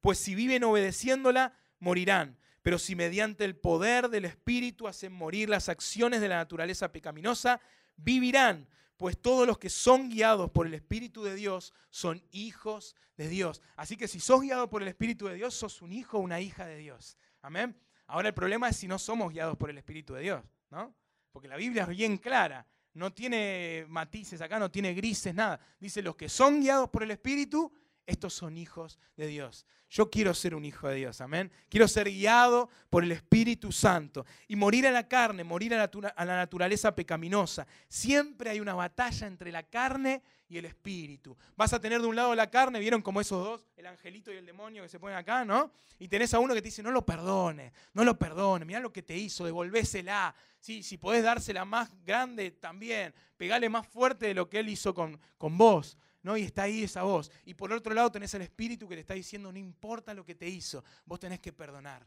pues 0.00 0.18
si 0.18 0.34
viven 0.34 0.64
obedeciéndola, 0.64 1.54
morirán. 1.78 2.38
Pero 2.62 2.78
si 2.78 2.94
mediante 2.94 3.44
el 3.44 3.56
poder 3.56 4.08
del 4.08 4.24
Espíritu 4.24 4.86
hacen 4.86 5.12
morir 5.12 5.48
las 5.48 5.68
acciones 5.68 6.20
de 6.20 6.28
la 6.28 6.36
naturaleza 6.36 6.92
pecaminosa, 6.92 7.60
vivirán, 7.96 8.68
pues 8.96 9.16
todos 9.20 9.46
los 9.46 9.58
que 9.58 9.70
son 9.70 10.10
guiados 10.10 10.50
por 10.50 10.66
el 10.66 10.74
Espíritu 10.74 11.22
de 11.22 11.34
Dios 11.34 11.72
son 11.90 12.22
hijos 12.30 12.94
de 13.16 13.28
Dios. 13.28 13.62
Así 13.76 13.96
que 13.96 14.08
si 14.08 14.20
sos 14.20 14.40
guiado 14.40 14.68
por 14.68 14.82
el 14.82 14.88
Espíritu 14.88 15.26
de 15.26 15.34
Dios, 15.34 15.54
sos 15.54 15.82
un 15.82 15.92
hijo 15.92 16.18
o 16.18 16.20
una 16.20 16.40
hija 16.40 16.66
de 16.66 16.76
Dios. 16.76 17.16
Amén. 17.40 17.76
Ahora 18.06 18.28
el 18.28 18.34
problema 18.34 18.68
es 18.68 18.76
si 18.76 18.88
no 18.88 18.98
somos 18.98 19.32
guiados 19.32 19.56
por 19.56 19.70
el 19.70 19.78
Espíritu 19.78 20.14
de 20.14 20.22
Dios, 20.22 20.44
¿no? 20.70 20.94
Porque 21.32 21.48
la 21.48 21.56
Biblia 21.56 21.82
es 21.82 21.88
bien 21.88 22.18
clara, 22.18 22.66
no 22.94 23.12
tiene 23.12 23.86
matices 23.88 24.40
acá, 24.42 24.58
no 24.58 24.70
tiene 24.70 24.92
grises, 24.94 25.34
nada. 25.34 25.58
Dice, 25.80 26.02
los 26.02 26.14
que 26.14 26.28
son 26.28 26.60
guiados 26.60 26.90
por 26.90 27.02
el 27.02 27.10
Espíritu, 27.10 27.72
estos 28.06 28.34
son 28.34 28.56
hijos 28.56 28.98
de 29.16 29.26
Dios. 29.26 29.66
Yo 29.90 30.10
quiero 30.10 30.32
ser 30.32 30.54
un 30.54 30.64
hijo 30.64 30.88
de 30.88 30.96
Dios, 30.96 31.20
amén. 31.20 31.52
Quiero 31.68 31.86
ser 31.86 32.08
guiado 32.08 32.70
por 32.88 33.04
el 33.04 33.12
Espíritu 33.12 33.72
Santo 33.72 34.24
y 34.48 34.56
morir 34.56 34.86
a 34.86 34.90
la 34.90 35.06
carne, 35.06 35.44
morir 35.44 35.74
a 35.74 36.24
la 36.24 36.36
naturaleza 36.36 36.94
pecaminosa. 36.94 37.66
Siempre 37.88 38.48
hay 38.50 38.60
una 38.60 38.74
batalla 38.74 39.26
entre 39.26 39.52
la 39.52 39.62
carne 39.62 40.22
y 40.52 40.58
el 40.58 40.66
espíritu. 40.66 41.34
Vas 41.56 41.72
a 41.72 41.80
tener 41.80 42.02
de 42.02 42.06
un 42.06 42.14
lado 42.14 42.34
la 42.34 42.50
carne, 42.50 42.78
vieron 42.78 43.00
como 43.00 43.22
esos 43.22 43.42
dos, 43.42 43.66
el 43.74 43.86
angelito 43.86 44.30
y 44.30 44.36
el 44.36 44.44
demonio 44.44 44.82
que 44.82 44.88
se 44.88 45.00
ponen 45.00 45.16
acá, 45.16 45.46
¿no? 45.46 45.72
Y 45.98 46.08
tenés 46.08 46.34
a 46.34 46.40
uno 46.40 46.52
que 46.52 46.60
te 46.60 46.68
dice, 46.68 46.82
no 46.82 46.90
lo 46.90 47.06
perdone, 47.06 47.72
no 47.94 48.04
lo 48.04 48.18
perdone, 48.18 48.66
mirá 48.66 48.78
lo 48.78 48.92
que 48.92 49.02
te 49.02 49.16
hizo, 49.16 49.46
devolvésela. 49.46 50.34
Sí, 50.60 50.82
si 50.82 50.98
podés 50.98 51.24
dársela 51.24 51.64
más 51.64 51.90
grande 52.04 52.50
también, 52.50 53.14
pegale 53.38 53.70
más 53.70 53.86
fuerte 53.86 54.26
de 54.26 54.34
lo 54.34 54.50
que 54.50 54.58
él 54.58 54.68
hizo 54.68 54.92
con, 54.92 55.18
con 55.38 55.56
vos. 55.56 55.96
¿No? 56.22 56.36
Y 56.36 56.42
está 56.42 56.64
ahí 56.64 56.84
esa 56.84 57.02
voz. 57.02 57.30
Y 57.44 57.54
por 57.54 57.72
otro 57.72 57.94
lado 57.94 58.10
tenés 58.10 58.32
el 58.34 58.42
espíritu 58.42 58.88
que 58.88 58.94
te 58.94 59.00
está 59.00 59.14
diciendo, 59.14 59.52
no 59.52 59.58
importa 59.58 60.14
lo 60.14 60.24
que 60.24 60.34
te 60.34 60.48
hizo, 60.48 60.84
vos 61.04 61.20
tenés 61.20 61.40
que 61.40 61.52
perdonar. 61.52 62.06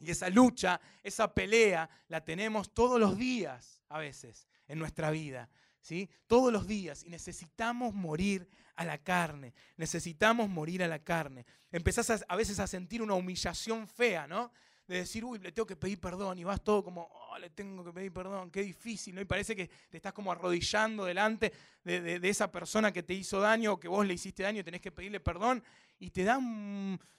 Y 0.00 0.10
esa 0.10 0.28
lucha, 0.28 0.80
esa 1.02 1.32
pelea, 1.32 1.88
la 2.08 2.24
tenemos 2.24 2.74
todos 2.74 2.98
los 2.98 3.16
días 3.16 3.82
a 3.88 3.98
veces 3.98 4.48
en 4.66 4.78
nuestra 4.78 5.10
vida. 5.10 5.48
¿sí? 5.80 6.08
Todos 6.26 6.52
los 6.52 6.66
días. 6.66 7.04
Y 7.04 7.10
necesitamos 7.10 7.94
morir 7.94 8.48
a 8.74 8.84
la 8.84 8.98
carne. 8.98 9.54
Necesitamos 9.76 10.48
morir 10.48 10.82
a 10.82 10.88
la 10.88 10.98
carne. 10.98 11.46
Empezás 11.70 12.10
a, 12.10 12.20
a 12.26 12.36
veces 12.36 12.58
a 12.58 12.66
sentir 12.66 13.02
una 13.02 13.14
humillación 13.14 13.86
fea, 13.86 14.26
¿no? 14.26 14.52
De 14.92 14.98
decir, 14.98 15.24
uy, 15.24 15.38
le 15.38 15.52
tengo 15.52 15.66
que 15.66 15.76
pedir 15.76 15.98
perdón, 15.98 16.38
y 16.38 16.44
vas 16.44 16.62
todo 16.62 16.84
como, 16.84 17.08
oh, 17.10 17.38
le 17.38 17.50
tengo 17.50 17.82
que 17.82 17.92
pedir 17.92 18.12
perdón, 18.12 18.50
qué 18.50 18.62
difícil, 18.62 19.14
¿no? 19.14 19.20
Y 19.20 19.24
parece 19.24 19.56
que 19.56 19.68
te 19.88 19.96
estás 19.96 20.12
como 20.12 20.30
arrodillando 20.30 21.04
delante 21.04 21.52
de, 21.82 22.20
esa 22.28 22.52
persona 22.52 22.92
que 22.92 23.02
te 23.02 23.14
hizo 23.14 23.40
daño 23.40 23.80
que 23.80 23.88
vos 23.88 24.06
le 24.06 24.14
hiciste 24.14 24.42
daño 24.42 24.60
y 24.60 24.64
tenés 24.64 24.80
que 24.80 24.92
pedirle 24.92 25.18
perdón, 25.20 25.64
y 25.98 26.10
te 26.10 26.24
da 26.24 26.38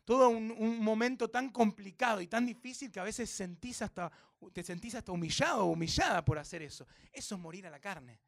todo 0.06 0.30
un, 0.30 0.84
momento 0.84 1.30
tan 1.30 1.50
complicado 1.50 2.22
y 2.22 2.28
tan 2.28 2.46
difícil 2.46 2.92
que 2.92 3.00
a 3.00 3.04
veces 3.04 3.30
sentís 3.30 3.82
hasta, 3.82 4.12
te 4.54 4.62
sentís 4.62 4.96
hasta 4.96 5.12
humillado 5.12 5.66
o 5.66 5.72
humillada 5.72 6.24
por 6.24 6.38
hacer 6.38 6.62
eso. 6.62 6.86
Eso 7.12 7.36
es 7.36 7.42
morir 7.42 7.66
a 7.66 7.70
la 7.70 7.80
carne. 7.80 8.20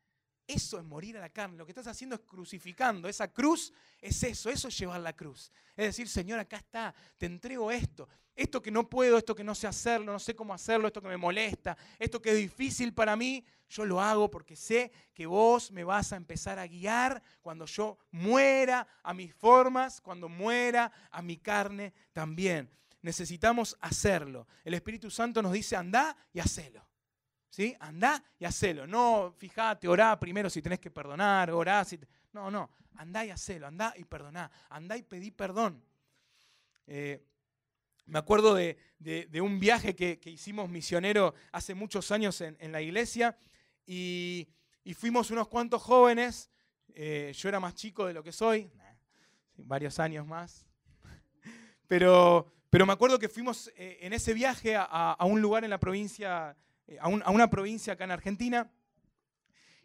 Eso 0.47 0.77
es 0.77 0.85
morir 0.85 1.17
a 1.17 1.21
la 1.21 1.29
carne. 1.29 1.57
Lo 1.57 1.65
que 1.65 1.71
estás 1.71 1.87
haciendo 1.87 2.15
es 2.15 2.21
crucificando. 2.21 3.07
Esa 3.07 3.27
cruz 3.27 3.73
es 3.99 4.21
eso, 4.23 4.49
eso 4.49 4.67
es 4.67 4.77
llevar 4.77 5.01
la 5.01 5.13
cruz. 5.13 5.51
Es 5.75 5.87
decir, 5.87 6.07
Señor, 6.07 6.39
acá 6.39 6.57
está, 6.57 6.93
te 7.17 7.25
entrego 7.25 7.71
esto. 7.71 8.07
Esto 8.35 8.61
que 8.61 8.69
no 8.69 8.89
puedo, 8.89 9.17
esto 9.17 9.33
que 9.33 9.45
no 9.45 9.55
sé 9.55 9.65
hacerlo, 9.65 10.11
no 10.11 10.19
sé 10.19 10.35
cómo 10.35 10.53
hacerlo, 10.53 10.87
esto 10.87 11.01
que 11.01 11.07
me 11.07 11.17
molesta, 11.17 11.77
esto 11.97 12.21
que 12.21 12.31
es 12.31 12.37
difícil 12.37 12.93
para 12.93 13.15
mí, 13.15 13.45
yo 13.69 13.85
lo 13.85 14.01
hago 14.01 14.29
porque 14.29 14.57
sé 14.57 14.91
que 15.13 15.25
vos 15.25 15.71
me 15.71 15.85
vas 15.85 16.11
a 16.11 16.17
empezar 16.17 16.59
a 16.59 16.67
guiar 16.67 17.23
cuando 17.41 17.65
yo 17.65 17.97
muera 18.11 18.87
a 19.03 19.13
mis 19.13 19.33
formas, 19.33 20.01
cuando 20.01 20.27
muera 20.27 20.91
a 21.11 21.21
mi 21.21 21.37
carne 21.37 21.93
también. 22.11 22.69
Necesitamos 23.01 23.77
hacerlo. 23.79 24.47
El 24.63 24.73
Espíritu 24.73 25.09
Santo 25.09 25.41
nos 25.41 25.53
dice, 25.53 25.75
anda 25.75 26.17
y 26.33 26.39
hacelo. 26.39 26.85
¿Sí? 27.55 27.73
Andá 27.79 28.21
y 28.37 28.43
hacelo. 28.43 28.85
No, 28.85 29.33
fíjate, 29.37 29.87
orá 29.87 30.19
primero 30.19 30.49
si 30.49 30.61
tenés 30.61 30.77
que 30.77 30.91
perdonar, 30.91 31.49
orá 31.51 31.85
si... 31.85 31.97
No, 32.33 32.51
no, 32.51 32.69
andá 32.95 33.23
y 33.23 33.29
hacelo, 33.29 33.65
andá 33.65 33.93
y 33.95 34.03
perdoná, 34.03 34.51
andá 34.67 34.97
y 34.97 35.03
pedí 35.03 35.31
perdón. 35.31 35.81
Eh, 36.85 37.23
me 38.07 38.19
acuerdo 38.19 38.55
de, 38.55 38.77
un 39.41 39.57
viaje 39.57 39.95
que, 39.95 40.19
hicimos 40.25 40.69
misionero 40.69 41.33
hace 41.53 41.73
muchos 41.75 42.11
años 42.11 42.41
en, 42.41 42.71
la 42.73 42.81
iglesia 42.81 43.37
y, 43.87 44.49
fuimos 44.93 45.31
unos 45.31 45.47
cuantos 45.47 45.81
jóvenes. 45.81 46.51
Eh, 46.93 47.31
yo 47.37 47.47
era 47.47 47.61
más 47.61 47.73
chico 47.73 48.05
de 48.05 48.13
lo 48.15 48.21
que 48.21 48.33
soy, 48.33 48.69
varios 49.55 49.97
años 49.99 50.27
más. 50.27 50.65
Pero, 51.87 52.51
pero 52.69 52.85
me 52.85 52.91
acuerdo 52.91 53.17
que 53.17 53.29
fuimos 53.29 53.71
eh, 53.77 53.99
en 54.01 54.11
ese 54.11 54.33
viaje 54.33 54.75
a, 54.75 54.83
a, 54.83 55.23
un 55.23 55.39
lugar 55.39 55.63
en 55.63 55.69
la 55.69 55.79
provincia 55.79 56.57
eh, 56.87 56.97
a, 56.99 57.07
una 57.09 57.49
provincia 57.49 57.93
acá 57.93 58.03
en 58.03 58.11
Argentina. 58.11 58.71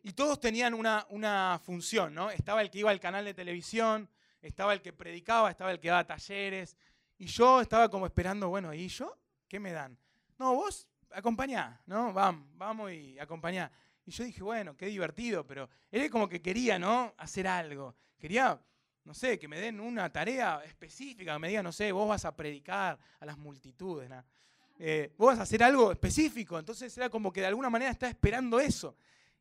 Y 0.02 0.12
todos 0.12 0.40
tenían 0.40 0.74
una, 0.74 1.60
función, 1.62 2.14
¿no? 2.14 2.30
Estaba 2.30 2.62
el 2.62 2.70
que 2.70 2.78
iba 2.78 2.90
al 2.90 3.00
canal 3.00 3.24
de 3.24 3.34
televisión, 3.34 4.08
estaba 4.40 4.72
el 4.72 4.80
que 4.80 4.92
predicaba, 4.92 5.50
estaba 5.50 5.70
el 5.70 5.78
que 5.78 5.88
daba 5.88 6.06
talleres. 6.06 6.76
Y 7.18 7.26
yo 7.26 7.60
estaba 7.60 7.90
como 7.90 8.06
esperando, 8.06 8.48
bueno, 8.48 8.72
¿y 8.72 8.88
yo? 8.88 9.18
¿Qué 9.46 9.60
me 9.60 9.72
dan? 9.72 9.98
No, 10.38 10.54
vos 10.54 10.88
acompañá, 11.10 11.82
¿no? 11.84 12.14
Vamos, 12.14 12.48
vamos 12.54 12.92
y 12.92 13.18
acompañá. 13.18 13.70
Y 14.06 14.10
yo 14.10 14.24
dije, 14.24 14.42
bueno, 14.42 14.74
qué 14.74 14.86
divertido, 14.86 15.46
pero 15.46 15.68
él 15.90 16.08
como 16.10 16.28
que 16.28 16.40
quería, 16.40 16.78
¿no? 16.78 17.14
Hacer 17.18 17.46
algo. 17.46 17.94
Quería, 18.18 18.58
no 19.04 19.12
sé, 19.12 19.38
que 19.38 19.48
me 19.48 19.60
den 19.60 19.80
una 19.80 20.10
tarea 20.10 20.62
específica, 20.64 21.34
que 21.34 21.38
me 21.38 21.48
digan, 21.48 21.64
no 21.64 21.72
sé, 21.72 21.92
vos 21.92 22.08
vas 22.08 22.24
a 22.24 22.34
predicar 22.34 22.98
a 23.18 23.26
las 23.26 23.36
multitudes, 23.36 24.08
¿no? 24.08 24.24
Eh, 24.82 25.12
vos 25.18 25.28
vas 25.28 25.40
a 25.40 25.42
hacer 25.42 25.62
algo 25.62 25.92
específico. 25.92 26.58
Entonces 26.58 26.96
era 26.96 27.10
como 27.10 27.30
que 27.30 27.40
de 27.40 27.46
alguna 27.46 27.68
manera 27.68 27.90
está 27.90 28.08
esperando 28.08 28.58
eso. 28.58 28.96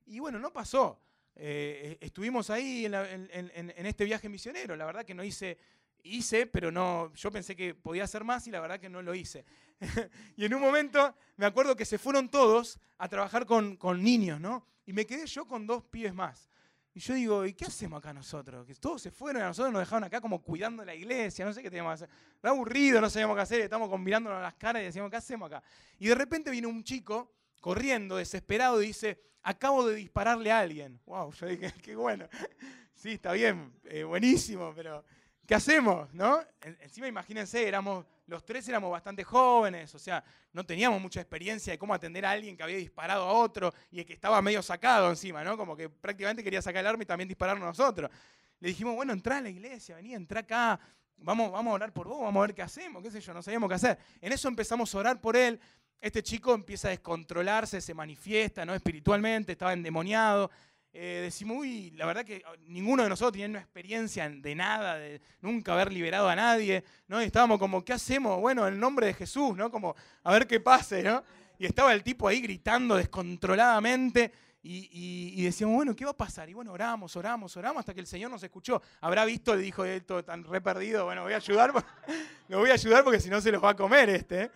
Y 0.06 0.20
bueno, 0.20 0.38
no 0.38 0.52
pasó. 0.52 1.00
Eh, 1.36 1.98
estuvimos 2.02 2.50
ahí 2.50 2.86
en, 2.86 3.86
este 3.86 4.04
viaje 4.04 4.28
misionero. 4.28 4.76
La 4.76 4.86
verdad 4.86 5.06
que 5.06 5.14
no 5.14 5.24
hice, 5.24 5.58
hice, 6.04 6.46
pero 6.46 6.72
no, 6.72 7.14
yo 7.16 7.32
pensé 7.32 7.56
que 7.56 7.74
podía 7.74 8.04
hacer 8.04 8.26
más 8.26 8.46
y 8.48 8.52
la 8.52 8.60
verdad 8.60 8.82
que 8.82 8.90
no 8.90 9.02
lo 9.02 9.16
hice. 9.16 9.46
y 10.36 10.44
en 10.44 10.54
un 10.54 10.62
momento 10.62 11.16
me 11.38 11.46
acuerdo 11.46 11.74
que 11.74 11.86
se 11.86 11.98
fueron 11.98 12.28
todos 12.28 12.78
a 12.98 13.08
trabajar 13.08 13.46
con, 13.46 13.78
con 13.78 14.04
niños, 14.04 14.42
¿no? 14.42 14.68
Y 14.86 14.92
me 14.92 15.06
quedé 15.06 15.26
yo 15.26 15.48
con 15.48 15.66
dos 15.66 15.86
pibes 15.86 16.14
más. 16.14 16.50
Y 16.94 17.00
yo 17.00 17.14
digo, 17.14 17.46
¿y 17.46 17.54
qué 17.54 17.66
hacemos 17.66 18.00
acá 18.00 18.14
nosotros? 18.14 18.66
Que 18.66 18.74
todos 18.76 19.02
se 19.02 19.12
fueron 19.12 19.44
a 19.44 19.48
nosotros 19.48 19.72
nos 19.72 19.82
dejaron 19.82 20.04
acá 20.06 20.20
como 20.20 20.42
cuidando 20.42 20.84
la 20.84 20.96
iglesia, 20.96 21.46
no 21.46 21.54
sé 21.54 21.62
qué 21.62 21.70
teníamos 21.70 21.92
que 21.92 22.06
hacer. 22.06 22.10
Era 22.42 22.52
aburrido, 22.52 23.00
no 23.00 23.10
sabíamos 23.10 23.36
qué 23.36 23.42
hacer, 23.42 23.62
estamos 23.62 23.90
combinándonos 23.90 24.42
las 24.42 24.56
caras 24.56 24.82
y 24.82 24.86
decíamos, 24.86 25.12
¿qué 25.12 25.18
hacemos 25.18 25.48
acá? 25.48 25.64
Y 26.00 26.08
de 26.08 26.16
repente 26.16 26.50
viene 26.50 26.68
un 26.68 26.84
chico 26.84 27.32
corriendo, 27.62 28.18
desesperado, 28.18 28.82
y 28.82 28.88
dice, 28.88 29.22
acabo 29.44 29.88
de 29.88 29.96
dispararle 29.96 30.52
a 30.52 30.60
alguien. 30.60 31.00
Wow, 31.06 31.32
yo 31.34 31.46
dije, 31.48 31.74
qué 31.82 31.96
bueno. 31.96 32.28
Sí, 33.00 33.12
está 33.12 33.32
bien, 33.32 33.72
eh, 33.86 34.04
buenísimo, 34.04 34.74
pero 34.76 35.06
¿qué 35.50 35.56
hacemos? 35.56 36.14
¿No? 36.14 36.40
Encima 36.62 37.08
imagínense, 37.08 37.68
éramos 37.68 38.06
los 38.28 38.46
tres 38.46 38.70
éramos 38.70 38.92
bastante 38.92 39.24
jóvenes, 39.24 39.96
o 39.96 39.98
sea, 39.98 40.24
no 40.54 40.64
teníamos 40.64 41.02
mucha 41.02 41.22
experiencia 41.22 41.74
de 41.74 41.80
cómo 41.80 41.96
atender 41.96 42.24
a 42.24 42.30
alguien 42.30 42.56
que 42.56 42.62
había 42.62 42.78
disparado 42.78 43.24
a 43.24 43.34
otro 43.34 43.74
y 43.90 44.06
que 44.06 44.14
estaba 44.14 44.40
medio 44.44 44.62
sacado 44.62 45.10
encima, 45.10 45.44
¿no? 45.44 45.58
Como 45.58 45.76
que 45.76 45.90
prácticamente 45.90 46.44
quería 46.44 46.62
sacar 46.62 46.82
el 46.82 46.88
arma 46.88 47.02
y 47.02 47.08
también 47.08 47.28
dispararnos 47.28 47.66
nosotros. 47.66 48.12
Le 48.60 48.68
dijimos, 48.68 48.96
bueno, 48.96 49.12
entra 49.12 49.40
a 49.40 49.42
la 49.42 49.50
iglesia, 49.50 49.96
vení, 49.96 50.14
entra 50.14 50.42
acá, 50.42 50.80
vamos, 51.18 51.52
vamos 51.52 51.72
a 51.72 51.74
orar 51.74 51.94
por 51.94 52.08
vos, 52.08 52.22
vamos 52.22 52.44
a 52.44 52.46
ver 52.46 52.54
qué 52.54 52.62
hacemos, 52.62 53.02
qué 53.02 53.10
sé 53.10 53.20
yo, 53.20 53.34
no 53.34 53.42
sabíamos 53.42 53.70
qué 53.70 53.74
hacer. 53.74 53.98
En 54.22 54.32
eso 54.32 54.48
empezamos 54.50 54.94
a 54.94 55.00
orar 55.00 55.20
por 55.20 55.36
él. 55.36 55.60
Este 56.00 56.22
chico 56.22 56.54
empieza 56.54 56.90
a 56.90 56.92
descontrolarse, 56.92 57.82
se 57.82 57.96
manifiesta, 57.96 58.68
¿no? 58.68 58.76
Espiritualmente, 58.76 59.54
estaba 59.54 59.74
endemoniado, 59.74 60.52
eh, 60.92 61.20
decimos, 61.24 61.58
uy, 61.60 61.92
la 61.92 62.06
verdad 62.06 62.26
que 62.26 62.44
ninguno 62.68 63.04
de 63.04 63.10
nosotros 63.10 63.34
tiene 63.34 63.52
una 63.52 63.60
experiencia 63.60 64.28
de 64.28 64.56
nada, 64.56 64.96
de 64.96 65.22
nunca 65.42 65.74
haber 65.74 65.94
liberado 65.94 66.28
a 66.28 66.36
nadie, 66.36 66.84
¿no? 67.08 67.22
Y 67.22 67.26
estábamos 67.26 67.60
como, 67.60 67.86
¿qué 67.86 67.94
hacemos? 67.94 68.40
Bueno, 68.40 68.68
en 68.68 68.74
el 68.74 68.80
nombre 68.80 69.08
de 69.08 69.14
Jesús, 69.14 69.56
¿no? 69.56 69.70
Como, 69.70 69.96
a 70.24 70.32
ver 70.32 70.48
qué 70.48 70.60
pase, 70.60 71.04
¿no? 71.04 71.24
Y 71.60 71.66
estaba 71.66 71.94
el 71.94 72.04
tipo 72.04 72.28
ahí 72.28 72.42
gritando 72.42 72.96
descontroladamente 72.96 74.32
y, 74.62 75.42
decíamos, 75.44 75.76
bueno, 75.76 75.96
¿qué 75.96 76.04
va 76.06 76.12
a 76.12 76.18
pasar? 76.18 76.50
Y 76.50 76.54
bueno, 76.54 76.74
oramos, 76.74 77.16
oramos, 77.16 77.56
oramos 77.56 77.80
hasta 77.80 77.94
que 77.94 78.02
el 78.02 78.08
Señor 78.08 78.30
nos 78.30 78.44
escuchó. 78.44 78.82
Habrá 79.00 79.24
visto, 79.26 79.56
le 79.56 79.62
dijo 79.62 79.86
esto 79.86 80.24
tan 80.24 80.44
re 80.44 80.60
perdido, 80.60 81.06
bueno, 81.06 81.24
voy 81.24 81.34
a 81.34 81.38
ayudar, 81.38 81.72
lo 82.48 82.60
voy 82.60 82.70
a 82.70 82.74
ayudar 82.74 83.04
porque 83.04 83.20
si 83.20 83.30
no 83.30 83.40
se 83.40 83.52
los 83.52 83.64
va 83.64 83.70
a 83.70 83.76
comer 83.76 84.10
este. 84.10 84.44
¿eh? 84.44 84.52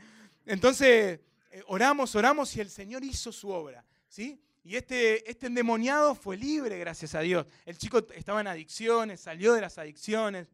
Entonces, 0.46 1.20
eh, 1.52 1.64
oramos, 1.68 2.16
oramos 2.16 2.56
y 2.58 2.62
el 2.62 2.70
Señor 2.70 3.04
hizo 3.04 3.32
su 3.32 3.50
obra, 3.50 3.86
¿sí? 4.08 4.42
Y 4.66 4.78
este, 4.78 5.30
este 5.30 5.48
endemoniado 5.48 6.16
fue 6.16 6.38
libre, 6.38 6.80
gracias 6.80 7.16
a 7.16 7.20
Dios. 7.20 7.46
El 7.66 7.78
chico 7.78 8.08
estaba 8.16 8.40
en 8.40 8.48
adicciones, 8.48 9.20
salió 9.20 9.54
de 9.54 9.62
las 9.62 9.78
adicciones. 9.78 10.48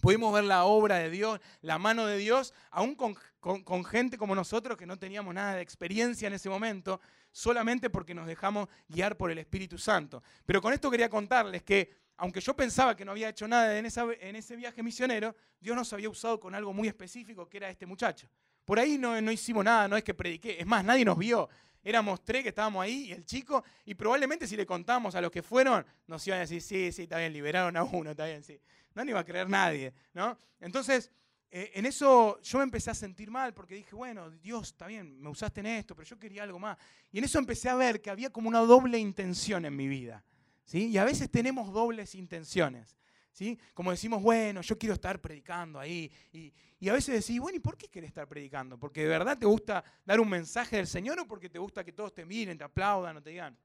Pudimos 0.00 0.32
ver 0.32 0.44
la 0.44 0.64
obra 0.64 0.96
de 0.96 1.10
Dios, 1.10 1.40
la 1.62 1.78
mano 1.78 2.06
de 2.06 2.18
Dios, 2.18 2.52
aún 2.70 2.94
con, 2.94 3.16
con, 3.40 3.84
gente 3.84 4.18
como 4.18 4.34
nosotros 4.34 4.76
que 4.76 4.86
no 4.86 4.98
teníamos 4.98 5.34
nada 5.34 5.54
de 5.54 5.62
experiencia 5.62 6.26
en 6.26 6.34
ese 6.34 6.50
momento, 6.50 7.00
solamente 7.32 7.88
porque 7.88 8.14
nos 8.14 8.26
dejamos 8.26 8.68
guiar 8.88 9.16
por 9.16 9.30
el 9.30 9.38
Espíritu 9.38 9.78
Santo. 9.78 10.22
Pero 10.44 10.60
con 10.60 10.72
esto 10.74 10.90
quería 10.90 11.08
contarles 11.08 11.62
que, 11.62 11.90
aunque 12.18 12.40
yo 12.40 12.54
pensaba 12.54 12.94
que 12.94 13.04
no 13.06 13.12
había 13.12 13.30
hecho 13.30 13.48
nada 13.48 13.78
en, 13.78 13.86
esa, 13.86 14.06
en 14.20 14.36
ese 14.36 14.56
viaje 14.56 14.82
misionero, 14.82 15.34
Dios 15.58 15.74
nos 15.74 15.90
había 15.94 16.10
usado 16.10 16.38
con 16.38 16.54
algo 16.54 16.74
muy 16.74 16.88
específico, 16.88 17.48
que 17.48 17.56
era 17.56 17.70
este 17.70 17.86
muchacho. 17.86 18.28
Por 18.66 18.78
ahí 18.78 18.98
no, 18.98 19.18
no 19.20 19.32
hicimos 19.32 19.64
nada, 19.64 19.88
no 19.88 19.96
es 19.96 20.04
que 20.04 20.14
prediqué, 20.14 20.60
es 20.60 20.66
más, 20.66 20.84
nadie 20.84 21.04
nos 21.04 21.16
vio. 21.16 21.48
Éramos 21.82 22.22
tres 22.24 22.42
que 22.42 22.50
estábamos 22.50 22.82
ahí 22.82 23.06
y 23.08 23.12
el 23.12 23.24
chico, 23.24 23.64
y 23.84 23.94
probablemente 23.94 24.46
si 24.46 24.56
le 24.56 24.66
contamos 24.66 25.14
a 25.14 25.20
los 25.20 25.30
que 25.30 25.42
fueron, 25.42 25.84
nos 26.06 26.26
iban 26.26 26.38
a 26.38 26.40
decir, 26.40 26.60
sí, 26.60 26.92
sí, 26.92 27.02
está 27.02 27.18
bien, 27.18 27.32
liberaron 27.32 27.76
a 27.76 27.82
uno, 27.82 28.10
está 28.10 28.26
bien, 28.26 28.42
sí. 28.42 28.60
No 28.94 29.04
le 29.04 29.10
iba 29.10 29.20
a 29.20 29.24
creer 29.24 29.48
nadie, 29.48 29.94
¿no? 30.12 30.36
Entonces, 30.60 31.10
eh, 31.50 31.72
en 31.74 31.86
eso 31.86 32.40
yo 32.42 32.58
me 32.58 32.64
empecé 32.64 32.90
a 32.90 32.94
sentir 32.94 33.30
mal 33.30 33.52
porque 33.54 33.74
dije, 33.74 33.96
bueno, 33.96 34.30
Dios, 34.30 34.68
está 34.68 34.86
bien, 34.86 35.20
me 35.20 35.30
usaste 35.30 35.60
en 35.60 35.66
esto, 35.66 35.96
pero 35.96 36.06
yo 36.06 36.18
quería 36.18 36.42
algo 36.44 36.58
más. 36.58 36.78
Y 37.10 37.18
en 37.18 37.24
eso 37.24 37.38
empecé 37.38 37.68
a 37.68 37.74
ver 37.74 38.00
que 38.00 38.10
había 38.10 38.30
como 38.30 38.48
una 38.48 38.60
doble 38.60 38.98
intención 38.98 39.64
en 39.64 39.74
mi 39.74 39.88
vida. 39.88 40.24
¿sí? 40.64 40.88
Y 40.88 40.98
a 40.98 41.04
veces 41.04 41.30
tenemos 41.30 41.72
dobles 41.72 42.14
intenciones. 42.14 42.99
¿Sí? 43.40 43.58
Como 43.72 43.90
decimos, 43.90 44.22
bueno, 44.22 44.60
yo 44.60 44.76
quiero 44.76 44.94
estar 44.94 45.18
predicando 45.18 45.80
ahí. 45.80 46.12
Y, 46.30 46.52
a 46.88 46.92
veces 46.92 47.26
decís, 47.26 47.40
bueno, 47.40 47.56
¿y 47.56 47.60
por 47.60 47.76
qué 47.78 47.88
querés 47.88 48.08
estar 48.08 48.28
predicando? 48.28 48.78
¿Porque 48.78 49.02
de 49.02 49.08
verdad 49.08 49.38
te 49.38 49.46
gusta 49.46 49.82
dar 50.04 50.20
un 50.20 50.28
mensaje 50.28 50.76
del 50.76 50.86
Señor 50.86 51.18
o 51.20 51.26
porque 51.26 51.48
te 51.48 51.58
gusta 51.58 51.82
que 51.82 51.92
todos 51.92 52.12
te 52.12 52.26
miren, 52.26 52.58
te 52.58 52.64
aplaudan 52.64 53.16
o 53.16 53.22
te 53.22 53.30
digan, 53.30 53.56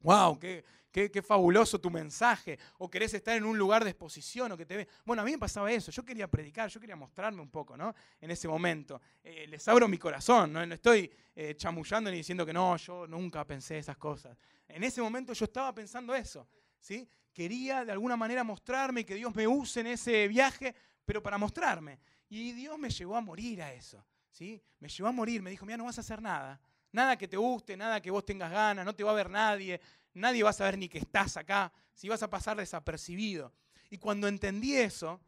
wow, 0.00 0.38
qué, 0.38 0.62
qué, 0.92 1.22
fabuloso 1.22 1.80
tu 1.80 1.90
mensaje? 1.90 2.58
¿O 2.76 2.90
querés 2.90 3.14
estar 3.14 3.34
en 3.34 3.44
un 3.44 3.56
lugar 3.56 3.82
de 3.82 3.90
exposición 3.90 4.52
o 4.52 4.58
que 4.58 4.66
te 4.66 4.76
ve? 4.76 4.88
Bueno, 5.06 5.22
a 5.22 5.24
mí 5.24 5.30
me 5.30 5.38
pasaba 5.38 5.72
eso, 5.72 5.90
yo 5.90 6.04
quería 6.04 6.28
predicar, 6.28 6.68
yo 6.68 6.78
quería 6.78 6.96
mostrarme 6.96 7.40
un 7.40 7.50
poco, 7.50 7.78
¿no? 7.78 7.94
En 8.20 8.30
ese 8.30 8.46
momento. 8.46 9.00
Eh, 9.24 9.46
les 9.48 9.66
abro 9.68 9.88
mi 9.88 9.96
corazón, 9.96 10.52
¿no? 10.52 10.66
No 10.66 10.74
estoy 10.74 11.10
eh, 11.34 11.54
chamullando 11.56 12.10
ni 12.10 12.18
diciendo 12.18 12.44
que 12.44 12.52
no, 12.52 12.76
yo 12.76 13.06
nunca 13.06 13.42
pensé 13.46 13.78
esas 13.78 13.96
cosas. 13.96 14.36
En 14.68 14.84
ese 14.84 15.00
momento 15.00 15.32
yo 15.32 15.46
estaba 15.46 15.74
pensando 15.74 16.14
eso, 16.14 16.46
¿sí? 16.78 17.08
quería 17.38 17.84
de 17.84 17.92
alguna 17.92 18.16
manera 18.16 18.42
mostrarme, 18.42 19.06
que 19.06 19.14
Dios 19.14 19.32
me 19.32 19.46
use 19.46 19.78
en 19.78 19.86
ese 19.86 20.26
viaje, 20.26 20.74
pero 21.04 21.22
para 21.22 21.38
mostrarme. 21.38 22.00
Y 22.28 22.50
Dios 22.50 22.76
me 22.78 22.90
llevó 22.90 23.16
a 23.16 23.20
morir 23.20 23.62
a 23.62 23.72
eso. 23.72 24.04
¿sí? 24.32 24.60
Me 24.80 24.88
llevó 24.88 25.08
a 25.08 25.12
morir, 25.12 25.40
me 25.40 25.50
dijo, 25.50 25.64
mira, 25.64 25.76
no 25.76 25.84
vas 25.84 25.98
a 25.98 26.00
hacer 26.00 26.20
nada. 26.20 26.60
Nada 26.90 27.16
que 27.16 27.28
te 27.28 27.36
guste, 27.36 27.76
nada 27.76 28.02
que 28.02 28.10
vos 28.10 28.24
tengas 28.24 28.50
ganas, 28.50 28.84
no 28.84 28.92
te 28.92 29.04
va 29.04 29.12
a 29.12 29.14
ver 29.14 29.30
nadie. 29.30 29.80
nadie 30.14 30.42
va 30.42 30.50
a 30.50 30.52
saber 30.52 30.76
ni 30.76 30.88
que 30.88 30.98
estás 30.98 31.36
acá, 31.36 31.72
si 31.94 32.08
vas 32.08 32.24
a 32.24 32.28
pasar 32.28 32.56
desapercibido. 32.56 33.52
Y 33.88 33.98
cuando 33.98 34.26
entendí 34.26 34.74
eso, 34.74 35.20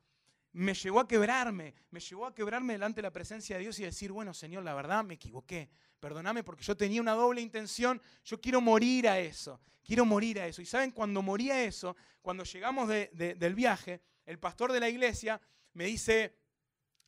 me 0.52 0.74
llevó 0.74 1.00
a 1.00 1.08
quebrarme, 1.08 1.74
me 1.90 2.00
llevó 2.00 2.26
a 2.26 2.34
quebrarme 2.34 2.74
delante 2.74 2.96
de 2.96 3.02
la 3.02 3.12
presencia 3.12 3.56
de 3.56 3.62
Dios 3.62 3.78
y 3.78 3.84
decir, 3.84 4.10
bueno, 4.10 4.34
Señor, 4.34 4.64
la 4.64 4.74
verdad 4.74 5.04
me 5.04 5.14
equivoqué, 5.14 5.70
perdóname 6.00 6.42
porque 6.42 6.64
yo 6.64 6.76
tenía 6.76 7.00
una 7.00 7.12
doble 7.12 7.40
intención, 7.40 8.00
yo 8.24 8.40
quiero 8.40 8.60
morir 8.60 9.08
a 9.08 9.18
eso, 9.20 9.60
quiero 9.84 10.04
morir 10.04 10.40
a 10.40 10.46
eso. 10.46 10.60
Y 10.60 10.66
saben, 10.66 10.90
cuando 10.90 11.22
morí 11.22 11.50
a 11.50 11.62
eso, 11.62 11.96
cuando 12.20 12.44
llegamos 12.44 12.88
del 12.88 13.54
viaje, 13.54 14.00
el 14.26 14.38
pastor 14.38 14.72
de 14.72 14.80
la 14.80 14.88
iglesia 14.88 15.40
me 15.74 15.84
dice, 15.84 16.36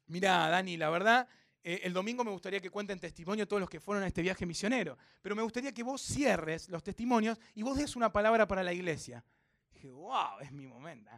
mira, 0.07 0.49
Dani, 0.49 0.77
la 0.77 0.91
verdad, 0.91 1.29
eh, 1.65 1.81
el 1.85 1.93
domingo 1.93 2.25
me 2.25 2.31
gustaría 2.31 2.61
que 2.61 2.71
cuenten 2.71 2.99
testimonio 2.99 3.47
todos 3.47 3.61
los 3.61 3.71
que 3.71 3.81
fueron 3.81 4.05
a 4.05 4.07
este 4.07 4.23
viaje 4.23 4.47
misionero, 4.47 4.97
pero 5.21 5.35
me 5.35 5.43
gustaría 5.43 5.73
que 5.73 5.83
vos 5.83 6.01
cierres 6.01 6.69
los 6.69 6.83
testimonios 6.83 7.39
y 7.55 7.63
vos 7.63 7.77
des 7.77 7.97
una 7.97 8.13
palabra 8.13 8.47
para 8.47 8.63
la 8.63 8.73
iglesia. 8.73 9.25
dije, 9.73 9.89
wow, 9.89 10.39
es 10.41 10.53
mi 10.53 10.67
momento. 10.67 11.11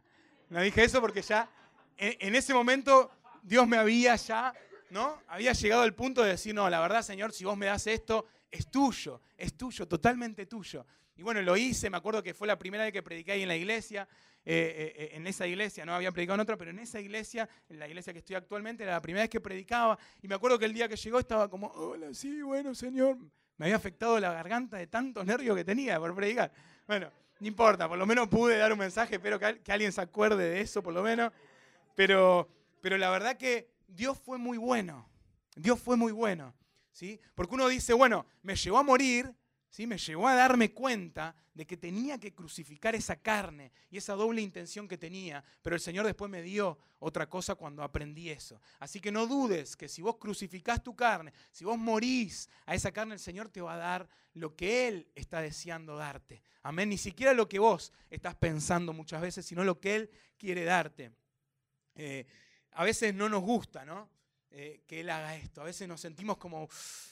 No 0.51 0.61
dije 0.61 0.85
eso 0.85 1.01
porque 1.01 1.23
ya 1.23 1.51
en, 1.97 2.35
ese 2.35 2.55
momento 2.55 3.11
Dios 3.43 3.67
me 3.69 3.77
había 3.77 4.17
ya, 4.17 4.55
¿no? 4.91 5.21
Había 5.29 5.53
llegado 5.53 5.83
al 5.83 5.95
punto 5.95 6.23
de 6.23 6.31
decir, 6.31 6.55
no, 6.55 6.69
la 6.69 6.81
verdad, 6.81 7.03
Señor, 7.03 7.33
si 7.33 7.45
vos 7.45 7.57
me 7.57 7.67
das 7.67 7.87
esto, 7.87 8.27
es 8.51 8.69
tuyo, 8.69 9.21
es 9.37 9.57
tuyo, 9.57 9.87
totalmente 9.87 10.47
tuyo. 10.47 10.87
Y 11.17 11.23
bueno, 11.23 11.43
lo 11.43 11.57
hice, 11.57 11.91
me 11.91 11.97
acuerdo 11.97 12.23
que 12.23 12.35
fue 12.35 12.47
la 12.47 12.59
primera 12.59 12.85
vez 12.85 12.93
que 12.93 13.03
prediqué 13.03 13.33
ahí 13.33 13.43
en 13.43 13.49
la 13.49 13.57
iglesia, 13.57 14.09
eh, 14.47 14.93
eh, 14.97 15.11
en 15.15 15.27
esa 15.27 15.47
iglesia, 15.47 15.87
no 15.87 15.95
había 15.95 16.13
predicado 16.13 16.35
en 16.35 16.41
otra, 16.41 16.57
pero 16.57 16.71
en 16.71 16.79
esa 16.79 17.01
iglesia, 17.01 17.49
en 17.69 17.79
la 17.79 17.89
iglesia 17.89 18.13
que 18.13 18.19
estoy 18.19 18.37
actualmente, 18.37 18.83
era 18.83 18.93
la 18.93 19.01
primera 19.01 19.23
vez 19.23 19.31
que 19.31 19.41
predicaba. 19.41 19.99
Y 20.23 20.29
me 20.29 20.35
acuerdo 20.35 20.59
que 20.59 20.67
el 20.67 20.75
día 20.75 20.89
que 20.89 20.97
llegó 20.97 21.19
estaba 21.19 21.49
como, 21.49 21.69
hola, 21.69 22.13
sí, 22.13 22.43
bueno, 22.43 22.75
Señor. 22.75 23.17
Me 23.57 23.67
había 23.67 23.77
afectado 23.77 24.19
la 24.19 24.33
garganta 24.33 24.77
de 24.77 24.89
tantos 24.89 25.25
nervios 25.25 25.57
que 25.57 25.65
tenía 25.65 25.99
por 26.01 26.15
predicar. 26.15 26.51
Bueno, 26.89 27.11
no 27.39 27.47
importa, 27.47 27.89
por 27.89 27.97
lo 27.97 28.05
menos 28.05 28.29
pude 28.29 28.59
dar 28.59 28.73
un 28.73 28.79
mensaje, 28.79 29.15
espero 29.15 29.39
que 29.39 29.73
alguien 29.73 29.93
se 29.93 30.01
acuerde 30.01 30.51
de 30.51 30.61
eso, 30.61 30.83
por 30.83 30.93
lo 30.93 31.03
menos. 31.03 31.33
Pero, 31.95 32.49
pero 32.81 32.99
la 32.99 33.11
verdad 33.11 33.37
que 33.37 33.73
Dios 33.87 34.19
fue 34.19 34.39
muy 34.39 34.59
bueno. 34.59 35.09
Dios 35.57 35.81
fue 35.81 35.97
muy 35.97 36.13
bueno. 36.13 36.55
¿sí? 36.95 37.21
Porque 37.35 37.55
uno 37.55 37.69
dice, 37.69 37.93
bueno, 37.93 38.27
me 38.43 38.57
llevó 38.57 38.79
a 38.79 38.83
morir, 38.83 39.35
¿sí? 39.69 39.87
me 39.87 39.99
llevó 39.99 40.29
a 40.29 40.35
darme 40.35 40.73
cuenta 40.73 41.35
de 41.53 41.67
que 41.67 41.77
tenía 41.77 42.19
que 42.19 42.33
crucificar 42.33 42.95
esa 42.95 43.17
carne 43.17 43.73
y 43.91 43.99
esa 43.99 44.15
doble 44.15 44.41
intención 44.41 44.89
que 44.89 44.97
tenía, 44.97 45.45
pero 45.63 45.77
el 45.77 45.81
Señor 45.81 46.07
después 46.07 46.31
me 46.31 46.43
dio 46.43 46.79
otra 47.01 47.29
cosa 47.29 47.55
cuando 47.55 47.83
aprendí 47.83 48.31
eso. 48.31 48.61
Así 48.79 49.01
que 49.01 49.13
no 49.13 49.27
dudes 49.27 49.77
que 49.77 49.89
si 49.89 50.03
vos 50.03 50.17
crucificás 50.17 50.83
tu 50.83 50.97
carne, 50.97 51.33
si 51.51 51.65
vos 51.65 51.79
morís 51.79 52.49
a 52.65 52.75
esa 52.75 52.93
carne, 52.93 53.15
el 53.15 53.21
Señor 53.21 53.49
te 53.49 53.61
va 53.61 53.75
a 53.75 53.79
dar 53.79 54.09
lo 54.33 54.57
que 54.57 54.89
Él 54.89 55.09
está 55.15 55.41
deseando 55.41 55.97
darte. 55.97 56.43
Amén. 56.63 56.89
Ni 56.89 56.99
siquiera 56.99 57.35
lo 57.35 57.49
que 57.49 57.59
vos 57.59 57.93
estás 58.11 58.35
pensando 58.35 58.93
muchas 58.93 59.21
veces, 59.21 59.45
sino 59.47 59.63
lo 59.63 59.79
que 59.79 59.97
Él 59.97 60.11
quiere 60.39 60.65
darte. 60.65 61.13
Eh, 61.95 62.27
a 62.73 62.85
veces 62.85 63.15
no 63.15 63.29
nos 63.29 63.43
gusta, 63.43 63.85
¿no? 63.85 64.09
Eh, 64.57 64.83
que 64.87 65.01
Él 65.01 65.11
haga 65.11 65.35
esto. 65.35 65.63
A 65.63 65.65
veces 65.65 65.89
nos 65.89 66.01
sentimos 66.01 66.37
como, 66.37 66.69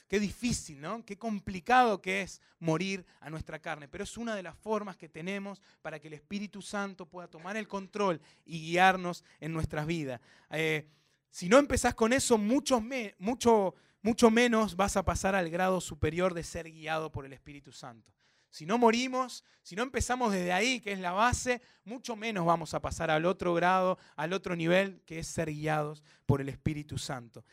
qué 0.07 0.21
difícil, 0.21 0.81
¿no? 0.81 1.05
Qué 1.05 1.19
complicado 1.19 2.01
que 2.01 2.23
es 2.23 2.41
morir 2.61 3.05
a 3.21 3.31
nuestra 3.31 3.59
carne. 3.59 3.89
Pero 3.89 4.05
es 4.05 4.17
una 4.17 4.37
de 4.37 4.45
las 4.45 4.57
formas 4.57 4.97
que 4.97 5.09
tenemos 5.09 5.61
para 5.83 5.99
que 5.99 6.07
el 6.07 6.15
Espíritu 6.15 6.63
Santo 6.63 7.05
pueda 7.07 7.27
tomar 7.27 7.57
el 7.57 7.67
control 7.67 8.21
y 8.45 8.61
guiarnos 8.61 9.25
en 9.41 9.53
nuestras 9.53 9.87
vidas. 9.87 10.21
Eh, 10.51 10.87
si 11.31 11.49
no 11.49 11.59
empezás 11.59 11.95
con 11.95 12.13
eso, 12.13 12.39
mucho, 12.39 12.81
mucho, 13.19 13.75
mucho 14.03 14.31
menos 14.31 14.77
vas 14.77 14.97
a 14.97 15.05
pasar 15.05 15.35
al 15.35 15.51
grado 15.51 15.81
superior 15.81 16.35
de 16.35 16.45
ser 16.45 16.71
guiado 16.71 17.11
por 17.11 17.27
el 17.27 17.33
Espíritu 17.33 17.73
Santo. 17.73 18.13
Si 18.53 18.67
no 18.67 18.77
morimos, 18.77 19.45
si 19.63 19.75
no 19.75 19.83
empezamos 19.83 20.31
desde 20.31 20.53
ahí, 20.53 20.79
que 20.79 20.93
es 20.93 20.99
la 20.99 21.13
base, 21.13 21.63
mucho 21.85 22.17
menos 22.17 22.45
vamos 22.45 22.75
a 22.75 22.83
pasar 22.83 23.11
al 23.11 23.25
otro 23.25 23.55
grado, 23.55 23.99
al 24.15 24.35
otro 24.35 24.55
nivel, 24.55 25.01
que 25.07 25.19
es 25.19 25.27
ser 25.27 25.51
guiados 25.51 26.05
por 26.27 26.43
el 26.43 26.51
Espíritu 26.51 26.99
Santo. 26.99 27.47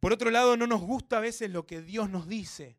Por 0.00 0.12
otro 0.12 0.32
lado, 0.32 0.56
no 0.56 0.66
nos 0.66 0.80
gusta 0.80 1.18
a 1.18 1.20
veces 1.20 1.52
lo 1.52 1.66
que 1.66 1.82
Dios 1.82 2.10
nos 2.10 2.26
dice, 2.26 2.76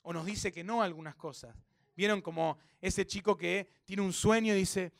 o 0.00 0.14
nos 0.14 0.24
dice 0.24 0.52
que 0.52 0.64
no 0.64 0.80
algunas 0.80 1.16
cosas. 1.16 1.54
Vieron 1.94 2.22
como 2.22 2.56
ese 2.80 3.06
chico 3.06 3.36
que 3.36 3.68
tiene 3.84 4.00
un 4.00 4.14
sueño 4.14 4.54
y 4.54 4.60
dice, 4.60 4.94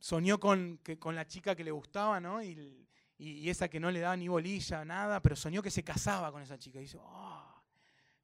soñó 0.00 0.40
con, 0.40 0.80
con 0.98 1.14
la 1.14 1.28
chica 1.28 1.54
que 1.54 1.62
le 1.62 1.70
gustaba, 1.70 2.18
¿no? 2.18 2.42
Y, 2.42 2.88
y, 3.18 3.48
esa 3.48 3.68
que 3.68 3.78
no 3.78 3.92
le 3.92 4.00
daba 4.00 4.16
ni 4.16 4.26
bolilla, 4.26 4.84
nada, 4.84 5.22
pero 5.22 5.36
soñó 5.36 5.62
que 5.62 5.70
se 5.70 5.84
casaba 5.84 6.32
con 6.32 6.42
esa 6.42 6.58
chica. 6.58 6.80
Y 6.80 6.82
dice, 6.82 6.98
oh, 7.00 7.53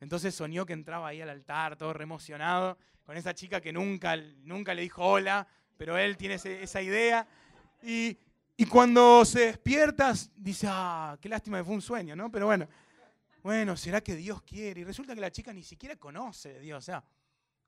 entonces 0.01 0.35
soñó 0.35 0.65
que 0.65 0.73
entraba 0.73 1.09
ahí 1.09 1.21
al 1.21 1.29
altar, 1.29 1.77
todo 1.77 1.93
reemocionado, 1.93 2.79
con 3.05 3.17
esa 3.17 3.35
chica 3.35 3.61
que 3.61 3.73
nunca, 3.73 4.17
nunca 4.17 4.73
le 4.73 4.83
dijo 4.83 5.05
hola, 5.05 5.47
pero 5.77 5.99
él 5.99 6.17
tiene 6.17 6.35
esa 6.35 6.83
idea. 6.83 7.27
Y, 7.83 8.19
cuando 8.69 9.25
se 9.25 9.47
despierta, 9.47 10.13
dice, 10.37 10.67
ah, 10.71 11.19
qué 11.21 11.29
lástima 11.29 11.59
que 11.59 11.65
fue 11.65 11.75
un 11.75 11.83
sueño, 11.83 12.15
¿no? 12.15 12.31
Pero 12.31 12.47
bueno, 12.47 12.69
bueno, 13.43 13.77
¿será 13.77 14.03
que 14.03 14.15
Dios 14.15 14.43
quiere? 14.43 14.83
Y 14.83 14.85
resulta 14.85 15.15
que 15.15 15.21
la 15.21 15.31
chica 15.31 15.53
ni 15.53 15.63
siquiera 15.63 15.97
conoce 15.97 16.57
a 16.57 16.59
Dios, 16.59 16.79
o 16.79 16.83
sea, 16.83 17.05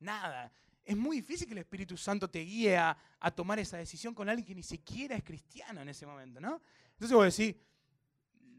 nada. 0.01 0.53
Es 0.85 0.97
muy 0.97 1.19
difícil 1.19 1.47
que 1.47 1.55
el 1.55 1.61
Espíritu 1.61 1.97
Santo 1.97 2.29
te 2.29 2.41
guíe 2.41 2.77
a, 2.77 2.97
a 3.21 3.31
tomar 3.31 3.59
esa 3.59 3.79
decisión 3.79 4.15
con 4.15 4.29
alguien 4.29 4.47
que 4.47 4.55
ni 4.55 4.63
siquiera 4.63 5.17
es 5.17 5.23
cristiano 5.23 5.81
en 5.81 5.89
ese 5.89 6.05
momento, 6.07 6.41
¿no? 6.41 6.61
Entonces 6.91 7.17
vos 7.17 7.37
decís, 7.37 7.57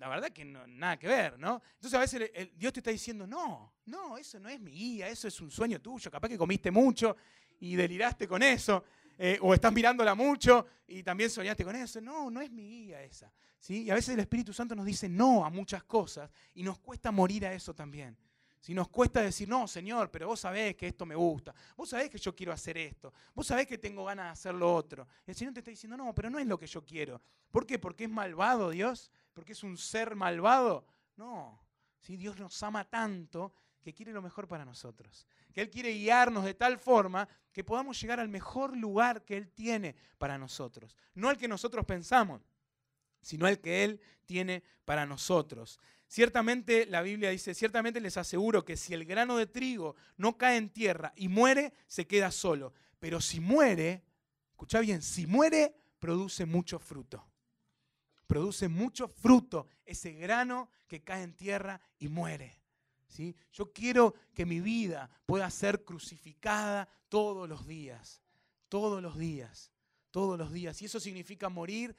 la 0.03 0.09
verdad 0.09 0.31
que 0.31 0.43
no, 0.43 0.67
nada 0.67 0.99
que 0.99 1.07
ver, 1.07 1.39
¿no? 1.39 1.61
Entonces 1.75 1.93
a 1.93 1.99
veces 1.99 2.29
Dios 2.57 2.73
te 2.73 2.81
está 2.81 2.91
diciendo, 2.91 3.25
no, 3.25 3.71
no, 3.85 4.17
eso 4.17 4.37
no 4.37 4.49
es 4.49 4.59
mi 4.59 4.71
guía, 4.71 5.07
eso 5.07 5.29
es 5.29 5.39
un 5.39 5.49
sueño 5.49 5.79
tuyo, 5.79 6.11
capaz 6.11 6.27
que 6.27 6.37
comiste 6.37 6.69
mucho 6.71 7.15
y 7.61 7.77
deliraste 7.77 8.27
con 8.27 8.43
eso, 8.43 8.83
eh, 9.17 9.37
o 9.41 9.53
estás 9.53 9.71
mirándola 9.71 10.13
mucho 10.13 10.67
y 10.87 11.03
también 11.03 11.29
soñaste 11.29 11.63
con 11.63 11.77
eso, 11.77 12.01
no, 12.01 12.29
no 12.29 12.41
es 12.41 12.51
mi 12.51 12.67
guía 12.67 13.01
esa. 13.01 13.31
¿sí? 13.57 13.83
Y 13.83 13.91
a 13.91 13.93
veces 13.93 14.13
el 14.15 14.19
Espíritu 14.19 14.51
Santo 14.51 14.75
nos 14.75 14.85
dice 14.85 15.07
no 15.07 15.45
a 15.45 15.49
muchas 15.49 15.85
cosas 15.85 16.29
y 16.53 16.63
nos 16.63 16.79
cuesta 16.79 17.09
morir 17.09 17.45
a 17.45 17.53
eso 17.53 17.73
también. 17.73 18.17
Si 18.63 18.73
nos 18.73 18.87
cuesta 18.87 19.21
decir, 19.21 19.49
no, 19.49 19.67
Señor, 19.67 20.09
pero 20.09 20.27
vos 20.27 20.39
sabés 20.39 20.77
que 20.77 20.87
esto 20.87 21.05
me 21.05 21.15
gusta, 21.15 21.53
vos 21.75 21.89
sabés 21.89 22.09
que 22.09 22.17
yo 22.17 22.33
quiero 22.33 22.53
hacer 22.53 22.77
esto, 22.77 23.11
vos 23.35 23.45
sabés 23.45 23.67
que 23.67 23.77
tengo 23.77 24.05
ganas 24.05 24.27
de 24.27 24.31
hacer 24.31 24.55
lo 24.55 24.73
otro. 24.73 25.05
El 25.27 25.35
Señor 25.35 25.53
te 25.53 25.59
está 25.59 25.69
diciendo, 25.69 25.97
no, 25.97 26.15
pero 26.15 26.29
no 26.29 26.39
es 26.39 26.47
lo 26.47 26.57
que 26.57 26.65
yo 26.65 26.81
quiero. 26.85 27.21
¿Por 27.51 27.65
qué? 27.65 27.77
Porque 27.77 28.05
es 28.05 28.09
malvado 28.09 28.69
Dios 28.69 29.11
porque 29.33 29.51
es 29.51 29.63
un 29.63 29.77
ser 29.77 30.15
malvado. 30.15 30.85
No, 31.17 31.59
si 31.99 32.15
Dios 32.15 32.39
nos 32.39 32.61
ama 32.63 32.85
tanto 32.85 33.53
que 33.81 33.93
quiere 33.93 34.13
lo 34.13 34.21
mejor 34.21 34.47
para 34.47 34.63
nosotros. 34.63 35.27
Que 35.51 35.59
Él 35.59 35.69
quiere 35.69 35.91
guiarnos 35.91 36.45
de 36.45 36.53
tal 36.53 36.77
forma 36.79 37.27
que 37.51 37.65
podamos 37.65 37.99
llegar 37.99 38.19
al 38.19 38.29
mejor 38.29 38.77
lugar 38.77 39.25
que 39.25 39.35
Él 39.35 39.49
tiene 39.49 39.95
para 40.17 40.37
nosotros. 40.37 40.95
No 41.15 41.27
al 41.27 41.37
que 41.37 41.49
nosotros 41.49 41.85
pensamos, 41.85 42.41
sino 43.21 43.45
al 43.45 43.59
que 43.59 43.83
Él 43.83 43.99
tiene 44.25 44.63
para 44.85 45.05
nosotros. 45.05 45.79
Ciertamente 46.13 46.85
la 46.85 47.01
Biblia 47.01 47.31
dice, 47.31 47.55
ciertamente 47.55 47.99
les 47.99 48.17
aseguro 48.17 48.63
que 48.63 48.77
si 48.77 48.93
el 48.93 49.03
grano 49.03 49.35
de 49.35 49.47
trigo 49.47 49.95
no 50.15 50.37
cae 50.37 50.57
en 50.57 50.69
tierra 50.69 51.11
y 51.15 51.27
muere, 51.27 51.73
se 51.87 52.05
queda 52.05 52.29
solo. 52.29 52.71
Pero 52.99 53.19
si 53.19 53.39
muere, 53.39 54.03
escucha 54.51 54.79
bien, 54.79 55.01
si 55.01 55.25
muere, 55.25 55.75
produce 55.97 56.45
mucho 56.45 56.77
fruto 56.77 57.27
produce 58.27 58.67
mucho 58.67 59.07
fruto 59.07 59.67
ese 59.85 60.13
grano 60.13 60.69
que 60.87 61.03
cae 61.03 61.23
en 61.23 61.33
tierra 61.33 61.81
y 61.97 62.09
muere. 62.09 62.61
¿sí? 63.07 63.35
Yo 63.51 63.73
quiero 63.73 64.13
que 64.35 64.45
mi 64.45 64.59
vida 64.59 65.09
pueda 65.25 65.49
ser 65.49 65.83
crucificada 65.83 66.87
todos 67.09 67.49
los 67.49 67.65
días, 67.65 68.21
todos 68.69 69.01
los 69.01 69.17
días, 69.17 69.71
todos 70.11 70.37
los 70.37 70.51
días. 70.51 70.79
Y 70.83 70.85
eso 70.85 70.99
significa 70.99 71.49
morir 71.49 71.95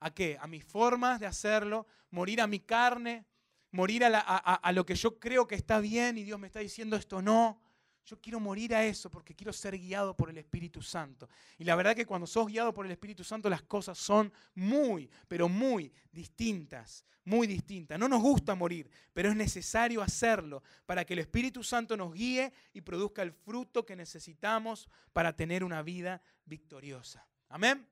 a 0.00 0.12
qué? 0.12 0.36
A 0.40 0.48
mis 0.48 0.64
formas 0.64 1.20
de 1.20 1.26
hacerlo, 1.26 1.86
morir 2.10 2.40
a 2.40 2.48
mi 2.48 2.58
carne, 2.58 3.24
morir 3.72 4.04
a, 4.04 4.72
lo 4.72 4.86
que 4.86 4.94
yo 4.94 5.18
creo 5.18 5.46
que 5.46 5.54
está 5.54 5.80
bien 5.80 6.18
y 6.18 6.24
Dios 6.24 6.38
me 6.38 6.46
está 6.46 6.60
diciendo 6.60 6.96
esto 6.96 7.20
no. 7.20 7.60
Yo 8.04 8.20
quiero 8.20 8.40
morir 8.40 8.74
a 8.74 8.84
eso 8.84 9.10
porque 9.10 9.34
quiero 9.34 9.52
ser 9.52 9.78
guiado 9.78 10.16
por 10.16 10.28
el 10.28 10.36
Espíritu 10.36 10.82
Santo. 10.82 11.28
Y 11.56 11.64
la 11.64 11.76
verdad 11.76 11.94
que 11.94 12.04
cuando 12.04 12.26
sos 12.26 12.48
guiado 12.48 12.74
por 12.74 12.84
el 12.84 12.92
Espíritu 12.92 13.22
Santo 13.22 13.48
las 13.48 13.62
cosas 13.62 13.96
son 13.96 14.32
muy, 14.54 15.08
pero 15.28 15.48
muy 15.48 15.92
distintas, 16.10 17.04
muy 17.24 17.46
distintas. 17.46 18.00
No 18.00 18.08
nos 18.08 18.20
gusta 18.20 18.56
morir, 18.56 18.90
pero 19.12 19.30
es 19.30 19.36
necesario 19.36 20.02
hacerlo 20.02 20.64
para 20.84 21.04
que 21.04 21.12
el 21.12 21.20
Espíritu 21.20 21.62
Santo 21.62 21.96
nos 21.96 22.12
guíe 22.12 22.52
y 22.72 22.80
produzca 22.80 23.22
el 23.22 23.32
fruto 23.32 23.86
que 23.86 23.94
necesitamos 23.94 24.88
para 25.12 25.36
tener 25.36 25.62
una 25.62 25.80
vida 25.82 26.20
victoriosa. 26.44 27.24
Amén. 27.48 27.86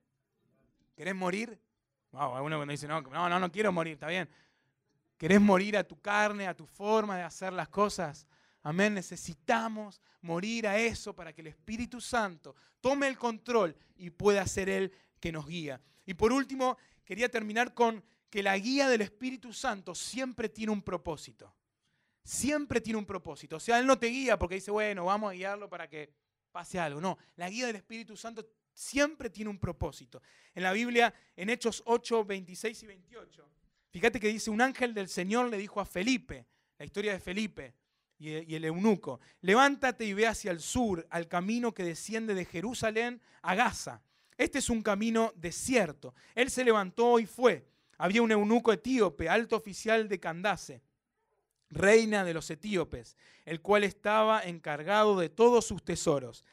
¿Querés 0.93 1.15
morir? 1.15 1.57
Wow, 2.11 2.35
alguno 2.35 2.57
cuando 2.57 2.71
dice, 2.73 2.87
no, 2.87 2.99
no, 2.99 3.29
no, 3.29 3.39
no 3.39 3.51
quiero 3.51 3.71
morir, 3.71 3.93
está 3.93 4.07
bien. 4.07 4.29
¿Querés 5.21 5.39
morir 5.39 5.77
a 5.77 5.83
tu 5.83 6.01
carne, 6.01 6.47
a 6.47 6.57
tu 6.57 6.65
forma 6.65 7.15
de 7.15 7.21
hacer 7.21 7.53
las 7.53 7.69
cosas? 7.69 8.25
Amén. 8.63 8.95
Necesitamos 8.95 10.01
morir 10.21 10.67
a 10.67 10.79
eso 10.79 11.15
para 11.15 11.31
que 11.31 11.41
el 11.41 11.47
Espíritu 11.47 12.01
Santo 12.01 12.55
tome 12.79 13.07
el 13.07 13.19
control 13.19 13.77
y 13.97 14.09
pueda 14.09 14.43
ser 14.47 14.67
Él 14.67 14.91
que 15.19 15.31
nos 15.31 15.45
guía. 15.45 15.79
Y 16.07 16.15
por 16.15 16.33
último, 16.33 16.75
quería 17.05 17.29
terminar 17.29 17.75
con 17.75 18.03
que 18.31 18.41
la 18.41 18.57
guía 18.57 18.89
del 18.89 19.01
Espíritu 19.01 19.53
Santo 19.53 19.93
siempre 19.93 20.49
tiene 20.49 20.71
un 20.71 20.81
propósito. 20.81 21.53
Siempre 22.23 22.81
tiene 22.81 22.97
un 22.97 23.05
propósito. 23.05 23.57
O 23.57 23.59
sea, 23.59 23.77
Él 23.77 23.85
no 23.85 23.99
te 23.99 24.07
guía 24.07 24.39
porque 24.39 24.55
dice, 24.55 24.71
bueno, 24.71 25.05
vamos 25.05 25.29
a 25.29 25.35
guiarlo 25.35 25.69
para 25.69 25.87
que 25.87 26.11
pase 26.51 26.79
algo. 26.79 26.99
No, 26.99 27.19
la 27.35 27.47
guía 27.47 27.67
del 27.67 27.75
Espíritu 27.75 28.17
Santo 28.17 28.43
siempre 28.73 29.29
tiene 29.29 29.51
un 29.51 29.59
propósito. 29.59 30.19
En 30.55 30.63
la 30.63 30.73
Biblia, 30.73 31.13
en 31.35 31.51
Hechos 31.51 31.83
8, 31.85 32.25
26 32.25 32.81
y 32.81 32.87
28, 32.87 33.51
fíjate 33.91 34.19
que 34.19 34.27
dice, 34.29 34.49
un 34.49 34.61
ángel 34.61 34.93
del 34.93 35.07
Señor 35.07 35.49
le 35.49 35.57
dijo 35.57 35.79
a 35.79 35.85
Felipe, 35.85 36.47
la 36.77 36.85
historia 36.85 37.13
de 37.13 37.19
Felipe 37.19 37.75
y 38.17 38.55
el 38.55 38.65
eunuco, 38.65 39.19
levántate 39.41 40.05
y 40.05 40.13
ve 40.13 40.27
hacia 40.27 40.51
el 40.51 40.59
sur, 40.59 41.07
al 41.09 41.27
camino 41.27 41.73
que 41.73 41.83
desciende 41.83 42.33
de 42.33 42.45
Jerusalén 42.45 43.21
a 43.41 43.55
Gaza. 43.55 44.01
Este 44.37 44.59
es 44.59 44.69
un 44.69 44.81
camino 44.81 45.33
desierto. 45.35 46.15
Él 46.33 46.49
se 46.49 46.63
levantó 46.63 47.19
y 47.19 47.25
fue. 47.25 47.67
Había 47.97 48.23
un 48.23 48.31
eunuco 48.31 48.73
etíope, 48.73 49.29
alto 49.29 49.55
oficial 49.55 50.07
de 50.09 50.19
Candace, 50.19 50.81
reina 51.69 52.23
de 52.23 52.33
los 52.33 52.49
etíopes, 52.49 53.15
el 53.45 53.61
cual 53.61 53.83
estaba 53.83 54.41
encargado 54.41 55.19
de 55.19 55.29
todos 55.29 55.65
sus 55.65 55.83
tesoros 55.83 56.43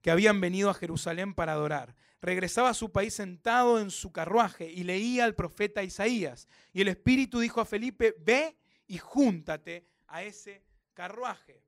que 0.00 0.10
habían 0.10 0.40
venido 0.40 0.70
a 0.70 0.74
Jerusalén 0.74 1.34
para 1.34 1.52
adorar. 1.52 1.94
Regresaba 2.24 2.70
a 2.70 2.74
su 2.74 2.90
país 2.90 3.12
sentado 3.12 3.78
en 3.78 3.90
su 3.90 4.10
carruaje 4.10 4.72
y 4.72 4.82
leía 4.82 5.26
al 5.26 5.34
profeta 5.34 5.82
Isaías. 5.82 6.48
Y 6.72 6.80
el 6.80 6.88
Espíritu 6.88 7.38
dijo 7.38 7.60
a 7.60 7.66
Felipe, 7.66 8.14
ve 8.18 8.56
y 8.86 8.96
júntate 8.96 9.86
a 10.06 10.22
ese 10.22 10.62
carruaje. 10.94 11.62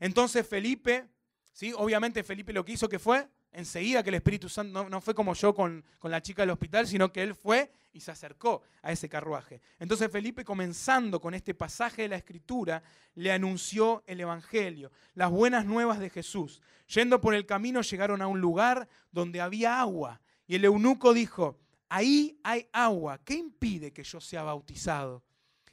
Entonces 0.00 0.44
Felipe, 0.48 1.08
¿sí? 1.52 1.72
obviamente 1.76 2.24
Felipe 2.24 2.52
lo 2.52 2.64
que 2.64 2.72
hizo 2.72 2.88
que 2.88 2.98
fue, 2.98 3.28
enseguida 3.52 4.02
que 4.02 4.08
el 4.08 4.16
Espíritu 4.16 4.48
Santo, 4.48 4.88
no, 4.88 5.00
fue 5.00 5.14
como 5.14 5.32
yo 5.34 5.54
con, 5.54 5.84
con, 6.00 6.10
la 6.10 6.20
chica 6.20 6.42
del 6.42 6.50
hospital, 6.50 6.88
sino 6.88 7.12
que 7.12 7.22
él 7.22 7.36
fue 7.36 7.70
y 7.94 8.00
se 8.00 8.10
acercó 8.10 8.62
a 8.82 8.92
ese 8.92 9.08
carruaje. 9.08 9.62
Entonces 9.78 10.10
Felipe, 10.10 10.44
comenzando 10.44 11.20
con 11.20 11.32
este 11.32 11.54
pasaje 11.54 12.02
de 12.02 12.08
la 12.08 12.16
Escritura, 12.16 12.82
le 13.14 13.32
anunció 13.32 14.02
el 14.06 14.20
Evangelio, 14.20 14.90
las 15.14 15.30
buenas 15.30 15.64
nuevas 15.64 16.00
de 16.00 16.10
Jesús. 16.10 16.60
Yendo 16.88 17.20
por 17.20 17.34
el 17.34 17.46
camino 17.46 17.80
llegaron 17.80 18.20
a 18.20 18.26
un 18.26 18.40
lugar 18.40 18.88
donde 19.12 19.40
había 19.40 19.80
agua. 19.80 20.20
Y 20.46 20.56
el 20.56 20.64
eunuco 20.64 21.14
dijo, 21.14 21.58
ahí 21.88 22.38
hay 22.42 22.68
agua, 22.72 23.22
¿qué 23.24 23.34
impide 23.34 23.92
que 23.92 24.02
yo 24.02 24.20
sea 24.20 24.42
bautizado? 24.42 25.22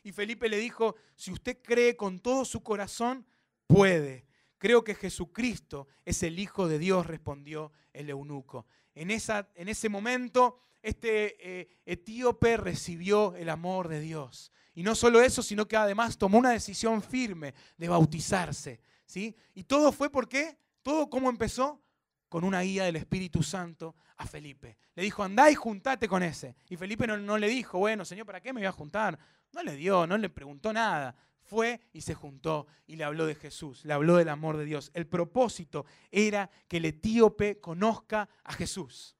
Y 0.03 0.11
Felipe 0.11 0.47
le 0.47 0.57
dijo, 0.57 0.95
si 1.15 1.31
usted 1.31 1.57
cree 1.61 1.95
con 1.95 2.19
todo 2.19 2.45
su 2.45 2.61
corazón, 2.63 3.25
puede. 3.67 4.25
Creo 4.57 4.83
que 4.83 4.93
Jesucristo 4.93 5.87
es 6.05 6.21
el 6.21 6.37
Hijo 6.37 6.67
de 6.67 6.77
Dios, 6.77 7.07
respondió 7.07 7.71
el 7.93 8.09
eunuco. 8.09 8.67
En, 8.93 9.09
esa, 9.09 9.49
en 9.55 9.69
ese 9.69 9.89
momento, 9.89 10.59
este 10.81 11.61
eh, 11.61 11.69
etíope 11.85 12.57
recibió 12.57 13.35
el 13.35 13.49
amor 13.49 13.87
de 13.87 13.99
Dios. 13.99 14.51
Y 14.73 14.83
no 14.83 14.95
solo 14.95 15.21
eso, 15.21 15.43
sino 15.43 15.67
que 15.67 15.75
además 15.75 16.17
tomó 16.17 16.37
una 16.37 16.51
decisión 16.51 17.01
firme 17.01 17.53
de 17.77 17.89
bautizarse. 17.89 18.79
¿sí? 19.05 19.35
Y 19.53 19.63
todo 19.63 19.91
fue 19.91 20.09
porque, 20.09 20.57
todo 20.81 21.09
cómo 21.09 21.29
empezó, 21.29 21.81
con 22.29 22.43
una 22.43 22.61
guía 22.61 22.85
del 22.85 22.95
Espíritu 22.95 23.43
Santo 23.43 23.95
a 24.17 24.25
Felipe. 24.25 24.77
Le 24.95 25.03
dijo, 25.03 25.21
andá 25.21 25.51
y 25.51 25.55
juntate 25.55 26.07
con 26.07 26.23
ese. 26.23 26.55
Y 26.69 26.77
Felipe 26.77 27.05
no, 27.05 27.17
no 27.17 27.37
le 27.37 27.49
dijo, 27.49 27.79
bueno, 27.79 28.05
Señor, 28.05 28.25
¿para 28.25 28.39
qué 28.39 28.53
me 28.53 28.61
voy 28.61 28.67
a 28.67 28.71
juntar? 28.71 29.19
No 29.51 29.61
le 29.63 29.75
dio, 29.75 30.07
no 30.07 30.17
le 30.17 30.29
preguntó 30.29 30.71
nada 30.71 31.15
fue 31.51 31.81
y 31.91 31.99
se 31.99 32.13
juntó 32.13 32.65
y 32.87 32.95
le 32.95 33.03
habló 33.03 33.25
de 33.25 33.35
Jesús, 33.35 33.83
le 33.83 33.91
habló 33.91 34.15
del 34.15 34.29
amor 34.29 34.55
de 34.55 34.63
Dios. 34.63 34.89
El 34.93 35.05
propósito 35.05 35.85
era 36.09 36.49
que 36.69 36.77
el 36.77 36.85
etíope 36.85 37.59
conozca 37.59 38.29
a 38.45 38.53
Jesús. 38.53 39.17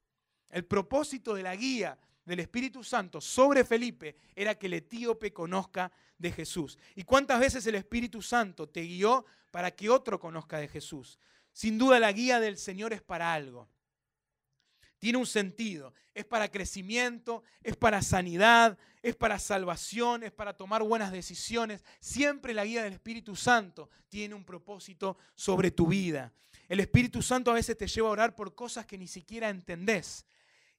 El 0.52 0.64
propósito 0.64 1.34
de 1.34 1.42
la 1.42 1.56
guía 1.56 1.98
del 2.24 2.38
Espíritu 2.38 2.84
Santo 2.84 3.20
sobre 3.20 3.64
Felipe 3.64 4.14
era 4.36 4.54
que 4.54 4.66
el 4.66 4.74
etíope 4.74 5.32
conozca 5.32 5.90
de 6.16 6.30
Jesús. 6.30 6.78
¿Y 6.94 7.02
cuántas 7.02 7.40
veces 7.40 7.66
el 7.66 7.74
Espíritu 7.74 8.22
Santo 8.22 8.68
te 8.68 8.82
guió 8.82 9.24
para 9.50 9.72
que 9.72 9.90
otro 9.90 10.20
conozca 10.20 10.58
de 10.58 10.68
Jesús? 10.68 11.18
Sin 11.52 11.76
duda 11.76 11.98
la 11.98 12.12
guía 12.12 12.38
del 12.38 12.56
Señor 12.56 12.92
es 12.92 13.02
para 13.02 13.34
algo 13.34 13.68
tiene 15.02 15.18
un 15.18 15.26
sentido. 15.26 15.94
Es 16.14 16.24
para 16.24 16.48
crecimiento, 16.48 17.42
es 17.64 17.74
para 17.74 18.02
sanidad, 18.02 18.78
es 19.02 19.16
para 19.16 19.40
salvación, 19.40 20.22
es 20.22 20.30
para 20.30 20.56
tomar 20.56 20.84
buenas 20.84 21.10
decisiones. 21.10 21.84
Siempre 21.98 22.54
la 22.54 22.64
guía 22.64 22.84
del 22.84 22.92
Espíritu 22.92 23.34
Santo 23.34 23.90
tiene 24.08 24.36
un 24.36 24.44
propósito 24.44 25.18
sobre 25.34 25.72
tu 25.72 25.88
vida. 25.88 26.32
El 26.68 26.78
Espíritu 26.78 27.20
Santo 27.20 27.50
a 27.50 27.54
veces 27.54 27.76
te 27.76 27.88
lleva 27.88 28.10
a 28.10 28.12
orar 28.12 28.36
por 28.36 28.54
cosas 28.54 28.86
que 28.86 28.96
ni 28.96 29.08
siquiera 29.08 29.48
entendés. 29.48 30.24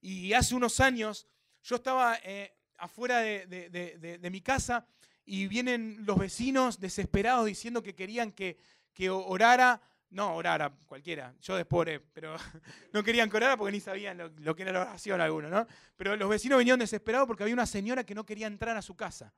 Y 0.04 0.34
hace 0.34 0.54
unos 0.54 0.82
años 0.82 1.26
yo 1.64 1.78
estaba 1.78 2.18
eh, 2.24 2.54
afuera 2.78 3.20
de, 3.20 4.30
mi 4.30 4.42
casa 4.42 4.86
y 5.26 5.48
vienen 5.48 6.06
los 6.06 6.18
vecinos 6.18 6.82
desesperados 6.82 7.46
diciendo 7.46 7.82
que 7.82 7.96
querían 7.96 8.34
que, 8.34 8.58
que 8.94 9.10
orara 9.10 9.82
no 10.10 10.36
orara 10.36 10.72
cualquiera, 10.86 11.34
yo 11.42 11.56
después 11.56 11.82
oré, 11.82 12.00
pero 12.02 12.36
no 12.94 13.02
querían 13.02 13.30
que 13.30 13.38
orara 13.38 13.56
porque 13.56 13.72
ni 13.72 13.80
sabían 13.80 14.18
lo, 14.38 14.56
que 14.56 14.64
era 14.64 14.74
la 14.74 14.82
oración 14.82 15.22
alguno, 15.22 15.50
¿no? 15.50 15.66
Pero 15.96 16.18
los 16.18 16.30
vecinos 16.30 16.58
venían 16.58 16.80
desesperados 16.80 17.26
porque 17.26 17.44
había 17.44 17.56
una 17.56 17.66
señora 17.66 18.04
que 18.04 18.14
no 18.14 18.26
quería 18.26 18.48
entrar 18.48 18.76
a 18.76 18.82
su 18.82 18.96
casa. 18.96 19.34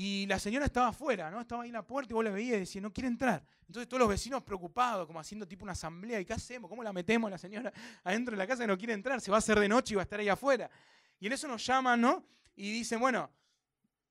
Y 0.00 0.26
la 0.26 0.38
señora 0.38 0.64
estaba 0.64 0.90
afuera, 0.90 1.28
¿no? 1.28 1.40
Estaba 1.40 1.64
ahí 1.64 1.70
en 1.70 1.72
la 1.72 1.84
puerta 1.84 2.12
y 2.12 2.14
vos 2.14 2.22
la 2.22 2.30
veías 2.30 2.58
y 2.58 2.60
decía, 2.60 2.80
no 2.80 2.92
quiere 2.92 3.08
entrar. 3.08 3.44
Entonces 3.66 3.88
todos 3.88 3.98
los 3.98 4.08
vecinos 4.08 4.44
preocupados, 4.44 5.04
como 5.08 5.18
haciendo 5.18 5.44
tipo 5.44 5.64
una 5.64 5.72
asamblea, 5.72 6.20
¿y 6.20 6.24
qué 6.24 6.34
hacemos? 6.34 6.70
¿Cómo 6.70 6.84
la 6.84 6.92
metemos 6.92 7.28
la 7.28 7.36
señora 7.36 7.72
adentro 8.04 8.30
de 8.30 8.38
la 8.38 8.46
casa 8.46 8.62
que 8.62 8.68
no 8.68 8.78
quiere 8.78 8.92
entrar? 8.92 9.20
Se 9.20 9.32
va 9.32 9.38
a 9.38 9.40
hacer 9.40 9.58
de 9.58 9.68
noche 9.68 9.94
y 9.94 9.96
va 9.96 10.02
a 10.02 10.04
estar 10.04 10.20
ahí 10.20 10.28
afuera. 10.28 10.70
Y 11.18 11.26
en 11.26 11.32
eso 11.32 11.48
nos 11.48 11.66
llaman, 11.66 12.00
¿no? 12.00 12.24
Y 12.54 12.70
dicen, 12.70 13.00
bueno, 13.00 13.28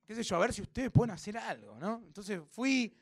qué 0.06 0.14
sé 0.14 0.24
yo, 0.24 0.36
a 0.36 0.40
ver 0.40 0.52
si 0.52 0.62
ustedes 0.62 0.92
pueden 0.92 1.12
hacer 1.12 1.38
algo, 1.38 1.78
¿no? 1.80 2.04
Entonces 2.06 2.42
fui, 2.50 2.94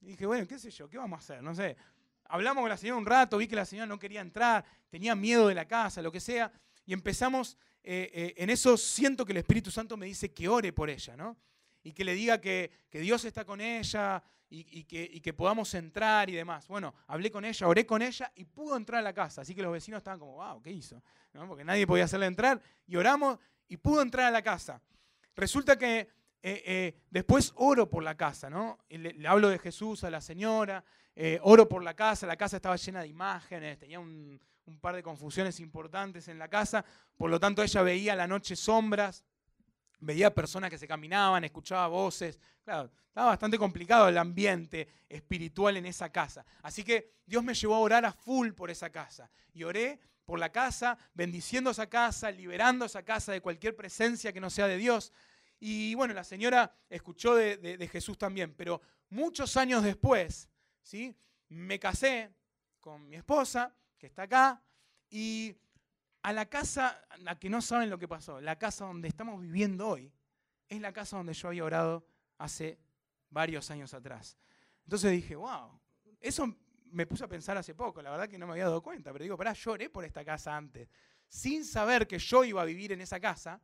y 0.00 0.06
dije, 0.06 0.24
bueno, 0.24 0.48
qué 0.48 0.58
sé 0.58 0.70
yo, 0.70 0.88
¿qué 0.88 0.96
vamos 0.96 1.18
a 1.18 1.20
hacer? 1.20 1.42
No 1.42 1.54
sé. 1.54 1.76
Hablamos 2.24 2.62
con 2.62 2.70
la 2.70 2.78
señora 2.78 2.96
un 2.96 3.04
rato, 3.04 3.36
vi 3.36 3.48
que 3.48 3.56
la 3.56 3.66
señora 3.66 3.84
no 3.86 3.98
quería 3.98 4.22
entrar, 4.22 4.64
tenía 4.88 5.14
miedo 5.14 5.46
de 5.46 5.54
la 5.54 5.68
casa, 5.68 6.00
lo 6.00 6.10
que 6.10 6.20
sea, 6.20 6.50
y 6.86 6.94
empezamos, 6.94 7.58
eh, 7.82 8.10
eh, 8.14 8.34
en 8.38 8.48
eso 8.48 8.78
siento 8.78 9.26
que 9.26 9.32
el 9.32 9.38
Espíritu 9.38 9.70
Santo 9.70 9.98
me 9.98 10.06
dice 10.06 10.32
que 10.32 10.48
ore 10.48 10.72
por 10.72 10.88
ella, 10.88 11.14
¿no? 11.18 11.36
Y 11.82 11.92
que 11.92 12.04
le 12.04 12.14
diga 12.14 12.40
que, 12.40 12.70
Dios 12.90 13.24
está 13.24 13.44
con 13.44 13.60
ella 13.60 14.22
y, 14.48 14.84
que, 14.84 15.20
que, 15.22 15.32
podamos 15.32 15.72
entrar 15.74 16.28
y 16.28 16.34
demás. 16.34 16.66
Bueno, 16.68 16.94
hablé 17.06 17.30
con 17.30 17.44
ella, 17.44 17.68
oré 17.68 17.86
con 17.86 18.02
ella 18.02 18.30
y 18.34 18.44
pudo 18.44 18.76
entrar 18.76 19.00
a 19.00 19.02
la 19.02 19.12
casa. 19.12 19.42
Así 19.42 19.54
que 19.54 19.62
los 19.62 19.72
vecinos 19.72 19.98
estaban 19.98 20.18
como, 20.18 20.34
wow, 20.34 20.60
¿qué 20.60 20.70
hizo? 20.70 21.02
Porque 21.32 21.64
nadie 21.64 21.86
podía 21.86 22.04
hacerle 22.04 22.26
entrar. 22.26 22.60
Y 22.86 22.96
oramos 22.96 23.38
y 23.68 23.76
pudo 23.76 24.02
entrar 24.02 24.26
a 24.26 24.30
la 24.30 24.42
casa. 24.42 24.82
Resulta 25.36 25.78
que 25.78 26.08
eh, 26.42 26.62
eh, 26.64 26.94
después 27.10 27.52
oro 27.56 27.88
por 27.88 28.02
la 28.02 28.16
casa, 28.16 28.48
¿no? 28.48 28.78
Le, 28.88 29.14
hablo 29.28 29.48
de 29.48 29.58
Jesús 29.58 30.04
a 30.04 30.10
la 30.10 30.22
señora, 30.22 30.82
eh, 31.14 31.38
oro 31.42 31.68
por 31.68 31.82
la 31.82 31.94
casa, 31.94 32.26
la 32.26 32.36
casa 32.36 32.56
estaba 32.56 32.76
llena 32.76 33.02
de 33.02 33.08
imágenes, 33.08 33.78
tenía 33.78 34.00
un, 34.00 34.40
par 34.80 34.94
de 34.94 35.02
confusiones 35.02 35.58
importantes 35.58 36.28
en 36.28 36.38
la 36.38 36.46
casa, 36.46 36.84
por 37.16 37.28
lo 37.28 37.40
tanto 37.40 37.60
ella 37.60 37.82
veía 37.82 38.14
la 38.14 38.28
noche 38.28 38.54
sombras, 38.54 39.24
veía 40.00 40.34
personas 40.34 40.70
que 40.70 40.78
se 40.78 40.88
caminaban, 40.88 41.44
escuchaba 41.44 41.86
voces, 41.88 42.38
claro, 42.64 42.90
estaba 43.06 43.28
bastante 43.28 43.58
complicado 43.58 44.08
el 44.08 44.18
ambiente 44.18 44.88
espiritual 45.08 45.76
en 45.76 45.86
esa 45.86 46.10
casa. 46.10 46.44
Así 46.62 46.84
que 46.84 47.12
Dios 47.26 47.44
me 47.44 47.54
llevó 47.54 47.74
a 47.74 47.80
orar 47.80 48.04
a 48.04 48.12
full 48.12 48.52
por 48.52 48.70
esa 48.70 48.90
casa 48.90 49.30
y 49.52 49.64
oré 49.64 50.00
por 50.24 50.38
la 50.38 50.52
casa, 50.52 50.96
bendiciendo 51.14 51.70
esa 51.70 51.88
casa, 51.88 52.30
liberando 52.30 52.84
esa 52.84 53.02
casa 53.02 53.32
de 53.32 53.40
cualquier 53.40 53.74
presencia 53.74 54.32
que 54.32 54.40
no 54.40 54.48
sea 54.48 54.68
de 54.68 54.76
Dios. 54.76 55.12
Y 55.58 55.94
bueno, 55.94 56.14
la 56.14 56.24
señora 56.24 56.72
escuchó 56.88 57.34
de, 57.34 57.88
Jesús 57.90 58.16
también, 58.16 58.54
pero 58.54 58.80
muchos 59.10 59.56
años 59.56 59.82
después, 59.82 60.48
¿sí? 60.82 61.14
me 61.48 61.78
casé 61.78 62.32
con 62.78 63.08
mi 63.08 63.16
esposa, 63.16 63.74
que 63.98 64.06
está 64.06 64.22
acá, 64.22 64.62
y 65.10 65.54
a 66.22 66.32
la 66.32 66.46
casa, 66.46 67.04
a 67.26 67.38
que 67.38 67.48
no 67.48 67.62
saben 67.62 67.90
lo 67.90 67.98
que 67.98 68.08
pasó, 68.08 68.40
la 68.40 68.58
casa 68.58 68.84
donde 68.84 69.08
estamos 69.08 69.40
viviendo 69.40 69.88
hoy, 69.88 70.12
es 70.68 70.80
la 70.80 70.92
casa 70.92 71.16
donde 71.16 71.34
yo 71.34 71.48
había 71.48 71.64
orado 71.64 72.06
hace 72.38 72.78
varios 73.30 73.70
años 73.70 73.94
atrás. 73.94 74.36
Entonces 74.84 75.12
dije, 75.12 75.36
wow, 75.36 75.80
eso 76.20 76.54
me 76.92 77.06
puse 77.06 77.24
a 77.24 77.28
pensar 77.28 77.56
hace 77.56 77.74
poco, 77.74 78.02
la 78.02 78.10
verdad 78.10 78.28
que 78.28 78.38
no 78.38 78.46
me 78.46 78.52
había 78.52 78.64
dado 78.64 78.82
cuenta, 78.82 79.12
pero 79.12 79.22
digo, 79.22 79.36
pará, 79.36 79.52
yo 79.52 79.72
oré 79.72 79.88
por 79.88 80.04
esta 80.04 80.24
casa 80.24 80.56
antes. 80.56 80.88
Sin 81.28 81.64
saber 81.64 82.06
que 82.06 82.18
yo 82.18 82.44
iba 82.44 82.60
a 82.60 82.64
vivir 82.64 82.92
en 82.92 83.00
esa 83.00 83.20
casa, 83.20 83.60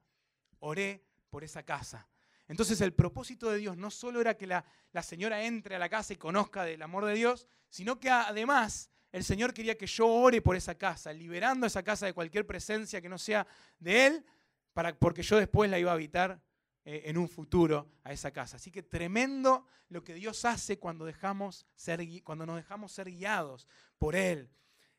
oré 0.61 1.05
por 1.31 1.45
esa 1.45 1.63
casa. 1.65 2.09
Entonces 2.49 2.81
el 2.81 2.93
propósito 2.93 3.51
de 3.51 3.59
Dios 3.59 3.77
no 3.77 3.91
solo 3.91 4.21
era 4.21 4.37
que 4.37 4.47
la, 4.47 4.65
señora 5.03 5.43
entre 5.43 5.75
a 5.75 5.79
la 5.79 5.89
casa 5.89 6.13
y 6.13 6.17
conozca 6.17 6.65
del 6.65 6.81
amor 6.83 7.05
de 7.05 7.15
Dios, 7.15 7.49
sino 7.69 7.99
que 7.99 8.09
además 8.09 8.91
el 9.13 9.25
Señor 9.25 9.55
quería 9.55 9.77
que 9.77 9.87
yo 9.87 10.07
ore 10.07 10.43
por 10.43 10.57
esa 10.57 10.77
casa, 10.77 11.13
liberando 11.13 11.67
esa 11.67 11.83
casa 11.83 12.07
de 12.07 12.13
cualquier 12.13 12.47
presencia 12.47 13.01
que 13.01 13.09
no 13.09 13.19
sea 13.19 13.47
de 13.79 14.07
Él, 14.07 14.27
para, 14.73 14.99
porque 14.99 15.23
yo 15.23 15.39
después 15.39 15.71
la 15.71 15.79
iba 15.79 15.91
a 15.91 15.95
habitar 15.95 16.41
eh, 16.85 17.03
en 17.07 17.19
un 17.19 17.29
futuro 17.29 17.91
a 18.05 18.13
esa 18.13 18.31
casa. 18.31 18.59
Así 18.59 18.71
que 18.71 18.83
tremendo 18.83 19.67
lo 19.89 20.05
que 20.05 20.15
Dios 20.15 20.45
hace 20.45 20.79
cuando, 20.79 21.05
dejamos 21.05 21.67
ser, 21.75 22.01
cuando 22.23 22.47
nos 22.47 22.57
dejamos 22.57 22.93
ser 22.93 23.11
guiados 23.11 23.67
por 23.99 24.15
Él. 24.15 24.51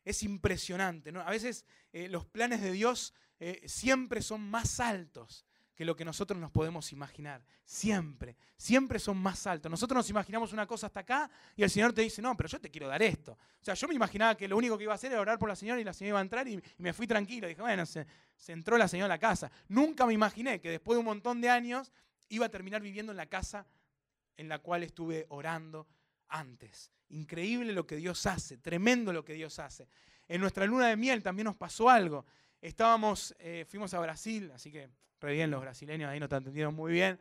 Es 0.03 0.23
impresionante. 0.23 1.11
A 1.17 1.29
veces 1.29 1.65
eh, 1.93 2.09
los 2.09 2.25
planes 2.25 2.61
de 2.61 2.71
Dios 2.71 3.13
eh, 3.39 3.61
siempre 3.67 4.21
son 4.21 4.41
más 4.41 4.79
altos 4.79 5.45
que 5.77 5.85
lo 5.85 5.95
que 5.95 6.03
nosotros 6.03 6.39
nos 6.39 6.49
podemos 6.49 6.91
imaginar. 6.91 7.45
Siempre, 7.63 8.35
siempre 8.57 8.97
son 8.97 9.15
más 9.15 9.45
altos. 9.45 9.69
Nosotros 9.69 9.97
nos 9.97 10.09
imaginamos 10.09 10.51
una 10.51 10.65
cosa 10.65 10.87
hasta 10.87 11.01
acá 11.01 11.29
y 11.55 11.61
el 11.61 11.69
Señor 11.69 11.93
te 11.93 12.01
dice, 12.01 12.19
no, 12.19 12.35
pero 12.35 12.49
yo 12.49 12.59
te 12.59 12.71
quiero 12.71 12.87
dar 12.87 13.03
esto. 13.03 13.33
O 13.33 13.63
sea, 13.63 13.75
yo 13.75 13.87
me 13.87 13.93
imaginaba 13.93 14.35
que 14.35 14.47
lo 14.47 14.57
único 14.57 14.75
que 14.75 14.85
iba 14.85 14.93
a 14.93 14.95
hacer 14.95 15.11
era 15.11 15.21
orar 15.21 15.37
por 15.37 15.47
la 15.47 15.55
señora 15.55 15.79
y 15.79 15.83
la 15.83 15.93
señora 15.93 16.09
iba 16.09 16.19
a 16.19 16.23
entrar 16.23 16.47
y, 16.47 16.59
me 16.79 16.93
fui 16.93 17.05
tranquilo. 17.05 17.47
Dije, 17.47 17.61
bueno, 17.61 17.85
se, 17.85 18.07
se 18.35 18.53
entró 18.53 18.75
la 18.75 18.87
señora 18.87 19.05
a 19.05 19.17
la 19.17 19.19
casa. 19.19 19.51
Nunca 19.67 20.07
me 20.07 20.13
imaginé 20.13 20.59
que 20.59 20.71
después 20.71 20.95
de 20.95 21.01
un 21.01 21.05
montón 21.05 21.41
de 21.41 21.49
años 21.51 21.93
iba 22.29 22.47
a 22.47 22.49
terminar 22.49 22.81
viviendo 22.81 23.11
en 23.11 23.17
la 23.17 23.27
casa 23.27 23.67
en 24.35 24.49
la 24.49 24.57
cual 24.57 24.81
estuve 24.81 25.27
orando 25.29 25.87
antes. 26.27 26.91
Increíble 27.09 27.71
lo 27.71 27.85
que 27.85 27.97
Dios 27.97 28.25
hace, 28.25 28.57
tremendo 28.57 29.13
lo 29.13 29.23
que 29.23 29.33
Dios 29.33 29.59
hace. 29.59 29.87
En 30.27 30.41
nuestra 30.41 30.65
luna 30.65 30.87
de 30.87 30.97
miel 30.97 31.21
también 31.21 31.45
nos 31.45 31.55
pasó 31.55 31.87
algo. 31.87 32.25
Estábamos, 32.61 33.35
eh, 33.39 33.65
fuimos 33.67 33.93
a 33.93 33.99
Brasil, 33.99 34.51
así 34.53 34.71
que 34.71 34.89
re 35.19 35.33
bien 35.33 35.51
los 35.51 35.61
brasileños, 35.61 36.09
ahí 36.09 36.19
nos 36.19 36.31
atendieron 36.31 36.73
muy 36.73 36.91
bien. 36.91 37.19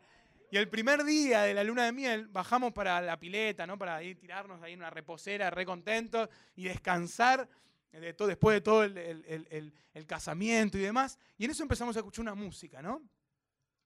Y 0.51 0.57
el 0.57 0.69
primer 0.69 1.05
día 1.05 1.43
de 1.43 1.55
la 1.55 1.65
luna 1.65 1.85
de 1.85 1.93
miel 1.93 2.29
bajamos 2.29 2.73
para 2.73 3.01
la 3.01 3.19
pileta, 3.19 3.67
¿no? 3.67 3.77
Para 3.77 4.03
ir 4.03 4.19
tirarnos 4.19 4.63
ahí 4.63 4.75
en 4.75 4.81
una 4.81 4.91
reposera, 4.91 5.51
re 5.51 5.67
contentos 5.67 6.29
y 6.55 6.65
descansar 6.65 7.49
de 7.91 8.13
todo, 8.15 8.29
después 8.29 8.55
de 8.55 8.61
todo 8.61 8.85
el, 8.85 8.97
el, 8.97 10.07
casamiento 10.07 10.79
y 10.79 10.83
demás. 10.83 11.19
Y 11.39 11.47
en 11.47 11.51
eso 11.51 11.63
empezamos 11.63 11.97
a 11.97 12.01
escuchar 12.01 12.23
una 12.23 12.35
música, 12.35 12.81
¿no? 12.81 13.03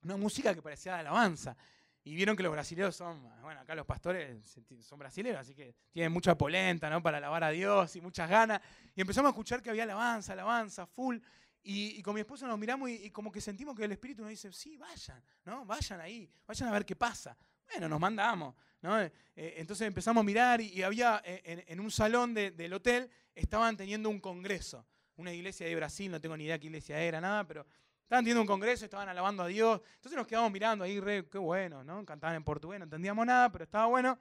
Una 0.02 0.16
música 0.16 0.54
que 0.54 0.60
parecía 0.60 0.94
de 0.94 1.00
alabanza. 1.00 1.56
Y 2.02 2.14
vieron 2.14 2.34
que 2.34 2.42
los 2.42 2.52
brasileños 2.52 2.96
son, 2.96 3.22
bueno, 3.42 3.60
acá 3.60 3.74
los 3.74 3.84
pastores 3.84 4.58
son 4.80 4.98
brasileños, 4.98 5.40
así 5.40 5.54
que 5.54 5.74
tienen 5.90 6.10
mucha 6.10 6.36
polenta, 6.36 6.88
¿no? 6.88 7.02
Para 7.02 7.18
alabar 7.18 7.44
a 7.44 7.50
Dios 7.50 7.94
y 7.96 8.00
muchas 8.00 8.28
ganas. 8.28 8.60
Y 8.94 9.02
empezamos 9.02 9.28
a 9.28 9.32
escuchar 9.32 9.62
que 9.62 9.68
había 9.68 9.82
alabanza, 9.82 10.32
alabanza, 10.32 10.86
full. 10.86 11.18
Y, 11.62 12.00
con 12.02 12.14
mi 12.14 12.20
esposo 12.20 12.46
nos 12.46 12.58
miramos 12.58 12.88
y, 12.88 13.10
como 13.10 13.30
que 13.30 13.40
sentimos 13.40 13.76
que 13.76 13.84
el 13.84 13.92
Espíritu 13.92 14.22
nos 14.22 14.30
dice, 14.30 14.50
sí, 14.50 14.78
vayan, 14.78 15.22
¿no? 15.44 15.66
Vayan 15.66 16.00
ahí, 16.00 16.30
vayan 16.46 16.70
a 16.70 16.72
ver 16.72 16.86
qué 16.86 16.96
pasa. 16.96 17.36
Bueno, 17.70 17.86
nos 17.86 18.00
mandamos, 18.00 18.54
¿no? 18.80 18.98
Eh, 19.00 19.12
entonces 19.36 19.86
empezamos 19.86 20.22
a 20.22 20.24
mirar 20.24 20.62
y, 20.62 20.82
había 20.82 21.20
eh, 21.22 21.64
en, 21.68 21.80
un 21.80 21.90
salón 21.90 22.32
del 22.32 22.72
hotel, 22.72 23.10
estaban 23.34 23.76
teniendo 23.76 24.08
un 24.08 24.20
congreso. 24.20 24.86
Una 25.16 25.34
iglesia 25.34 25.66
de 25.66 25.76
Brasil, 25.76 26.10
no 26.10 26.18
tengo 26.18 26.34
ni 26.34 26.44
idea 26.44 26.58
qué 26.58 26.68
iglesia 26.68 26.98
era, 26.98 27.20
nada, 27.20 27.46
pero 27.46 27.66
Estaban 28.10 28.24
teniendo 28.24 28.40
un 28.40 28.48
congreso, 28.48 28.84
estaban 28.84 29.08
alabando 29.08 29.44
a 29.44 29.46
Dios. 29.46 29.80
Entonces 29.94 30.16
nos 30.16 30.26
quedamos 30.26 30.50
mirando 30.50 30.84
ahí, 30.84 30.98
re, 30.98 31.28
qué 31.28 31.38
bueno, 31.38 31.84
¿no? 31.84 32.04
Cantaban 32.04 32.34
en 32.34 32.42
portugués, 32.42 32.80
no 32.80 32.84
entendíamos 32.86 33.24
nada, 33.24 33.52
pero 33.52 33.62
estaba 33.62 33.86
bueno. 33.86 34.18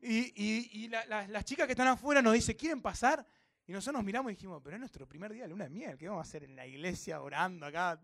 Y, 0.00 0.88
las 0.88 1.44
chicas 1.44 1.66
que 1.66 1.74
están 1.74 1.88
afuera 1.88 2.22
nos 2.22 2.32
dicen, 2.32 2.56
¿quieren 2.56 2.80
pasar? 2.80 3.26
Y 3.66 3.72
nosotros 3.72 3.98
nos 3.98 4.06
miramos 4.06 4.32
y 4.32 4.36
dijimos, 4.36 4.62
pero 4.64 4.76
es 4.76 4.80
nuestro 4.80 5.06
primer 5.06 5.34
día 5.34 5.42
de 5.42 5.50
luna 5.50 5.64
de 5.64 5.70
miel, 5.70 5.98
¿qué 5.98 6.08
vamos 6.08 6.26
a 6.26 6.26
hacer 6.26 6.44
en 6.44 6.56
la 6.56 6.66
iglesia 6.66 7.20
orando 7.20 7.66
acá? 7.66 8.00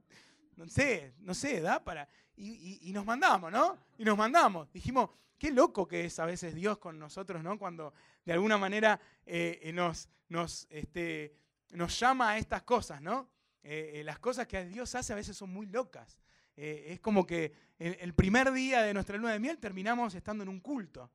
No 0.56 0.68
sé, 0.68 1.14
no 1.20 1.32
sé, 1.32 1.62
da 1.62 1.82
para... 1.82 2.06
Y, 2.36 2.90
nos 2.92 3.06
mandamos, 3.06 3.50
¿no? 3.50 3.78
Y 3.96 4.04
nos 4.04 4.18
mandamos. 4.18 4.70
Dijimos, 4.70 5.08
qué 5.38 5.50
loco 5.50 5.88
que 5.88 6.04
es 6.04 6.18
a 6.18 6.26
veces 6.26 6.54
Dios 6.54 6.76
con 6.76 6.98
nosotros, 6.98 7.42
¿no? 7.42 7.58
Cuando 7.58 7.94
de 8.26 8.34
alguna 8.34 8.58
manera 8.58 9.00
eh, 9.24 9.70
nos, 9.72 10.10
nos, 10.28 10.66
este, 10.68 11.34
nos 11.70 11.98
llama 11.98 12.32
a 12.32 12.36
estas 12.36 12.64
cosas, 12.64 13.00
¿no? 13.00 13.31
Eh, 13.62 13.92
eh, 13.94 14.04
las 14.04 14.18
cosas 14.18 14.46
que 14.46 14.64
Dios 14.66 14.94
hace 14.94 15.12
a 15.12 15.16
veces 15.16 15.36
son 15.36 15.50
muy 15.50 15.66
locas. 15.66 16.20
Eh, 16.56 16.86
es 16.88 17.00
como 17.00 17.24
que 17.24 17.52
el, 17.78 18.14
primer 18.14 18.52
día 18.52 18.82
de 18.82 18.92
nuestra 18.92 19.16
luna 19.16 19.32
de 19.32 19.38
miel 19.38 19.58
terminamos 19.58 20.14
estando 20.14 20.42
en 20.42 20.48
un 20.48 20.60
culto. 20.60 21.10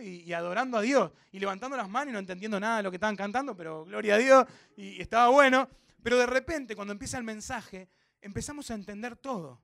Y, 0.00 0.32
adorando 0.32 0.78
a 0.78 0.80
Dios 0.80 1.12
y 1.30 1.38
levantando 1.38 1.76
las 1.76 1.90
manos 1.90 2.08
y 2.08 2.12
no 2.14 2.18
entendiendo 2.18 2.58
nada 2.58 2.78
de 2.78 2.84
lo 2.84 2.90
que 2.90 2.96
estaban 2.96 3.16
cantando, 3.16 3.54
pero 3.54 3.84
gloria 3.84 4.14
a 4.14 4.18
Dios 4.18 4.46
y, 4.76 5.00
estaba 5.00 5.28
bueno. 5.28 5.68
Pero 6.02 6.18
de 6.18 6.26
repente, 6.26 6.74
cuando 6.74 6.92
empieza 6.92 7.18
el 7.18 7.24
mensaje, 7.24 7.88
empezamos 8.22 8.70
a 8.70 8.74
entender 8.74 9.16
todo. 9.16 9.62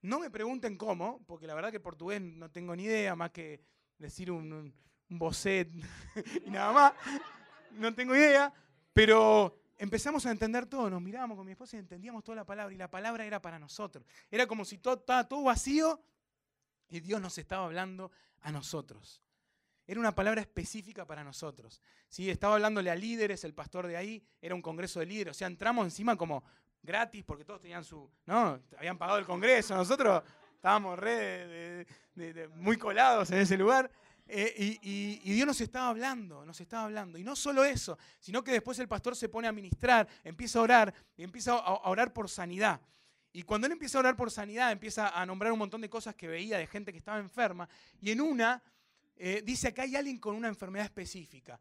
No 0.00 0.18
me 0.18 0.30
pregunten 0.30 0.76
cómo, 0.76 1.24
porque 1.26 1.46
la 1.46 1.54
verdad 1.54 1.70
que 1.70 1.78
portugués 1.78 2.20
no 2.20 2.50
tengo 2.50 2.74
ni 2.74 2.84
idea, 2.84 3.14
más 3.14 3.30
que 3.30 3.62
decir 3.98 4.32
un, 4.32 4.52
un, 4.52 4.74
un 5.10 5.18
bocet 5.18 5.70
y 6.44 6.50
nada 6.50 6.72
más. 6.72 6.92
No 7.72 7.94
tengo 7.94 8.16
idea, 8.16 8.52
pero 8.92 9.61
empezamos 9.82 10.24
a 10.26 10.30
entender 10.30 10.66
todo, 10.66 10.88
nos 10.88 11.02
mirábamos 11.02 11.36
con 11.36 11.44
mi 11.44 11.50
esposa 11.52 11.76
y 11.76 11.80
entendíamos 11.80 12.22
toda 12.22 12.36
la 12.36 12.44
palabra 12.44 12.72
y 12.72 12.76
la 12.76 12.88
palabra 12.88 13.26
era 13.26 13.42
para 13.42 13.58
nosotros. 13.58 14.06
Era 14.30 14.46
como 14.46 14.64
si 14.64 14.78
todo 14.78 14.94
estaba 14.94 15.26
todo 15.26 15.42
vacío 15.42 16.00
y 16.88 17.00
Dios 17.00 17.20
nos 17.20 17.36
estaba 17.36 17.64
hablando 17.64 18.12
a 18.42 18.52
nosotros. 18.52 19.20
Era 19.84 19.98
una 19.98 20.14
palabra 20.14 20.40
específica 20.40 21.04
para 21.04 21.24
nosotros. 21.24 21.82
¿sí? 22.08 22.30
Estaba 22.30 22.54
hablándole 22.54 22.92
a 22.92 22.94
líderes, 22.94 23.42
el 23.42 23.54
pastor 23.54 23.88
de 23.88 23.96
ahí, 23.96 24.24
era 24.40 24.54
un 24.54 24.62
congreso 24.62 25.00
de 25.00 25.06
líderes. 25.06 25.32
O 25.32 25.38
sea, 25.38 25.48
entramos 25.48 25.84
encima 25.84 26.14
como 26.14 26.44
gratis 26.80 27.24
porque 27.24 27.44
todos 27.44 27.60
tenían 27.60 27.82
su. 27.82 28.08
¿no? 28.24 28.60
Habían 28.78 28.96
pagado 28.96 29.18
el 29.18 29.26
congreso. 29.26 29.74
Nosotros 29.74 30.22
estábamos 30.54 30.96
muy 32.54 32.76
colados 32.76 33.32
en 33.32 33.38
ese 33.38 33.58
lugar. 33.58 33.90
Eh, 34.26 34.78
y, 34.82 35.32
Dios 35.32 35.46
nos 35.46 35.60
estaba 35.60 35.88
hablando, 35.88 36.44
nos 36.44 36.60
estaba 36.60 36.84
hablando. 36.84 37.18
Y 37.18 37.24
no 37.24 37.36
solo 37.36 37.64
eso, 37.64 37.98
sino 38.20 38.42
que 38.42 38.52
después 38.52 38.78
el 38.78 38.88
pastor 38.88 39.16
se 39.16 39.28
pone 39.28 39.48
a 39.48 39.52
ministrar, 39.52 40.08
empieza 40.24 40.58
a 40.58 40.62
orar 40.62 40.94
y 41.16 41.24
empieza 41.24 41.52
a, 41.52 41.88
orar 41.88 42.12
por 42.12 42.28
sanidad. 42.28 42.80
Y 43.32 43.42
cuando 43.42 43.66
él 43.66 43.72
empieza 43.72 43.98
a 43.98 44.00
orar 44.00 44.16
por 44.16 44.30
sanidad, 44.30 44.72
empieza 44.72 45.08
a 45.08 45.24
nombrar 45.26 45.52
un 45.52 45.58
montón 45.58 45.80
de 45.80 45.88
cosas 45.88 46.14
que 46.14 46.28
veía 46.28 46.58
de 46.58 46.66
gente 46.66 46.92
que 46.92 46.98
estaba 46.98 47.18
enferma. 47.18 47.68
Y 48.00 48.10
en 48.10 48.20
una, 48.20 48.62
eh, 49.16 49.42
dice 49.44 49.68
acá 49.68 49.82
hay 49.82 49.96
alguien 49.96 50.18
con 50.18 50.34
una 50.34 50.48
enfermedad 50.48 50.84
específica. 50.84 51.58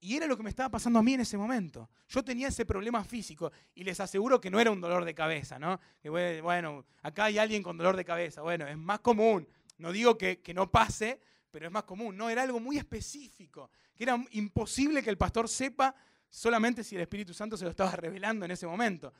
Y 0.00 0.16
era 0.16 0.26
lo 0.26 0.36
que 0.36 0.42
me 0.42 0.50
estaba 0.50 0.68
pasando 0.68 0.98
a 0.98 1.02
mí 1.02 1.14
en 1.14 1.20
ese 1.20 1.38
momento. 1.38 1.88
Yo 2.08 2.24
tenía 2.24 2.48
ese 2.48 2.66
problema 2.66 3.04
físico 3.04 3.52
y 3.72 3.84
les 3.84 4.00
aseguro 4.00 4.40
que 4.40 4.50
no 4.50 4.58
era 4.58 4.72
un 4.72 4.80
dolor 4.80 5.04
de 5.04 5.14
cabeza, 5.14 5.60
¿no? 5.60 5.78
Que 6.00 6.40
bueno, 6.40 6.84
acá 7.02 7.26
hay 7.26 7.38
alguien 7.38 7.62
con 7.62 7.78
dolor 7.78 7.96
de 7.96 8.04
cabeza. 8.04 8.42
Bueno, 8.42 8.66
es 8.66 8.76
más 8.76 8.98
común. 8.98 9.46
No 9.78 9.92
digo 9.92 10.18
que, 10.18 10.40
que 10.40 10.54
no 10.54 10.68
pase, 10.72 11.20
pero 11.52 11.66
es 11.66 11.72
más 11.72 11.84
común. 11.84 12.16
No, 12.16 12.28
era 12.28 12.42
algo 12.42 12.58
muy 12.58 12.78
específico, 12.78 13.70
que 13.94 14.04
era 14.04 14.18
imposible 14.32 15.02
que 15.02 15.10
el 15.10 15.18
pastor 15.18 15.48
sepa 15.48 15.94
solamente 16.28 16.82
si 16.82 16.96
el 16.96 17.02
Espíritu 17.02 17.34
Santo 17.34 17.56
se 17.56 17.64
lo 17.64 17.70
estaba 17.70 17.92
revelando 17.92 18.44
en 18.44 18.50
ese 18.50 18.66
momento. 18.66 19.12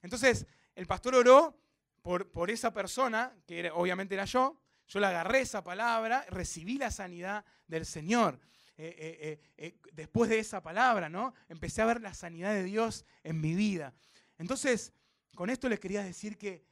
Entonces, 0.00 0.46
el 0.74 0.86
pastor 0.86 1.16
oró 1.16 1.58
por, 2.00 2.30
por 2.30 2.50
esa 2.50 2.72
persona, 2.72 3.34
que 3.46 3.70
obviamente 3.70 4.14
era 4.14 4.24
yo, 4.24 4.58
yo 4.88 5.00
le 5.00 5.06
agarré 5.06 5.40
esa 5.40 5.62
palabra, 5.62 6.24
recibí 6.30 6.78
la 6.78 6.90
sanidad 6.90 7.44
del 7.66 7.84
Señor. 7.84 8.40
Eh, 8.76 8.96
eh, 8.98 9.50
eh, 9.58 9.78
después 9.92 10.30
de 10.30 10.38
esa 10.38 10.62
palabra, 10.62 11.10
¿no? 11.10 11.34
Empecé 11.48 11.82
a 11.82 11.86
ver 11.86 12.00
la 12.00 12.14
sanidad 12.14 12.54
de 12.54 12.64
Dios 12.64 13.04
en 13.22 13.40
mi 13.40 13.54
vida. 13.54 13.92
Entonces, 14.38 14.94
con 15.34 15.50
esto 15.50 15.68
les 15.68 15.80
quería 15.80 16.02
decir 16.02 16.38
que 16.38 16.64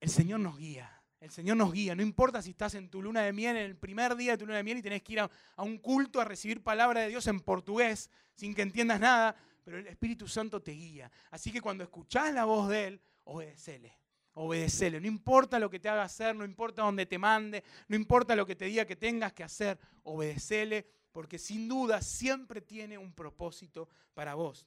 el 0.00 0.10
Señor 0.10 0.40
nos 0.40 0.58
guía. 0.58 1.01
El 1.22 1.30
Señor 1.30 1.56
nos 1.56 1.72
guía. 1.72 1.94
No 1.94 2.02
importa 2.02 2.42
si 2.42 2.50
estás 2.50 2.74
en 2.74 2.88
tu 2.88 3.00
luna 3.00 3.22
de 3.22 3.32
miel, 3.32 3.56
en 3.56 3.62
el 3.62 3.76
primer 3.76 4.16
día 4.16 4.32
de 4.32 4.38
tu 4.38 4.44
luna 4.44 4.56
de 4.56 4.64
miel 4.64 4.78
y 4.78 4.82
tenés 4.82 5.02
que 5.02 5.12
ir 5.12 5.20
a, 5.20 5.30
un 5.58 5.78
culto 5.78 6.20
a 6.20 6.24
recibir 6.24 6.64
palabra 6.64 7.02
de 7.02 7.08
Dios 7.10 7.28
en 7.28 7.38
portugués 7.38 8.10
sin 8.34 8.52
que 8.56 8.62
entiendas 8.62 8.98
nada, 8.98 9.36
pero 9.62 9.78
el 9.78 9.86
Espíritu 9.86 10.26
Santo 10.26 10.60
te 10.60 10.72
guía. 10.72 11.12
Así 11.30 11.52
que 11.52 11.60
cuando 11.60 11.84
escuchás 11.84 12.34
la 12.34 12.44
voz 12.44 12.68
de 12.68 12.86
Él, 12.88 13.00
obedecele. 13.22 13.96
Obedecele. 14.34 15.00
No 15.00 15.06
importa 15.06 15.60
lo 15.60 15.70
que 15.70 15.78
te 15.78 15.88
haga 15.88 16.02
hacer, 16.02 16.34
no 16.34 16.44
importa 16.44 16.82
dónde 16.82 17.06
te 17.06 17.18
mande, 17.18 17.62
no 17.86 17.94
importa 17.94 18.34
lo 18.34 18.44
que 18.44 18.56
te 18.56 18.64
diga 18.64 18.84
que 18.84 18.96
tengas 18.96 19.32
que 19.32 19.44
hacer, 19.44 19.78
obedecele, 20.02 20.84
porque 21.12 21.38
sin 21.38 21.68
duda 21.68 22.02
siempre 22.02 22.60
tiene 22.60 22.98
un 22.98 23.12
propósito 23.12 23.88
para 24.12 24.34
vos. 24.34 24.66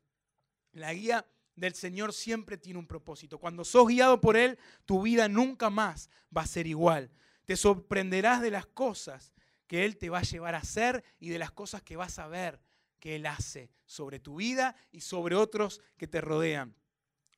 La 0.72 0.93
guía 0.93 1.26
del 1.56 1.74
Señor 1.74 2.14
siempre 2.14 2.58
tiene 2.58 2.80
un 2.80 2.88
propósito. 2.88 3.39
Cuando 3.39 3.64
sos 3.64 3.88
guiado 3.88 4.20
por 4.20 4.38
Él, 4.38 4.58
tu 4.86 5.01
vida 5.01 5.28
nunca 5.28 5.70
más 5.70 6.10
va 6.36 6.41
a 6.41 6.47
ser 6.47 6.68
igual. 6.68 7.12
Te 7.45 7.56
sorprenderás 7.56 8.41
de 8.41 8.51
las 8.51 8.66
cosas 8.66 9.34
que 9.68 9.86
Él 9.86 9.97
te 9.97 10.10
va 10.10 10.20
a 10.20 10.24
llevar 10.24 10.56
a 10.56 10.60
hacer 10.60 11.03
y 11.20 11.30
de 11.30 11.39
las 11.39 11.51
cosas 11.51 11.82
que 11.82 11.95
vas 11.95 12.20
a 12.20 12.28
ver 12.28 12.60
que 12.99 13.16
Él 13.16 13.26
hace 13.26 13.72
sobre 13.86 14.20
tu 14.20 14.38
vida 14.38 14.76
y 14.91 15.01
sobre 15.01 15.36
otros 15.36 15.82
que 15.97 16.08
te 16.08 16.22
rodean. 16.22 16.76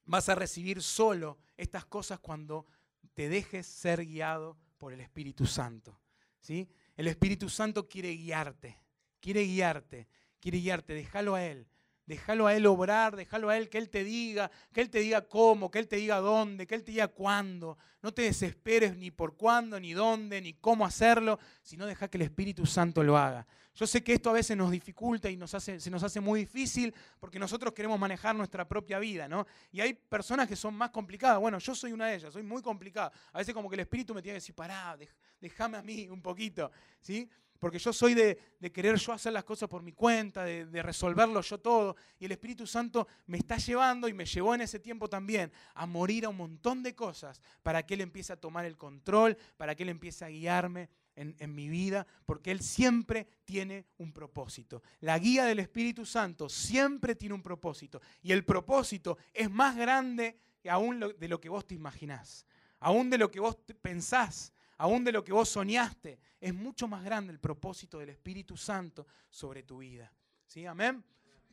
Vas 0.05 0.29
a 0.29 0.35
recibir 0.35 0.81
solo 0.81 1.37
estas 1.57 1.85
cosas 1.85 2.19
cuando 2.19 2.65
te 3.13 3.29
dejes 3.29 3.67
ser 3.67 4.05
guiado 4.05 4.57
por 4.77 4.93
el 4.93 5.01
Espíritu 5.01 5.45
Santo. 5.45 5.99
¿sí? 6.39 6.69
El 6.95 7.07
Espíritu 7.07 7.49
Santo 7.49 7.87
quiere 7.87 8.15
guiarte, 8.15 8.79
quiere 9.19 9.43
guiarte, 9.43 10.07
quiere 10.39 10.59
guiarte, 10.59 10.93
déjalo 10.93 11.35
a 11.35 11.43
Él. 11.43 11.67
Déjalo 12.07 12.47
a 12.47 12.55
Él 12.55 12.65
obrar, 12.65 13.17
déjalo 13.17 13.49
a 13.49 13.57
Él 13.57 13.67
que 13.67 13.77
Él 13.77 13.89
te 13.89 14.05
diga, 14.05 14.49
que 14.71 14.79
Él 14.79 14.89
te 14.89 14.99
diga 14.99 15.27
cómo, 15.27 15.69
que 15.69 15.79
Él 15.79 15.89
te 15.89 15.97
diga 15.97 16.19
dónde, 16.19 16.65
que 16.65 16.73
Él 16.73 16.85
te 16.85 16.91
diga 16.91 17.09
cuándo. 17.09 17.77
No 18.01 18.13
te 18.13 18.21
desesperes 18.21 18.95
ni 18.95 19.11
por 19.11 19.35
cuándo, 19.35 19.77
ni 19.77 19.91
dónde, 19.91 20.39
ni 20.41 20.53
cómo 20.53 20.85
hacerlo, 20.85 21.37
sino 21.61 21.85
deja 21.85 22.07
que 22.07 22.17
el 22.17 22.21
Espíritu 22.21 22.65
Santo 22.65 23.03
lo 23.03 23.17
haga. 23.17 23.45
Yo 23.75 23.85
sé 23.85 24.03
que 24.03 24.13
esto 24.13 24.29
a 24.29 24.33
veces 24.33 24.55
nos 24.55 24.71
dificulta 24.71 25.29
y 25.29 25.35
nos 25.35 25.53
hace, 25.53 25.81
se 25.81 25.91
nos 25.91 26.01
hace 26.01 26.21
muy 26.21 26.39
difícil 26.39 26.95
porque 27.19 27.37
nosotros 27.37 27.73
queremos 27.73 27.99
manejar 27.99 28.35
nuestra 28.37 28.65
propia 28.65 28.99
vida, 28.99 29.27
¿no? 29.27 29.45
Y 29.71 29.81
hay 29.81 29.93
personas 29.93 30.47
que 30.47 30.55
son 30.55 30.75
más 30.75 30.91
complicadas. 30.91 31.39
Bueno, 31.39 31.59
yo 31.59 31.75
soy 31.75 31.91
una 31.91 32.07
de 32.07 32.15
ellas, 32.15 32.33
soy 32.33 32.41
muy 32.41 32.61
complicada. 32.61 33.11
A 33.33 33.39
veces 33.39 33.53
como 33.53 33.69
que 33.69 33.75
el 33.75 33.81
Espíritu 33.81 34.15
me 34.15 34.21
tiene 34.21 34.35
que 34.35 34.41
decir, 34.41 34.55
pará, 34.55 34.97
déjame 35.41 35.77
a 35.77 35.83
mí 35.83 36.07
un 36.09 36.21
poquito, 36.21 36.71
¿sí? 37.01 37.29
Porque 37.59 37.79
yo 37.79 37.91
soy 37.93 38.13
de, 38.13 38.37
querer 38.73 38.97
yo 38.97 39.13
hacer 39.13 39.33
las 39.33 39.43
cosas 39.43 39.69
por 39.69 39.81
mi 39.81 39.93
cuenta, 39.93 40.43
de, 40.43 40.81
resolverlo 40.81 41.41
yo 41.41 41.59
todo. 41.59 41.95
Y 42.19 42.25
el 42.25 42.31
Espíritu 42.31 42.67
Santo 42.67 43.07
me 43.25 43.37
está 43.37 43.57
llevando 43.57 44.07
y 44.07 44.13
me 44.13 44.25
llevó 44.25 44.55
en 44.55 44.61
ese 44.61 44.79
tiempo 44.79 45.09
también 45.09 45.51
a 45.73 45.85
morir 45.85 46.25
a 46.25 46.29
un 46.29 46.37
montón 46.37 46.83
de 46.83 46.95
cosas 46.95 47.41
para 47.63 47.85
que 47.85 47.95
Él 47.95 48.01
empiece 48.01 48.33
a 48.33 48.39
tomar 48.39 48.65
el 48.65 48.77
control, 48.77 49.37
para 49.57 49.75
que 49.75 49.83
Él 49.83 49.89
empiece 49.89 50.25
a 50.25 50.29
guiarme 50.29 50.89
en, 51.15 51.35
en, 51.39 51.55
mi 51.55 51.67
vida, 51.67 52.05
porque 52.25 52.51
Él 52.51 52.61
siempre 52.61 53.27
tiene 53.43 53.85
un 53.97 54.13
propósito. 54.13 54.83
La 54.99 55.17
guía 55.17 55.45
del 55.45 55.59
Espíritu 55.59 56.05
Santo 56.05 56.47
siempre 56.49 57.15
tiene 57.15 57.33
un 57.33 57.41
propósito. 57.41 58.01
Y 58.21 58.31
el 58.31 58.45
propósito 58.45 59.17
es 59.33 59.49
más 59.49 59.75
grande 59.75 60.37
aún 60.69 60.99
de 60.99 61.27
lo 61.27 61.39
que 61.39 61.49
vos 61.49 61.65
te 61.65 61.75
imaginás, 61.75 62.45
aún 62.79 63.09
de 63.09 63.17
lo 63.17 63.31
que 63.31 63.39
vos 63.39 63.57
pensás 63.81 64.53
aún 64.77 65.03
de 65.03 65.11
lo 65.11 65.23
que 65.23 65.33
vos 65.33 65.49
soñaste, 65.49 66.19
es 66.39 66.53
mucho 66.53 66.87
más 66.87 67.03
grande 67.03 67.33
el 67.33 67.39
propósito 67.39 67.99
del 67.99 68.09
Espíritu 68.09 68.57
Santo 68.57 69.07
sobre 69.29 69.63
tu 69.63 69.79
vida. 69.79 70.11
¿Sí? 70.45 70.65
Amén. 70.65 71.03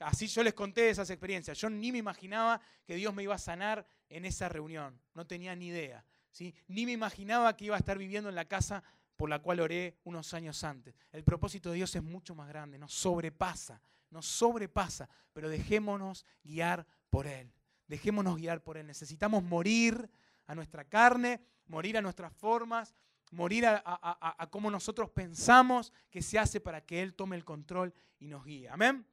Así 0.00 0.26
yo 0.26 0.42
les 0.42 0.54
conté 0.54 0.90
esas 0.90 1.08
experiencias. 1.10 1.58
Yo 1.58 1.70
ni 1.70 1.92
me 1.92 1.98
imaginaba 1.98 2.60
que 2.84 2.96
Dios 2.96 3.14
me 3.14 3.22
iba 3.22 3.34
a 3.34 3.38
sanar 3.38 3.86
en 4.08 4.24
esa 4.24 4.48
reunión. 4.48 5.00
No 5.14 5.26
tenía 5.26 5.54
ni 5.54 5.68
idea. 5.68 6.04
¿sí? 6.30 6.54
Ni 6.68 6.84
me 6.84 6.92
imaginaba 6.92 7.56
que 7.56 7.66
iba 7.66 7.76
a 7.76 7.78
estar 7.78 7.96
viviendo 7.96 8.28
en 8.28 8.34
la 8.34 8.44
casa 8.44 8.82
por 9.16 9.30
la 9.30 9.38
cual 9.38 9.60
oré 9.60 9.96
unos 10.04 10.34
años 10.34 10.64
antes. 10.64 10.94
El 11.12 11.24
propósito 11.24 11.70
de 11.70 11.76
Dios 11.76 11.94
es 11.94 12.02
mucho 12.02 12.34
más 12.34 12.48
grande, 12.48 12.78
nos 12.78 12.92
sobrepasa, 12.92 13.80
nos 14.10 14.26
sobrepasa, 14.26 15.08
pero 15.32 15.48
dejémonos 15.48 16.26
guiar 16.42 16.86
por 17.10 17.26
Él. 17.26 17.52
Dejémonos 17.86 18.36
guiar 18.36 18.62
por 18.62 18.76
Él. 18.76 18.86
Necesitamos 18.86 19.42
morir 19.44 20.10
a 20.46 20.54
nuestra 20.54 20.84
carne, 20.84 21.40
morir 21.66 21.96
a 21.96 22.02
nuestras 22.02 22.32
formas, 22.32 22.94
morir 23.30 23.66
a, 23.66 24.48
cómo 24.50 24.70
nosotros 24.70 25.10
pensamos 25.10 25.92
que 26.10 26.22
se 26.22 26.38
hace 26.38 26.60
para 26.60 26.84
que 26.84 27.02
Él 27.02 27.14
tome 27.14 27.36
el 27.36 27.44
control 27.44 27.92
y 28.18 28.28
nos 28.28 28.44
guíe. 28.44 28.68
Amén. 28.68 29.06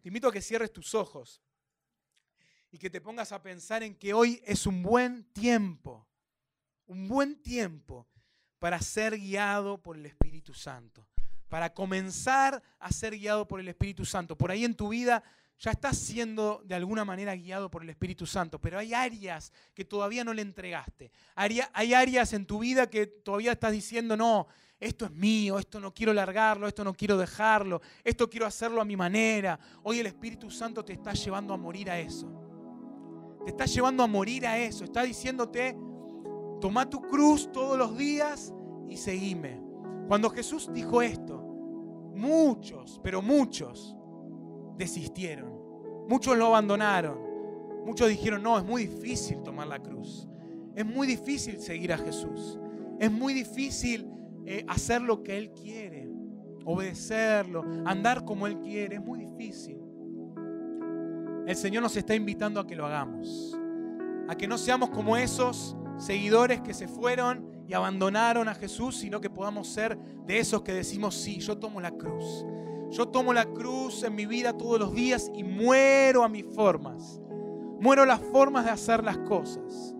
Te 0.00 0.08
invito 0.08 0.28
a 0.28 0.32
que 0.32 0.42
cierres 0.42 0.72
tus 0.72 0.94
ojos 0.94 1.42
y 2.70 2.78
que 2.78 2.90
te 2.90 3.00
pongas 3.00 3.32
a 3.32 3.42
pensar 3.42 3.82
en 3.82 3.94
que 3.94 4.14
hoy 4.14 4.42
es 4.44 4.66
un 4.66 4.82
buen 4.82 5.24
tiempo, 5.32 6.06
un 6.86 7.06
buen 7.08 7.40
tiempo 7.40 8.08
para 8.58 8.80
ser 8.80 9.18
guiado 9.18 9.80
por 9.80 9.96
el 9.96 10.06
Espíritu 10.06 10.54
Santo, 10.54 11.06
para 11.48 11.72
comenzar 11.72 12.62
a 12.78 12.90
ser 12.92 13.16
guiado 13.16 13.46
por 13.46 13.60
el 13.60 13.68
Espíritu 13.68 14.04
Santo. 14.04 14.36
Por 14.36 14.50
ahí 14.50 14.64
en 14.64 14.74
tu 14.74 14.88
vida 14.88 15.22
ya 15.62 15.70
estás 15.70 15.96
siendo 15.96 16.60
de 16.64 16.74
alguna 16.74 17.04
manera 17.04 17.36
guiado 17.36 17.70
por 17.70 17.84
el 17.84 17.90
Espíritu 17.90 18.26
Santo, 18.26 18.58
pero 18.58 18.80
hay 18.80 18.94
áreas 18.94 19.52
que 19.72 19.84
todavía 19.84 20.24
no 20.24 20.34
le 20.34 20.42
entregaste. 20.42 21.12
Hay 21.36 21.94
áreas 21.94 22.32
en 22.32 22.46
tu 22.46 22.58
vida 22.58 22.90
que 22.90 23.06
todavía 23.06 23.52
estás 23.52 23.70
diciendo, 23.70 24.16
no, 24.16 24.48
esto 24.80 25.04
es 25.04 25.12
mío, 25.12 25.60
esto 25.60 25.78
no 25.78 25.94
quiero 25.94 26.12
largarlo, 26.12 26.66
esto 26.66 26.82
no 26.82 26.92
quiero 26.92 27.16
dejarlo, 27.16 27.80
esto 28.02 28.28
quiero 28.28 28.44
hacerlo 28.44 28.80
a 28.80 28.84
mi 28.84 28.96
manera. 28.96 29.56
Hoy 29.84 30.00
el 30.00 30.06
Espíritu 30.06 30.50
Santo 30.50 30.84
te 30.84 30.94
está 30.94 31.12
llevando 31.12 31.54
a 31.54 31.56
morir 31.56 31.88
a 31.88 32.00
eso. 32.00 32.26
Te 33.44 33.52
está 33.52 33.64
llevando 33.64 34.02
a 34.02 34.08
morir 34.08 34.44
a 34.48 34.58
eso. 34.58 34.82
Está 34.82 35.04
diciéndote, 35.04 35.76
toma 36.60 36.90
tu 36.90 37.00
cruz 37.02 37.52
todos 37.52 37.78
los 37.78 37.96
días 37.96 38.52
y 38.88 38.96
seguime. 38.96 39.62
Cuando 40.08 40.28
Jesús 40.28 40.68
dijo 40.72 41.00
esto, 41.02 41.38
muchos, 42.16 43.00
pero 43.04 43.22
muchos, 43.22 43.96
desistieron. 44.76 45.51
Muchos 46.12 46.36
lo 46.36 46.44
abandonaron. 46.44 47.18
Muchos 47.86 48.06
dijeron, 48.10 48.42
no, 48.42 48.58
es 48.58 48.64
muy 48.64 48.86
difícil 48.86 49.42
tomar 49.42 49.66
la 49.66 49.78
cruz. 49.78 50.28
Es 50.74 50.84
muy 50.84 51.06
difícil 51.06 51.58
seguir 51.58 51.90
a 51.90 51.96
Jesús. 51.96 52.58
Es 53.00 53.10
muy 53.10 53.32
difícil 53.32 54.06
eh, 54.44 54.62
hacer 54.68 55.00
lo 55.00 55.22
que 55.22 55.38
Él 55.38 55.52
quiere, 55.52 56.10
obedecerlo, 56.66 57.64
andar 57.86 58.26
como 58.26 58.46
Él 58.46 58.58
quiere. 58.58 58.96
Es 58.96 59.02
muy 59.02 59.20
difícil. 59.20 59.78
El 61.46 61.56
Señor 61.56 61.82
nos 61.82 61.96
está 61.96 62.14
invitando 62.14 62.60
a 62.60 62.66
que 62.66 62.76
lo 62.76 62.84
hagamos. 62.84 63.58
A 64.28 64.36
que 64.36 64.46
no 64.46 64.58
seamos 64.58 64.90
como 64.90 65.16
esos 65.16 65.78
seguidores 65.96 66.60
que 66.60 66.74
se 66.74 66.88
fueron 66.88 67.64
y 67.66 67.72
abandonaron 67.72 68.50
a 68.50 68.54
Jesús, 68.54 68.98
sino 68.98 69.18
que 69.18 69.30
podamos 69.30 69.66
ser 69.66 69.96
de 70.26 70.38
esos 70.38 70.60
que 70.60 70.74
decimos, 70.74 71.14
sí, 71.14 71.38
yo 71.38 71.56
tomo 71.56 71.80
la 71.80 71.92
cruz. 71.92 72.44
Yo 72.92 73.08
tomo 73.08 73.32
la 73.32 73.46
cruz 73.46 74.02
en 74.02 74.14
mi 74.14 74.26
vida 74.26 74.52
todos 74.52 74.78
los 74.78 74.92
días 74.92 75.32
y 75.34 75.42
muero 75.42 76.24
a 76.24 76.28
mis 76.28 76.44
formas. 76.44 77.22
Muero 77.80 78.02
a 78.02 78.06
las 78.06 78.20
formas 78.20 78.66
de 78.66 78.70
hacer 78.70 79.02
las 79.02 79.16
cosas. 79.16 79.94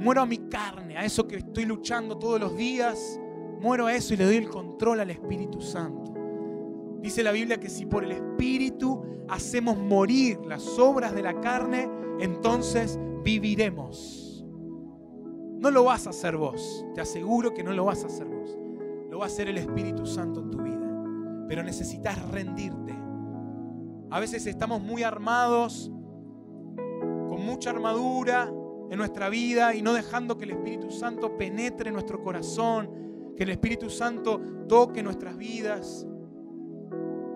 Muero 0.00 0.22
a 0.22 0.26
mi 0.26 0.38
carne, 0.38 0.98
a 0.98 1.04
eso 1.04 1.28
que 1.28 1.36
estoy 1.36 1.64
luchando 1.64 2.18
todos 2.18 2.40
los 2.40 2.56
días. 2.56 3.20
Muero 3.60 3.86
a 3.86 3.94
eso 3.94 4.12
y 4.12 4.16
le 4.16 4.24
doy 4.24 4.36
el 4.38 4.48
control 4.48 4.98
al 4.98 5.10
Espíritu 5.10 5.60
Santo. 5.60 6.12
Dice 7.00 7.22
la 7.22 7.30
Biblia 7.30 7.60
que 7.60 7.68
si 7.68 7.86
por 7.86 8.02
el 8.02 8.10
Espíritu 8.10 9.00
hacemos 9.28 9.78
morir 9.78 10.40
las 10.44 10.80
obras 10.80 11.14
de 11.14 11.22
la 11.22 11.40
carne, 11.40 11.88
entonces 12.18 12.98
viviremos. 13.22 14.44
No 15.60 15.70
lo 15.70 15.84
vas 15.84 16.08
a 16.08 16.10
hacer 16.10 16.36
vos, 16.36 16.84
te 16.92 17.00
aseguro 17.00 17.54
que 17.54 17.62
no 17.62 17.72
lo 17.72 17.84
vas 17.84 18.02
a 18.02 18.08
hacer 18.08 18.26
vos. 18.26 18.58
Lo 19.08 19.18
va 19.18 19.26
a 19.26 19.28
hacer 19.28 19.48
el 19.48 19.58
Espíritu 19.58 20.04
Santo 20.06 20.40
en 20.40 20.50
tu 20.50 20.58
vida 20.58 20.81
pero 21.52 21.62
necesitas 21.62 22.18
rendirte. 22.30 22.94
A 24.10 24.18
veces 24.20 24.46
estamos 24.46 24.80
muy 24.80 25.02
armados, 25.02 25.92
con 27.28 27.44
mucha 27.44 27.68
armadura 27.68 28.50
en 28.90 28.96
nuestra 28.96 29.28
vida 29.28 29.74
y 29.74 29.82
no 29.82 29.92
dejando 29.92 30.38
que 30.38 30.46
el 30.46 30.52
Espíritu 30.52 30.90
Santo 30.90 31.36
penetre 31.36 31.88
en 31.88 31.92
nuestro 31.92 32.22
corazón, 32.22 33.34
que 33.36 33.42
el 33.42 33.50
Espíritu 33.50 33.90
Santo 33.90 34.40
toque 34.66 35.02
nuestras 35.02 35.36
vidas. 35.36 36.06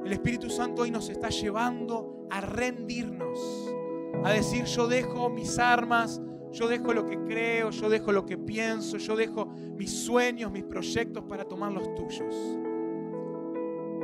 El 0.02 0.12
Espíritu 0.12 0.48
Santo 0.48 0.80
hoy 0.80 0.90
nos 0.90 1.10
está 1.10 1.28
llevando 1.28 2.26
a 2.30 2.40
rendirnos, 2.40 3.38
a 4.24 4.30
decir 4.30 4.64
yo 4.64 4.88
dejo 4.88 5.28
mis 5.28 5.58
armas, 5.58 6.22
yo 6.52 6.68
dejo 6.68 6.94
lo 6.94 7.04
que 7.04 7.18
creo, 7.18 7.68
yo 7.68 7.90
dejo 7.90 8.12
lo 8.12 8.24
que 8.24 8.38
pienso, 8.38 8.96
yo 8.96 9.14
dejo 9.14 9.44
mis 9.76 9.90
sueños, 9.90 10.50
mis 10.50 10.64
proyectos 10.64 11.22
para 11.24 11.44
tomar 11.44 11.70
los 11.70 11.94
tuyos. 11.94 12.34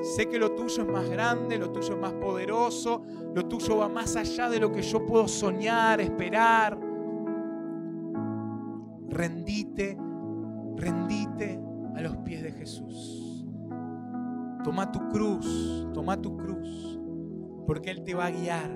Sé 0.02 0.28
que 0.28 0.36
lo 0.36 0.50
tuyo 0.50 0.82
es 0.82 0.88
más 0.88 1.08
grande, 1.08 1.56
lo 1.56 1.70
tuyo 1.70 1.94
es 1.94 2.00
más 2.00 2.12
poderoso, 2.14 3.02
lo 3.34 3.46
tuyo 3.46 3.76
va 3.76 3.88
más 3.88 4.16
allá 4.16 4.50
de 4.50 4.58
lo 4.58 4.72
que 4.72 4.82
yo 4.82 5.06
puedo 5.06 5.28
soñar, 5.28 6.00
esperar. 6.00 6.76
Rendite, 9.08 9.96
rendite 10.76 11.60
a 11.94 12.00
los 12.00 12.16
pies 12.18 12.42
de 12.42 12.50
Jesús. 12.50 13.46
Toma 14.64 14.90
tu 14.90 15.08
cruz, 15.08 15.86
toma 15.94 16.20
tu 16.20 16.36
cruz, 16.36 16.98
porque 17.64 17.90
Él 17.90 18.02
te 18.02 18.14
va 18.14 18.26
a 18.26 18.30
guiar. 18.30 18.70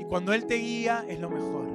Y 0.00 0.04
cuando 0.04 0.32
Él 0.32 0.46
te 0.46 0.56
guía 0.56 1.04
es 1.08 1.20
lo 1.20 1.30
mejor. 1.30 1.68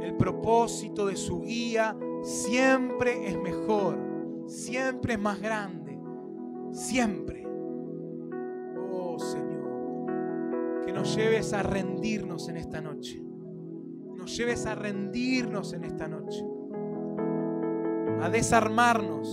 El 0.00 0.16
propósito 0.16 1.06
de 1.06 1.16
su 1.16 1.42
guía 1.42 1.94
siempre 2.22 3.28
es 3.28 3.38
mejor, 3.38 3.98
siempre 4.46 5.14
es 5.14 5.20
más 5.20 5.38
grande, 5.38 5.98
siempre. 6.70 7.47
Nos 10.98 11.14
lleves 11.14 11.52
a 11.52 11.62
rendirnos 11.62 12.48
en 12.48 12.56
esta 12.56 12.80
noche. 12.80 13.22
Nos 14.16 14.36
lleves 14.36 14.66
a 14.66 14.74
rendirnos 14.74 15.72
en 15.72 15.84
esta 15.84 16.08
noche. 16.08 16.44
A 18.20 18.28
desarmarnos. 18.28 19.28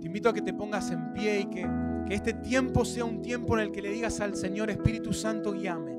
Te 0.00 0.06
invito 0.06 0.28
a 0.28 0.32
que 0.32 0.42
te 0.42 0.54
pongas 0.54 0.92
en 0.92 1.12
pie 1.14 1.40
y 1.40 1.44
que, 1.46 1.68
que 2.06 2.14
este 2.14 2.34
tiempo 2.34 2.84
sea 2.84 3.04
un 3.04 3.20
tiempo 3.22 3.58
en 3.58 3.64
el 3.64 3.72
que 3.72 3.82
le 3.82 3.90
digas 3.90 4.20
al 4.20 4.36
Señor 4.36 4.70
Espíritu 4.70 5.12
Santo, 5.12 5.52
guíame. 5.52 5.98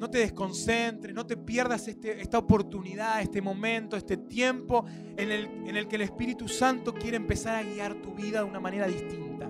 No 0.00 0.10
te 0.10 0.18
desconcentres, 0.18 1.14
no 1.14 1.24
te 1.24 1.36
pierdas 1.36 1.86
este, 1.86 2.20
esta 2.20 2.38
oportunidad, 2.38 3.20
este 3.22 3.40
momento, 3.40 3.96
este 3.96 4.16
tiempo 4.16 4.84
en 5.16 5.30
el, 5.30 5.44
en 5.68 5.76
el 5.76 5.86
que 5.86 5.94
el 5.94 6.02
Espíritu 6.02 6.48
Santo 6.48 6.92
quiere 6.92 7.16
empezar 7.16 7.54
a 7.54 7.62
guiar 7.62 7.94
tu 8.02 8.12
vida 8.14 8.40
de 8.40 8.50
una 8.50 8.58
manera 8.58 8.88
distinta. 8.88 9.48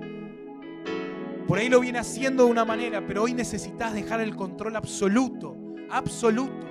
Por 1.46 1.58
ahí 1.58 1.68
lo 1.68 1.78
viene 1.78 2.00
haciendo 2.00 2.44
de 2.44 2.50
una 2.50 2.64
manera, 2.64 3.06
pero 3.06 3.22
hoy 3.22 3.32
necesitas 3.32 3.94
dejar 3.94 4.20
el 4.20 4.34
control 4.34 4.74
absoluto, 4.74 5.56
absoluto. 5.90 6.66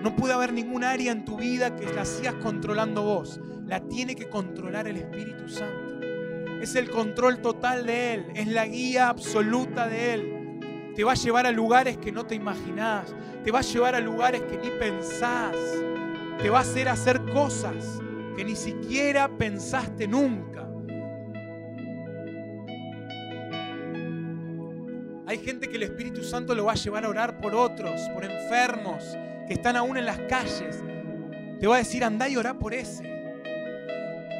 No 0.00 0.16
puede 0.16 0.32
haber 0.32 0.52
ningún 0.52 0.82
área 0.82 1.12
en 1.12 1.24
tu 1.26 1.36
vida 1.36 1.76
que 1.76 1.92
la 1.92 2.06
sigas 2.06 2.34
controlando 2.42 3.02
vos. 3.02 3.40
La 3.66 3.80
tiene 3.80 4.14
que 4.14 4.28
controlar 4.28 4.88
el 4.88 4.96
Espíritu 4.96 5.48
Santo. 5.48 6.00
Es 6.60 6.74
el 6.74 6.90
control 6.90 7.42
total 7.42 7.84
de 7.84 8.14
Él, 8.14 8.26
es 8.34 8.48
la 8.48 8.66
guía 8.66 9.08
absoluta 9.08 9.88
de 9.88 10.14
Él. 10.14 10.92
Te 10.96 11.04
va 11.04 11.12
a 11.12 11.16
llevar 11.16 11.46
a 11.46 11.50
lugares 11.50 11.98
que 11.98 12.12
no 12.12 12.24
te 12.24 12.34
imaginás, 12.34 13.14
te 13.42 13.50
va 13.50 13.58
a 13.58 13.62
llevar 13.62 13.94
a 13.94 14.00
lugares 14.00 14.42
que 14.42 14.56
ni 14.56 14.70
pensás, 14.78 15.56
te 16.38 16.48
va 16.48 16.58
a 16.58 16.62
hacer 16.62 16.88
hacer 16.88 17.20
cosas 17.32 18.00
que 18.36 18.44
ni 18.44 18.56
siquiera 18.56 19.28
pensaste 19.28 20.08
nunca. 20.08 20.68
Hay 25.34 25.44
gente 25.44 25.68
que 25.68 25.74
el 25.74 25.82
Espíritu 25.82 26.22
Santo 26.22 26.54
lo 26.54 26.66
va 26.66 26.72
a 26.74 26.76
llevar 26.76 27.04
a 27.04 27.08
orar 27.08 27.38
por 27.38 27.56
otros, 27.56 28.08
por 28.10 28.24
enfermos, 28.24 29.18
que 29.48 29.54
están 29.54 29.74
aún 29.74 29.96
en 29.96 30.04
las 30.04 30.16
calles. 30.28 30.80
te 31.58 31.66
va 31.66 31.74
a 31.74 31.78
decir, 31.78 32.04
anda 32.04 32.28
y 32.28 32.36
orá 32.36 32.54
por 32.54 32.72
ese. 32.72 33.02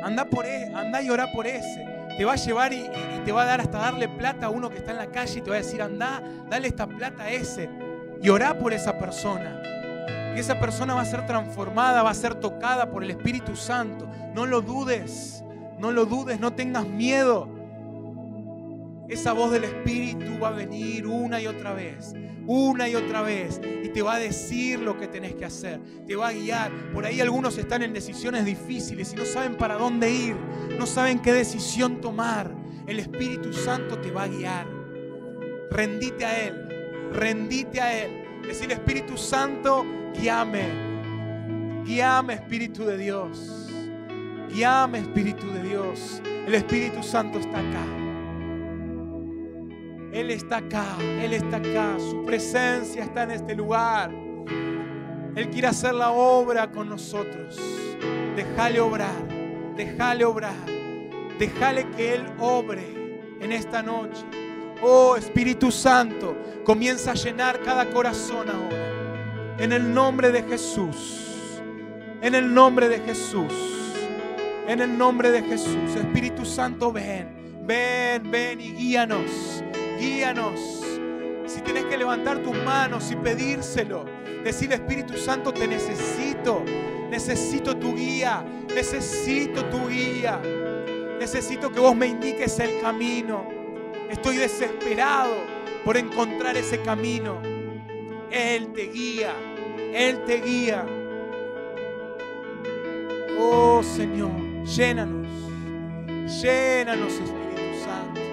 Anda, 0.04 0.24
por 0.24 0.46
e, 0.46 0.72
anda 0.72 1.02
y 1.02 1.10
orá 1.10 1.32
por 1.32 1.48
ese. 1.48 1.84
Te 2.16 2.24
va 2.24 2.34
a 2.34 2.36
llevar 2.36 2.72
y, 2.72 2.76
y, 2.76 3.22
te 3.24 3.32
va 3.32 3.42
a 3.42 3.44
dar 3.44 3.60
hasta 3.60 3.78
darle 3.78 4.08
plata 4.08 4.46
a 4.46 4.50
uno 4.50 4.70
que 4.70 4.76
está 4.76 4.92
en 4.92 4.98
la 4.98 5.10
calle 5.10 5.40
y 5.40 5.42
te 5.42 5.50
va 5.50 5.56
a 5.56 5.58
decir, 5.58 5.82
anda, 5.82 6.22
dale 6.48 6.68
esta 6.68 6.86
plata 6.86 7.24
a 7.24 7.30
ese. 7.32 7.68
Y 8.22 8.28
orá 8.28 8.56
por 8.56 8.72
esa 8.72 8.96
persona. 8.96 9.60
Y 10.36 10.38
esa 10.38 10.60
persona 10.60 10.94
va 10.94 11.00
a 11.00 11.06
ser 11.06 11.26
transformada, 11.26 12.04
va 12.04 12.10
a 12.10 12.14
ser 12.14 12.36
tocada 12.36 12.88
por 12.92 13.02
el 13.02 13.10
Espíritu 13.10 13.56
Santo. 13.56 14.08
No 14.32 14.46
lo 14.46 14.60
dudes, 14.60 15.42
no 15.76 15.90
lo 15.90 16.06
dudes, 16.06 16.38
no 16.38 16.52
tengas 16.52 16.86
miedo. 16.86 17.48
Esa 19.08 19.32
voz 19.32 19.52
del 19.52 19.64
Espíritu 19.64 20.38
va 20.42 20.48
a 20.48 20.52
venir 20.52 21.06
una 21.06 21.40
y 21.40 21.46
otra 21.46 21.74
vez, 21.74 22.14
una 22.46 22.88
y 22.88 22.94
otra 22.94 23.20
vez, 23.20 23.60
y 23.82 23.88
te 23.88 24.00
va 24.00 24.14
a 24.14 24.18
decir 24.18 24.80
lo 24.80 24.98
que 24.98 25.08
tenés 25.08 25.34
que 25.34 25.44
hacer, 25.44 25.80
te 26.06 26.16
va 26.16 26.28
a 26.28 26.32
guiar. 26.32 26.72
Por 26.92 27.04
ahí 27.04 27.20
algunos 27.20 27.58
están 27.58 27.82
en 27.82 27.92
decisiones 27.92 28.46
difíciles 28.46 29.12
y 29.12 29.16
no 29.16 29.24
saben 29.26 29.56
para 29.56 29.74
dónde 29.74 30.10
ir, 30.10 30.36
no 30.78 30.86
saben 30.86 31.18
qué 31.20 31.32
decisión 31.32 32.00
tomar. 32.00 32.50
El 32.86 32.98
Espíritu 32.98 33.52
Santo 33.52 33.98
te 33.98 34.10
va 34.10 34.24
a 34.24 34.28
guiar. 34.28 34.66
Rendite 35.70 36.24
a 36.24 36.46
Él, 36.46 37.10
rendite 37.12 37.80
a 37.80 38.04
Él. 38.04 38.24
Decir 38.46 38.72
Espíritu 38.72 39.16
Santo, 39.16 39.84
guíame, 40.18 41.82
guíame 41.84 42.34
Espíritu 42.34 42.84
de 42.84 42.98
Dios, 42.98 43.70
guíame 44.50 44.98
Espíritu 44.98 45.46
de 45.50 45.62
Dios. 45.62 46.22
El 46.46 46.54
Espíritu 46.54 47.02
Santo 47.02 47.38
está 47.38 47.58
acá. 47.58 48.03
Él 50.14 50.30
está 50.30 50.58
acá, 50.58 50.96
Él 51.00 51.32
está 51.32 51.56
acá, 51.56 51.96
su 51.98 52.24
presencia 52.24 53.02
está 53.02 53.24
en 53.24 53.32
este 53.32 53.56
lugar. 53.56 54.12
Él 55.34 55.50
quiere 55.50 55.66
hacer 55.66 55.92
la 55.92 56.12
obra 56.12 56.70
con 56.70 56.88
nosotros. 56.88 57.58
Déjale 58.36 58.78
obrar, 58.78 59.26
déjale 59.76 60.24
obrar, 60.24 60.54
déjale 61.36 61.90
que 61.96 62.14
Él 62.14 62.26
obre 62.38 63.18
en 63.40 63.50
esta 63.50 63.82
noche. 63.82 64.24
Oh 64.82 65.16
Espíritu 65.16 65.72
Santo, 65.72 66.36
comienza 66.64 67.10
a 67.10 67.14
llenar 67.14 67.60
cada 67.62 67.90
corazón 67.90 68.48
ahora. 68.48 69.56
En 69.58 69.72
el 69.72 69.92
nombre 69.92 70.30
de 70.30 70.44
Jesús, 70.44 71.60
en 72.22 72.36
el 72.36 72.54
nombre 72.54 72.88
de 72.88 73.00
Jesús, 73.00 73.52
en 74.68 74.80
el 74.80 74.96
nombre 74.96 75.32
de 75.32 75.42
Jesús. 75.42 75.96
Espíritu 75.96 76.44
Santo, 76.44 76.92
ven, 76.92 77.64
ven, 77.66 78.30
ven 78.30 78.60
y 78.60 78.74
guíanos 78.74 79.64
guíanos. 80.04 80.60
Si 81.46 81.60
tienes 81.60 81.84
que 81.84 81.96
levantar 81.96 82.38
tus 82.38 82.56
manos 82.64 83.10
y 83.10 83.16
pedírselo, 83.16 84.04
decir 84.42 84.72
Espíritu 84.72 85.16
Santo, 85.16 85.52
te 85.52 85.66
necesito, 85.66 86.62
necesito 87.10 87.76
tu 87.76 87.94
guía, 87.94 88.44
necesito 88.74 89.64
tu 89.66 89.88
guía, 89.88 90.40
necesito 91.18 91.70
que 91.70 91.80
vos 91.80 91.94
me 91.94 92.06
indiques 92.06 92.58
el 92.58 92.80
camino. 92.80 93.48
Estoy 94.10 94.36
desesperado 94.36 95.34
por 95.84 95.96
encontrar 95.96 96.56
ese 96.56 96.80
camino. 96.80 97.40
Él 98.30 98.72
te 98.72 98.88
guía, 98.88 99.34
Él 99.92 100.24
te 100.24 100.40
guía. 100.40 100.86
Oh 103.38 103.82
Señor, 103.82 104.32
llénanos, 104.64 105.28
llénanos 106.40 107.12
Espíritu 107.12 107.84
Santo. 107.84 108.23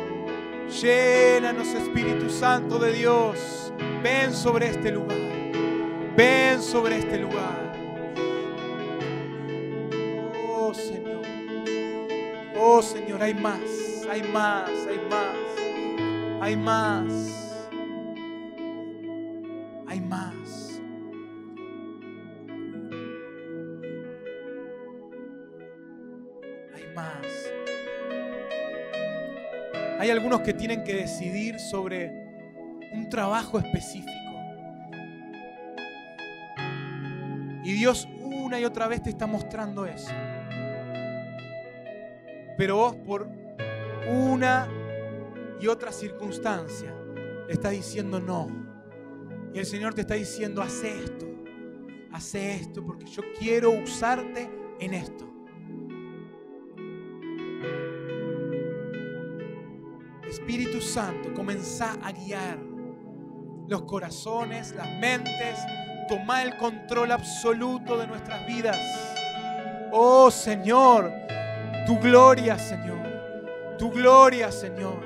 Llénanos, 0.72 1.68
Espíritu 1.68 2.30
Santo 2.30 2.80
de 2.80 2.94
Dios. 2.94 3.74
Ven 4.02 4.34
sobre 4.34 4.68
este 4.68 4.92
lugar. 4.92 5.18
Ven 6.16 6.62
sobre 6.62 7.00
este 7.00 7.18
lugar. 7.18 7.74
Oh 10.48 10.74
Señor. 10.74 11.22
Oh 12.58 12.82
Señor, 12.82 13.22
hay 13.22 13.34
más. 13.34 13.60
Hay 14.10 14.24
más. 14.24 14.70
Hay 14.88 15.02
más. 15.10 15.36
Hay 16.42 16.56
más. 16.56 17.31
Algunos 30.12 30.42
que 30.42 30.54
tienen 30.54 30.84
que 30.84 30.96
decidir 30.96 31.60
sobre 31.60 32.12
un 32.94 33.10
trabajo 33.10 33.60
específico. 33.60 34.12
Y 37.64 37.74
Dios 37.74 38.08
una 38.20 38.60
y 38.60 38.66
otra 38.66 38.88
vez 38.88 39.04
te 39.04 39.10
está 39.10 39.28
mostrando 39.28 39.86
eso. 39.86 40.12
Pero 42.58 42.76
vos 42.76 42.96
por 42.96 43.30
una 44.10 44.68
y 45.60 45.68
otra 45.68 45.92
circunstancia 45.92 46.94
le 47.48 47.54
estás 47.54 47.72
diciendo 47.72 48.20
no. 48.20 48.48
Y 49.54 49.60
el 49.60 49.66
Señor 49.66 49.94
te 49.94 50.02
está 50.02 50.16
diciendo, 50.16 50.62
hace 50.62 51.04
esto, 51.04 51.28
hace 52.12 52.56
esto, 52.56 52.84
porque 52.84 53.06
yo 53.06 53.22
quiero 53.38 53.72
usarte 53.72 54.50
en 54.80 54.94
esto. 54.94 55.31
Santo, 60.94 61.34
comenzá 61.34 61.96
a 62.04 62.12
guiar 62.12 62.58
los 63.70 63.84
corazones, 63.84 64.76
las 64.76 64.90
mentes, 65.00 65.58
toma 66.10 66.44
el 66.44 66.58
control 66.58 67.14
absoluto 67.14 67.98
de 67.98 68.08
nuestras 68.08 68.46
vidas. 68.46 68.78
Oh 69.94 70.30
Señor, 70.30 71.10
tu 71.88 71.98
gloria, 71.98 72.60
Señor, 72.60 73.78
tu 73.78 73.90
gloria, 73.90 74.52
Señor. 74.52 75.02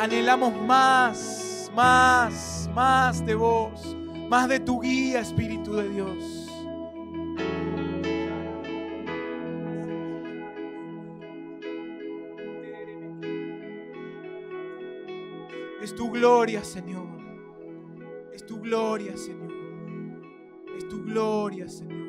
Anhelamos 0.00 0.52
más, 0.60 1.70
más, 1.72 2.68
más 2.74 3.24
de 3.24 3.36
vos, 3.36 3.96
más 4.28 4.48
de 4.48 4.58
tu 4.58 4.80
guía, 4.80 5.20
Espíritu 5.20 5.76
de 5.76 5.88
Dios. 5.90 6.39
Es 15.80 15.94
tu 15.94 16.10
gloria, 16.10 16.62
Señor. 16.62 17.08
Es 18.32 18.44
tu 18.44 18.60
gloria, 18.60 19.16
Señor. 19.16 19.52
Es 20.76 20.88
tu 20.88 21.02
gloria, 21.04 21.68
Señor. 21.68 22.00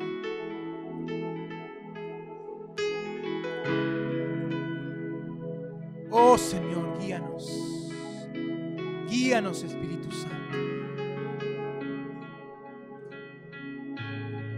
Oh 6.11 6.37
Señor, 6.37 6.99
guíanos. 6.99 7.89
Guíanos, 9.07 9.63
Espíritu 9.63 10.11
Santo. 10.11 10.57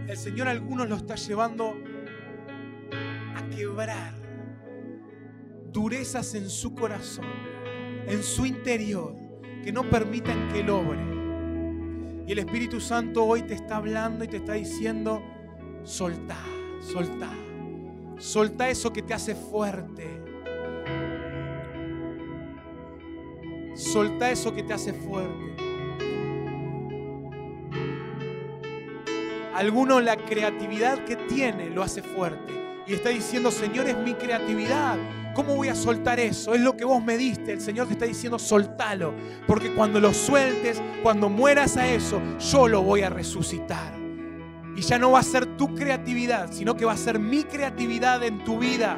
El 0.08 0.16
Señor 0.16 0.48
algunos 0.48 0.88
lo 0.88 0.96
está 0.96 1.14
llevando 1.14 1.74
a 3.36 3.48
quebrar 3.50 4.14
durezas 5.72 6.34
en 6.34 6.48
su 6.48 6.74
corazón, 6.74 7.26
en 8.06 8.22
su 8.22 8.46
interior, 8.46 9.14
que 9.62 9.72
no 9.72 9.88
permitan 9.88 10.48
que 10.48 10.62
Él. 10.92 12.24
Y 12.26 12.32
el 12.32 12.38
Espíritu 12.38 12.80
Santo 12.80 13.24
hoy 13.24 13.42
te 13.42 13.54
está 13.54 13.76
hablando 13.76 14.24
y 14.24 14.28
te 14.28 14.38
está 14.38 14.54
diciendo, 14.54 15.22
soltá, 15.82 16.38
soltá, 16.80 17.30
soltá 18.18 18.70
eso 18.70 18.92
que 18.92 19.02
te 19.02 19.14
hace 19.14 19.34
fuerte. 19.34 20.22
Soltá 23.74 24.30
eso 24.30 24.54
que 24.54 24.62
te 24.62 24.72
hace 24.72 24.92
fuerte. 24.92 25.56
Alguno 29.54 30.00
la 30.00 30.16
creatividad 30.16 31.04
que 31.04 31.16
tiene 31.16 31.70
lo 31.70 31.82
hace 31.82 32.02
fuerte. 32.02 32.52
Y 32.86 32.94
está 32.94 33.10
diciendo, 33.10 33.50
Señor, 33.50 33.88
es 33.88 33.96
mi 33.96 34.14
creatividad. 34.14 34.98
¿Cómo 35.34 35.56
voy 35.56 35.68
a 35.68 35.74
soltar 35.74 36.20
eso? 36.20 36.54
Es 36.54 36.60
lo 36.60 36.76
que 36.76 36.84
vos 36.84 37.02
me 37.02 37.16
diste. 37.18 37.52
El 37.52 37.60
Señor 37.60 37.88
te 37.88 37.94
está 37.94 38.04
diciendo, 38.06 38.38
soltalo. 38.38 39.14
Porque 39.48 39.74
cuando 39.74 39.98
lo 39.98 40.14
sueltes, 40.14 40.80
cuando 41.02 41.28
mueras 41.28 41.76
a 41.76 41.88
eso, 41.88 42.22
yo 42.38 42.68
lo 42.68 42.82
voy 42.82 43.02
a 43.02 43.10
resucitar. 43.10 43.94
Y 44.76 44.80
ya 44.80 44.98
no 44.98 45.10
va 45.10 45.20
a 45.20 45.24
ser 45.24 45.56
tu 45.56 45.74
creatividad, 45.74 46.52
sino 46.52 46.76
que 46.76 46.84
va 46.84 46.92
a 46.92 46.96
ser 46.96 47.18
mi 47.18 47.42
creatividad 47.42 48.22
en 48.22 48.44
tu 48.44 48.58
vida. 48.58 48.96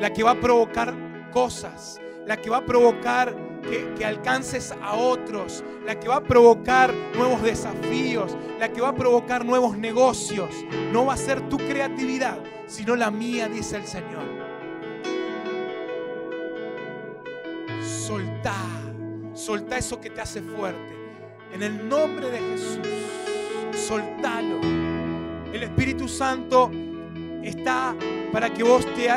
La 0.00 0.12
que 0.12 0.24
va 0.24 0.32
a 0.32 0.40
provocar 0.40 0.94
cosas. 1.30 2.00
La 2.26 2.36
que 2.36 2.50
va 2.50 2.58
a 2.58 2.66
provocar 2.66 3.34
que, 3.62 3.94
que, 3.94 4.04
alcances 4.04 4.74
a 4.82 4.94
otros, 4.94 5.62
la 5.84 5.98
que 5.98 6.08
va 6.08 6.16
a 6.16 6.22
provocar 6.22 6.92
nuevos 7.16 7.42
desafíos, 7.42 8.36
la 8.58 8.72
que 8.72 8.80
va 8.80 8.88
a 8.88 8.94
provocar 8.94 9.44
nuevos 9.44 9.78
negocios. 9.78 10.50
No 10.92 11.06
va 11.06 11.14
a 11.14 11.16
ser 11.16 11.48
tu 11.48 11.56
creatividad, 11.56 12.38
sino 12.66 12.96
la 12.96 13.10
mía, 13.10 13.48
dice 13.48 13.76
el 13.76 13.86
Señor. 13.86 14.29
Soltá 19.40 19.78
eso 19.78 20.00
que 20.00 20.10
te 20.10 20.20
hace 20.20 20.42
fuerte. 20.42 20.94
En 21.52 21.62
el 21.62 21.88
nombre 21.88 22.30
de 22.30 22.38
Jesús, 22.38 22.86
soltalo. 23.74 24.60
El 25.52 25.62
Espíritu 25.62 26.06
Santo 26.06 26.70
está 27.42 27.96
para 28.32 28.52
que 28.52 28.62
vos 28.62 28.86
te 28.94 29.08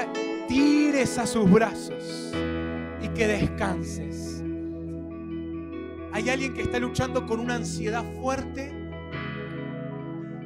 tires 0.47 1.17
a 1.17 1.27
sus 1.27 1.49
brazos 1.49 2.33
y 3.01 3.09
que 3.09 3.27
descanses. 3.27 4.43
Hay 6.11 6.29
alguien 6.29 6.53
que 6.53 6.61
está 6.61 6.79
luchando 6.79 7.25
con 7.25 7.39
una 7.39 7.55
ansiedad 7.55 8.03
fuerte 8.21 8.71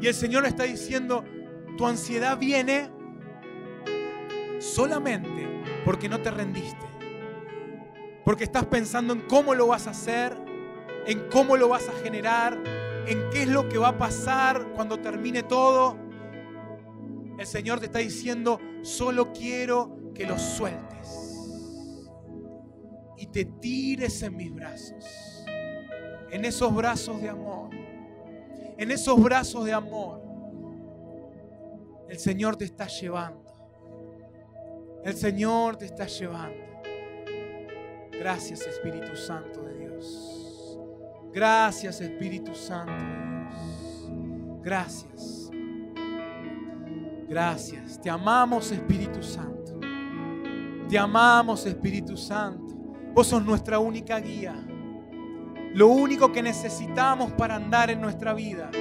y 0.01 0.07
el 0.07 0.13
Señor 0.13 0.43
le 0.43 0.49
está 0.49 0.63
diciendo, 0.63 1.23
tu 1.77 1.85
ansiedad 1.85 2.37
viene 2.37 2.89
solamente 4.59 5.47
porque 5.85 6.09
no 6.09 6.19
te 6.19 6.31
rendiste. 6.31 6.96
Porque 8.27 8.43
estás 8.43 8.65
pensando 8.65 9.13
en 9.13 9.21
cómo 9.21 9.55
lo 9.55 9.67
vas 9.67 9.87
a 9.87 9.91
hacer, 9.91 10.35
en 11.05 11.29
cómo 11.29 11.55
lo 11.55 11.69
vas 11.69 11.87
a 11.87 11.93
generar, 12.03 12.61
en 13.07 13.29
qué 13.29 13.43
es 13.43 13.47
lo 13.47 13.69
que 13.69 13.77
va 13.77 13.87
a 13.87 13.97
pasar 13.97 14.73
cuando 14.75 14.99
termine 14.99 15.43
todo. 15.43 15.95
El 17.39 17.47
Señor 17.47 17.79
te 17.79 17.85
está 17.85 17.99
diciendo, 17.99 18.59
solo 18.81 19.31
quiero 19.31 20.11
que 20.13 20.25
lo 20.25 20.37
sueltes 20.37 21.39
y 23.15 23.27
te 23.27 23.45
tires 23.45 24.21
en 24.23 24.35
mis 24.35 24.53
brazos, 24.53 25.45
en 26.29 26.43
esos 26.43 26.75
brazos 26.75 27.21
de 27.21 27.29
amor, 27.29 27.69
en 28.77 28.91
esos 28.91 29.23
brazos 29.23 29.63
de 29.63 29.71
amor. 29.71 30.21
El 32.09 32.19
Señor 32.19 32.57
te 32.57 32.65
está 32.65 32.87
llevando. 32.87 33.41
El 35.05 35.15
Señor 35.15 35.77
te 35.77 35.85
está 35.85 36.07
llevando. 36.07 36.76
Gracias 38.19 38.61
Espíritu 38.61 39.15
Santo 39.15 39.61
de 39.61 39.77
Dios. 39.79 40.79
Gracias 41.31 42.01
Espíritu 42.01 42.55
Santo 42.55 42.91
de 42.91 42.99
Dios. 42.99 44.61
Gracias. 44.63 45.51
Gracias. 47.27 48.01
Te 48.01 48.09
amamos 48.09 48.71
Espíritu 48.71 49.21
Santo. 49.21 49.79
Te 50.89 50.97
amamos 50.97 51.65
Espíritu 51.65 52.17
Santo. 52.17 52.75
Vos 53.13 53.27
sos 53.27 53.43
nuestra 53.45 53.79
única 53.79 54.19
guía. 54.19 54.55
Lo 55.73 55.87
único 55.87 56.31
que 56.31 56.41
necesitamos 56.41 57.31
para 57.33 57.55
andar 57.55 57.91
en 57.91 58.01
nuestra 58.01 58.33
vida. 58.33 58.71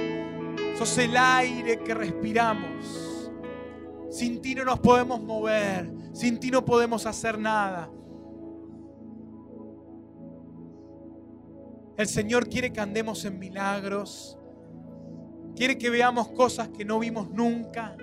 Sos 0.77 0.97
el 0.97 1.15
aire 1.15 1.79
que 1.79 1.93
respiramos. 1.93 3.31
Sin 4.09 4.41
ti 4.41 4.55
no 4.55 4.65
nos 4.65 4.79
podemos 4.79 5.21
mover. 5.21 5.93
Sin 6.13 6.39
ti 6.39 6.49
no 6.49 6.65
podemos 6.65 7.05
hacer 7.05 7.37
nada. 7.37 7.89
El 11.97 12.07
Señor 12.07 12.47
quiere 12.47 12.71
que 12.71 12.79
andemos 12.79 13.25
en 13.25 13.39
milagros. 13.39 14.37
Quiere 15.55 15.79
que 15.79 15.89
veamos 15.89 16.27
cosas 16.29 16.69
que 16.69 16.85
no 16.85 16.99
vimos 16.99 17.31
nunca. 17.31 17.97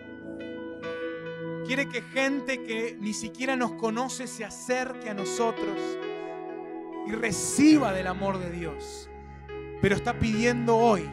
Quiere 1.65 1.89
que 1.89 2.03
gente 2.03 2.65
que 2.65 2.97
ni 3.01 3.15
siquiera 3.15 3.55
nos 3.55 3.73
conoce 3.75 4.27
se 4.27 4.45
acerque 4.45 5.11
a 5.11 5.15
nosotros 5.15 5.79
y 7.07 7.13
reciba 7.13 7.93
del 7.93 8.09
amor 8.09 8.41
de 8.41 8.51
Dios. 8.51 9.09
Pero 9.81 9.95
está 9.95 10.19
pidiendo 10.19 10.77
hoy 10.77 11.09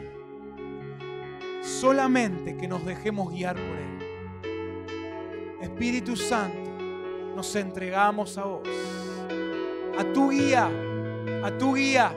solamente 1.62 2.56
que 2.56 2.66
nos 2.66 2.84
dejemos 2.84 3.32
guiar 3.32 3.54
por 3.54 3.76
Él. 3.78 3.98
Espíritu 5.60 6.16
Santo, 6.16 6.68
nos 7.36 7.54
entregamos 7.54 8.36
a 8.38 8.44
vos. 8.44 8.68
A 9.96 10.12
tu 10.12 10.30
guía, 10.30 10.68
a 11.44 11.56
tu 11.56 11.74
guía, 11.74 12.12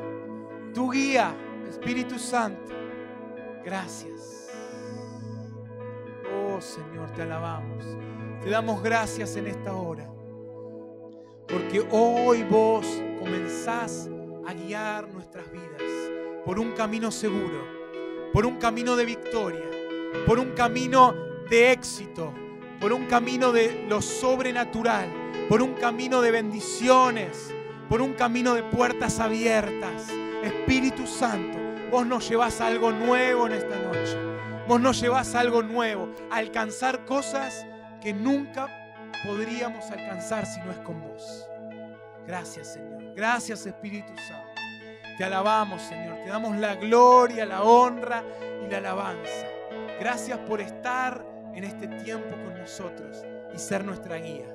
tu 0.75 0.91
guía, 0.91 1.33
Espíritu 1.69 2.19
Santo. 2.19 2.73
Gracias. 3.63 4.49
Oh 6.35 6.59
Señor, 6.59 7.09
te 7.11 7.21
alabamos. 7.21 7.85
Te 8.43 8.49
damos 8.49 8.83
gracias 8.83 9.37
en 9.37 9.47
esta 9.47 9.73
hora. 9.73 10.07
Porque 11.47 11.87
hoy 11.91 12.43
vos 12.43 12.85
comenzás 13.19 14.09
a 14.45 14.53
guiar 14.53 15.07
nuestras 15.13 15.49
vidas 15.49 15.81
por 16.45 16.59
un 16.59 16.73
camino 16.73 17.09
seguro, 17.09 17.63
por 18.33 18.45
un 18.45 18.57
camino 18.57 18.97
de 18.97 19.05
victoria, 19.05 19.65
por 20.27 20.39
un 20.39 20.51
camino 20.51 21.15
de 21.49 21.71
éxito, 21.71 22.33
por 22.81 22.91
un 22.91 23.05
camino 23.05 23.53
de 23.53 23.85
lo 23.87 24.01
sobrenatural, 24.01 25.07
por 25.47 25.61
un 25.61 25.73
camino 25.75 26.21
de 26.21 26.31
bendiciones, 26.31 27.53
por 27.87 28.01
un 28.01 28.13
camino 28.13 28.55
de 28.55 28.63
puertas 28.63 29.19
abiertas. 29.21 30.11
Espíritu 30.45 31.07
Santo, 31.07 31.57
vos 31.91 32.05
nos 32.05 32.27
llevas 32.29 32.61
algo 32.61 32.91
nuevo 32.91 33.47
en 33.47 33.53
esta 33.53 33.75
noche. 33.77 34.17
Vos 34.67 34.81
nos 34.81 34.99
llevas 34.99 35.35
algo 35.35 35.61
nuevo, 35.61 36.09
alcanzar 36.31 37.05
cosas 37.05 37.65
que 38.01 38.13
nunca 38.13 38.67
podríamos 39.25 39.89
alcanzar 39.91 40.45
si 40.45 40.59
no 40.61 40.71
es 40.71 40.79
con 40.79 41.01
vos. 41.01 41.47
Gracias 42.25 42.73
Señor. 42.73 43.13
Gracias 43.15 43.65
Espíritu 43.65 44.13
Santo. 44.27 44.61
Te 45.17 45.23
alabamos 45.23 45.81
Señor. 45.83 46.17
Te 46.23 46.29
damos 46.29 46.57
la 46.57 46.75
gloria, 46.75 47.45
la 47.45 47.63
honra 47.63 48.23
y 48.65 48.69
la 48.69 48.77
alabanza. 48.77 49.47
Gracias 49.99 50.37
por 50.39 50.61
estar 50.61 51.25
en 51.53 51.63
este 51.63 51.87
tiempo 51.87 52.29
con 52.29 52.57
nosotros 52.57 53.23
y 53.53 53.59
ser 53.59 53.85
nuestra 53.85 54.17
guía. 54.17 54.47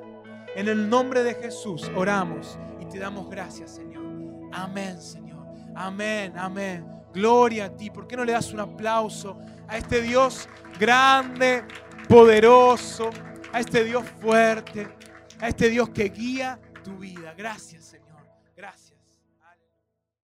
En 0.55 0.68
el 0.68 0.88
nombre 0.88 1.22
de 1.22 1.34
Jesús 1.34 1.91
oramos 1.95 2.59
y 2.80 2.86
te 2.86 2.99
damos 2.99 3.30
gracias 3.30 3.76
Señor. 3.76 4.05
Amén 4.53 5.01
Señor. 5.01 5.29
Amén, 5.74 6.36
amén. 6.36 6.86
Gloria 7.12 7.66
a 7.66 7.76
ti. 7.76 7.90
¿Por 7.90 8.06
qué 8.06 8.16
no 8.16 8.24
le 8.24 8.32
das 8.32 8.52
un 8.52 8.60
aplauso 8.60 9.38
a 9.66 9.76
este 9.76 10.00
Dios 10.00 10.48
grande, 10.78 11.64
poderoso? 12.08 13.10
a 13.52 13.60
este 13.60 13.84
Dios 13.84 14.04
fuerte, 14.20 14.88
a 15.40 15.48
este 15.48 15.68
Dios 15.68 15.90
que 15.90 16.04
guía 16.08 16.58
tu 16.84 16.98
vida. 16.98 17.34
Gracias, 17.36 17.84
Señor. 17.84 18.20
Gracias. 18.56 18.89